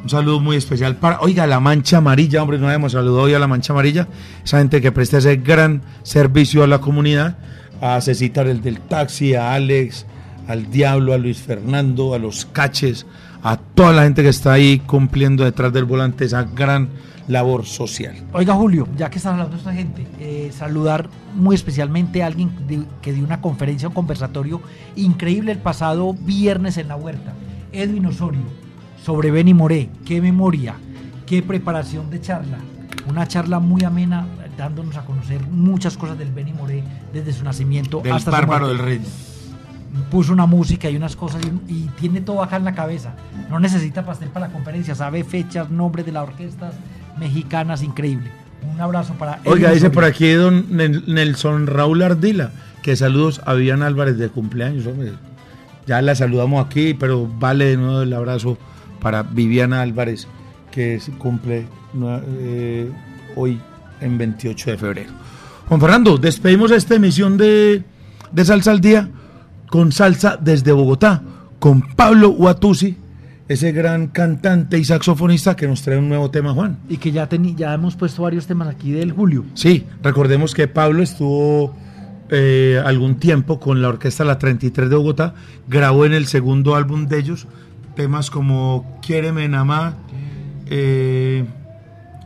Un 0.02 0.10
saludo 0.10 0.40
muy 0.40 0.56
especial 0.56 0.96
para, 0.96 1.20
oiga, 1.20 1.46
la 1.46 1.60
Mancha 1.60 1.98
Amarilla, 1.98 2.42
hombre, 2.42 2.58
no 2.58 2.68
habíamos 2.68 2.94
saludado 2.94 3.24
hoy 3.24 3.34
a 3.34 3.40
la 3.40 3.48
Mancha 3.48 3.74
Amarilla, 3.74 4.08
esa 4.46 4.60
gente 4.60 4.80
que 4.80 4.94
presta 4.94 5.18
ese 5.18 5.36
gran 5.36 5.82
servicio 6.04 6.64
a 6.64 6.68
la 6.68 6.80
comunidad, 6.80 7.38
a 7.82 8.00
Cecitar 8.00 8.48
el 8.48 8.62
del 8.62 8.80
taxi, 8.80 9.36
a 9.36 9.54
Alex, 9.54 10.06
al 10.48 10.72
Diablo, 10.72 11.14
a 11.14 11.18
Luis 11.18 11.40
Fernando, 11.40 12.14
a 12.14 12.18
los 12.18 12.46
Caches, 12.46 13.06
a 13.44 13.58
toda 13.58 13.92
la 13.94 14.04
gente 14.04 14.24
que 14.24 14.30
está 14.30 14.54
ahí 14.54 14.80
cumpliendo 14.80 15.44
detrás 15.44 15.72
del 15.74 15.84
volante 15.86 16.26
esa 16.26 16.44
gran 16.44 16.90
labor 17.28 17.66
social. 17.66 18.16
Oiga, 18.34 18.54
Julio, 18.54 18.88
ya 18.98 19.10
que 19.10 19.18
están 19.18 19.34
hablando 19.34 19.54
de 19.54 19.60
esta 19.60 19.74
gente, 19.74 20.06
eh, 20.20 20.52
saludar 20.54 21.10
muy 21.36 21.56
especialmente 21.56 22.22
a 22.24 22.28
alguien 22.28 22.52
de- 22.68 22.84
que 23.02 23.14
dio 23.14 23.24
una 23.24 23.40
conferencia, 23.42 23.88
un 23.88 23.94
conversatorio 23.94 24.62
increíble 24.96 25.52
el 25.54 25.60
pasado 25.60 26.14
viernes 26.14 26.78
en 26.78 26.88
la 26.90 26.96
huerta. 26.96 27.34
Edwin 27.72 28.06
Osorio, 28.08 28.42
sobre 29.04 29.32
Benny 29.32 29.54
Moré. 29.54 29.90
Qué 30.06 30.22
memoria, 30.22 30.76
qué 31.26 31.42
preparación 31.42 32.10
de 32.10 32.22
charla. 32.22 32.58
Una 33.10 33.28
charla 33.28 33.60
muy 33.60 33.84
amena, 33.84 34.26
dándonos 34.58 34.96
a 34.98 35.04
conocer 35.06 35.42
muchas 35.48 35.98
cosas 35.98 36.18
del 36.18 36.32
Benny 36.32 36.54
Moré 36.54 36.84
desde 37.12 37.34
su 37.34 37.44
nacimiento 37.44 38.00
Del 38.02 38.14
hasta 38.14 38.32
su 38.32 38.38
bárbaro 38.38 38.68
del 38.68 38.78
muerte. 38.78 39.02
Puso 40.10 40.34
una 40.34 40.46
música 40.48 40.90
y 40.90 40.96
unas 40.96 41.16
cosas 41.16 41.42
y, 41.68 41.72
y 41.74 41.90
tiene 42.00 42.22
todo 42.22 42.42
acá 42.42 42.56
en 42.58 42.64
la 42.66 42.74
cabeza. 42.74 43.14
No 43.50 43.60
necesita 43.60 44.06
pastel 44.06 44.30
para 44.30 44.48
la 44.48 44.54
conferencia, 44.54 44.96
sabe 44.96 45.24
fechas, 45.24 45.70
nombres 45.70 46.06
de 46.06 46.12
las 46.12 46.24
orquestas 46.24 46.74
mexicanas, 47.20 47.84
increíble. 47.84 48.32
Un 48.74 48.80
abrazo 48.82 49.14
para 49.14 49.40
Oiga, 49.46 49.72
dice 49.72 49.90
por 49.90 50.04
aquí 50.06 50.32
don 50.32 50.70
Nel- 50.70 51.06
Nelson 51.06 51.68
Raúl 51.68 52.02
Ardila, 52.02 52.52
que 52.82 52.96
saludos 52.96 53.42
a 53.46 53.54
Vivian 53.54 53.84
Álvarez 53.84 54.18
de 54.18 54.30
cumpleaños, 54.30 54.88
hombre. 54.88 55.12
Ya 55.86 56.02
la 56.02 56.16
saludamos 56.16 56.66
aquí, 56.66 56.94
pero 56.94 57.28
vale 57.28 57.66
de 57.66 57.78
nuevo 57.78 58.02
el 58.02 58.14
abrazo 58.14 58.58
para 59.02 59.22
Viviana 59.24 59.82
Álvarez, 59.82 60.28
que 60.72 61.00
cumple 61.20 61.68
eh, 62.40 62.90
hoy 63.36 63.60
en 64.02 64.18
28 64.18 64.72
de 64.72 64.78
febrero. 64.78 65.12
Juan 65.68 65.80
Fernando, 65.82 66.18
despedimos 66.18 66.72
esta 66.72 66.96
emisión 66.96 67.38
de, 67.38 67.84
de 68.32 68.46
Salsa 68.46 68.72
al 68.72 68.80
Día 68.82 69.10
con 69.74 69.92
salsa 69.92 70.38
desde 70.40 70.72
Bogotá, 70.72 71.24
con 71.58 71.82
Pablo 71.82 72.30
Uatusi, 72.30 72.96
ese 73.48 73.72
gran 73.72 74.06
cantante 74.06 74.78
y 74.78 74.86
saxofonista 74.86 75.56
que 75.56 75.68
nos 75.68 75.82
trae 75.82 75.98
un 75.98 76.10
nuevo 76.10 76.30
tema, 76.30 76.54
Juan. 76.54 76.78
Y 76.90 76.98
que 76.98 77.12
ya, 77.12 77.28
ya 77.56 77.74
hemos 77.74 77.96
puesto 77.96 78.22
varios 78.22 78.46
temas 78.46 78.68
aquí 78.68 78.92
del 78.92 79.12
Julio. 79.14 79.44
Sí, 79.56 79.88
recordemos 80.04 80.54
que 80.54 80.68
Pablo 80.68 81.02
estuvo 81.02 81.76
eh, 82.30 82.80
algún 82.86 83.16
tiempo 83.16 83.60
con 83.60 83.82
la 83.82 83.88
orquesta 83.90 84.24
La 84.24 84.38
33 84.38 84.92
de 84.92 84.96
Bogotá, 84.96 85.34
grabó 85.68 86.06
en 86.06 86.14
el 86.14 86.28
segundo 86.28 86.76
álbum 86.76 87.08
de 87.08 87.18
ellos 87.18 87.48
temas 87.96 88.30
como 88.30 89.00
Quiéreme 89.02 89.48
Namá, 89.50 89.96
eh, 90.68 91.46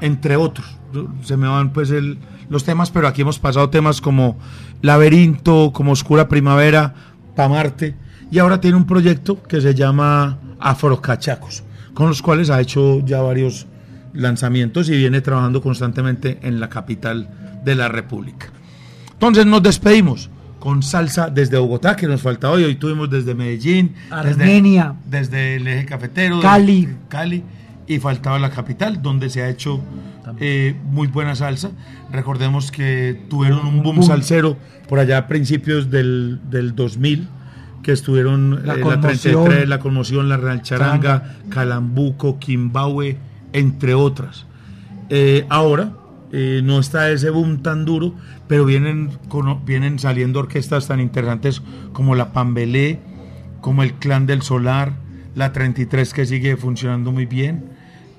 entre 0.02 0.36
otros. 0.36 0.76
Se 1.24 1.38
me 1.38 1.48
van 1.48 1.72
pues 1.72 1.91
el- 1.91 2.18
los 2.50 2.66
temas, 2.66 2.91
pero 2.91 3.08
aquí 3.08 3.22
hemos 3.22 3.39
pasado 3.39 3.70
temas 3.70 4.00
como 4.02 4.38
Laberinto, 4.82 5.72
como 5.74 5.91
Oscura 5.91 6.28
Primavera, 6.30 6.93
Pa' 7.38 7.47
Marte, 7.47 7.93
y 8.31 8.39
ahora 8.39 8.59
tiene 8.59 8.77
un 8.77 8.85
proyecto 8.88 9.43
que 9.43 9.61
se 9.61 9.75
llama 9.75 10.39
Afrocachacos, 10.59 11.63
con 11.93 12.07
los 12.09 12.21
cuales 12.23 12.49
ha 12.49 12.59
hecho 12.59 13.05
ya 13.05 13.21
varios 13.21 13.67
lanzamientos 14.13 14.89
y 14.89 14.97
viene 14.97 15.21
trabajando 15.21 15.61
constantemente 15.61 16.39
en 16.41 16.59
la 16.59 16.67
capital 16.67 17.29
de 17.63 17.75
la 17.75 17.89
República. 17.89 18.47
Entonces 19.13 19.45
nos 19.45 19.61
despedimos 19.61 20.31
con 20.59 20.81
salsa 20.81 21.29
desde 21.29 21.59
Bogotá, 21.59 21.95
que 21.95 22.07
nos 22.07 22.23
falta 22.23 22.49
hoy. 22.49 22.63
Hoy 22.63 22.75
tuvimos 22.75 23.07
desde 23.09 23.35
Medellín, 23.35 23.93
desde- 24.23 24.43
Armenia. 24.43 24.95
desde, 25.05 25.57
el 25.57 25.67
eje 25.67 25.85
cafetero, 25.85 26.39
Cali. 26.41 26.88
desde 26.88 26.99
Cali, 27.07 27.43
y 27.85 27.99
faltaba 27.99 28.39
la 28.39 28.49
capital, 28.49 28.99
donde 29.01 29.29
se 29.29 29.43
ha 29.43 29.49
hecho 29.49 29.79
eh, 30.39 30.75
muy 30.86 31.07
buena 31.07 31.36
salsa. 31.36 31.71
Recordemos 32.11 32.71
que 32.71 33.19
tuvieron 33.30 33.65
un 33.65 33.84
boom 33.84 33.97
Boom. 33.97 34.07
salsero 34.07 34.57
por 34.88 34.99
allá 34.99 35.17
a 35.19 35.28
principios 35.28 35.89
del, 35.91 36.39
del 36.49 36.75
2000, 36.75 37.28
que 37.84 37.91
estuvieron 37.91 38.65
La 38.65 38.73
eh, 38.75 38.78
la 38.78 38.84
Conmoción. 38.84 39.43
33, 39.45 39.69
la 39.69 39.80
Conmoción, 39.80 40.30
la 40.30 40.38
Real 40.38 40.61
Charanga, 40.61 41.36
Calambuco, 41.49 42.39
Quimbaue, 42.39 43.17
entre 43.53 43.93
otras. 43.93 44.45
Eh, 45.09 45.45
ahora 45.49 45.93
eh, 46.32 46.61
no 46.63 46.80
está 46.80 47.09
ese 47.11 47.30
boom 47.30 47.61
tan 47.61 47.86
duro, 47.86 48.13
pero 48.47 48.65
vienen, 48.65 49.11
cono- 49.30 49.61
vienen 49.65 49.99
saliendo 49.99 50.39
orquestas 50.39 50.88
tan 50.88 50.99
interesantes 50.99 51.61
como 51.93 52.15
la 52.15 52.34
Pambelé, 52.34 52.99
como 53.61 53.84
el 53.84 53.93
Clan 53.93 54.25
del 54.25 54.41
Solar, 54.41 54.93
la 55.36 55.53
33 55.53 56.13
que 56.13 56.25
sigue 56.25 56.57
funcionando 56.57 57.11
muy 57.11 57.25
bien, 57.25 57.65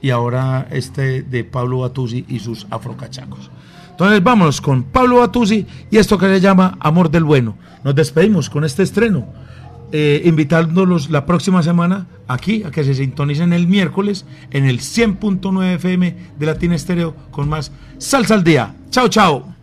y 0.00 0.10
ahora 0.10 0.68
este 0.70 1.22
de 1.22 1.44
Pablo 1.44 1.80
Batuzzi 1.80 2.24
y 2.28 2.38
sus 2.38 2.66
afrocachacos. 2.70 3.50
Entonces 3.90 4.22
vámonos 4.22 4.60
con 4.60 4.84
Pablo 4.84 5.16
Batuzzi 5.16 5.66
y 5.90 5.96
esto 5.96 6.18
que 6.18 6.26
se 6.26 6.40
llama 6.40 6.76
Amor 6.80 7.10
del 7.10 7.24
Bueno. 7.24 7.56
Nos 7.82 7.94
despedimos 7.94 8.48
con 8.48 8.64
este 8.64 8.82
estreno, 8.82 9.26
eh, 9.90 10.22
invitándolos 10.24 11.10
la 11.10 11.26
próxima 11.26 11.62
semana 11.62 12.06
aquí 12.28 12.62
a 12.62 12.70
que 12.70 12.84
se 12.84 12.94
sintonicen 12.94 13.52
el 13.52 13.66
miércoles 13.66 14.24
en 14.50 14.66
el 14.66 14.80
100.9 14.80 15.74
FM 15.74 16.16
de 16.38 16.46
Latina 16.46 16.76
Estéreo 16.76 17.14
con 17.30 17.48
más 17.48 17.72
Salsa 17.98 18.34
al 18.34 18.44
Día. 18.44 18.74
Chao, 18.90 19.08
chao. 19.08 19.57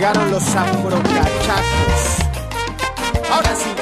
Llegaron 0.00 0.30
los 0.30 0.42
afrocachacos. 0.56 2.24
Ahora 3.30 3.54
sí. 3.54 3.79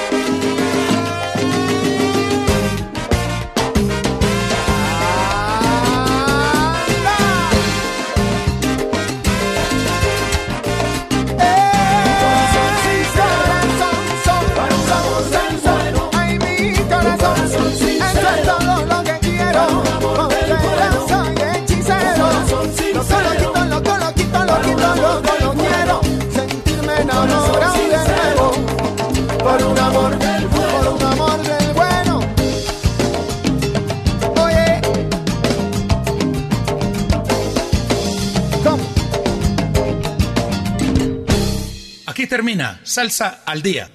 Aquí 42.19 42.27
termina 42.27 42.81
Salsa 42.83 43.43
al 43.47 43.63
Día. 43.63 43.91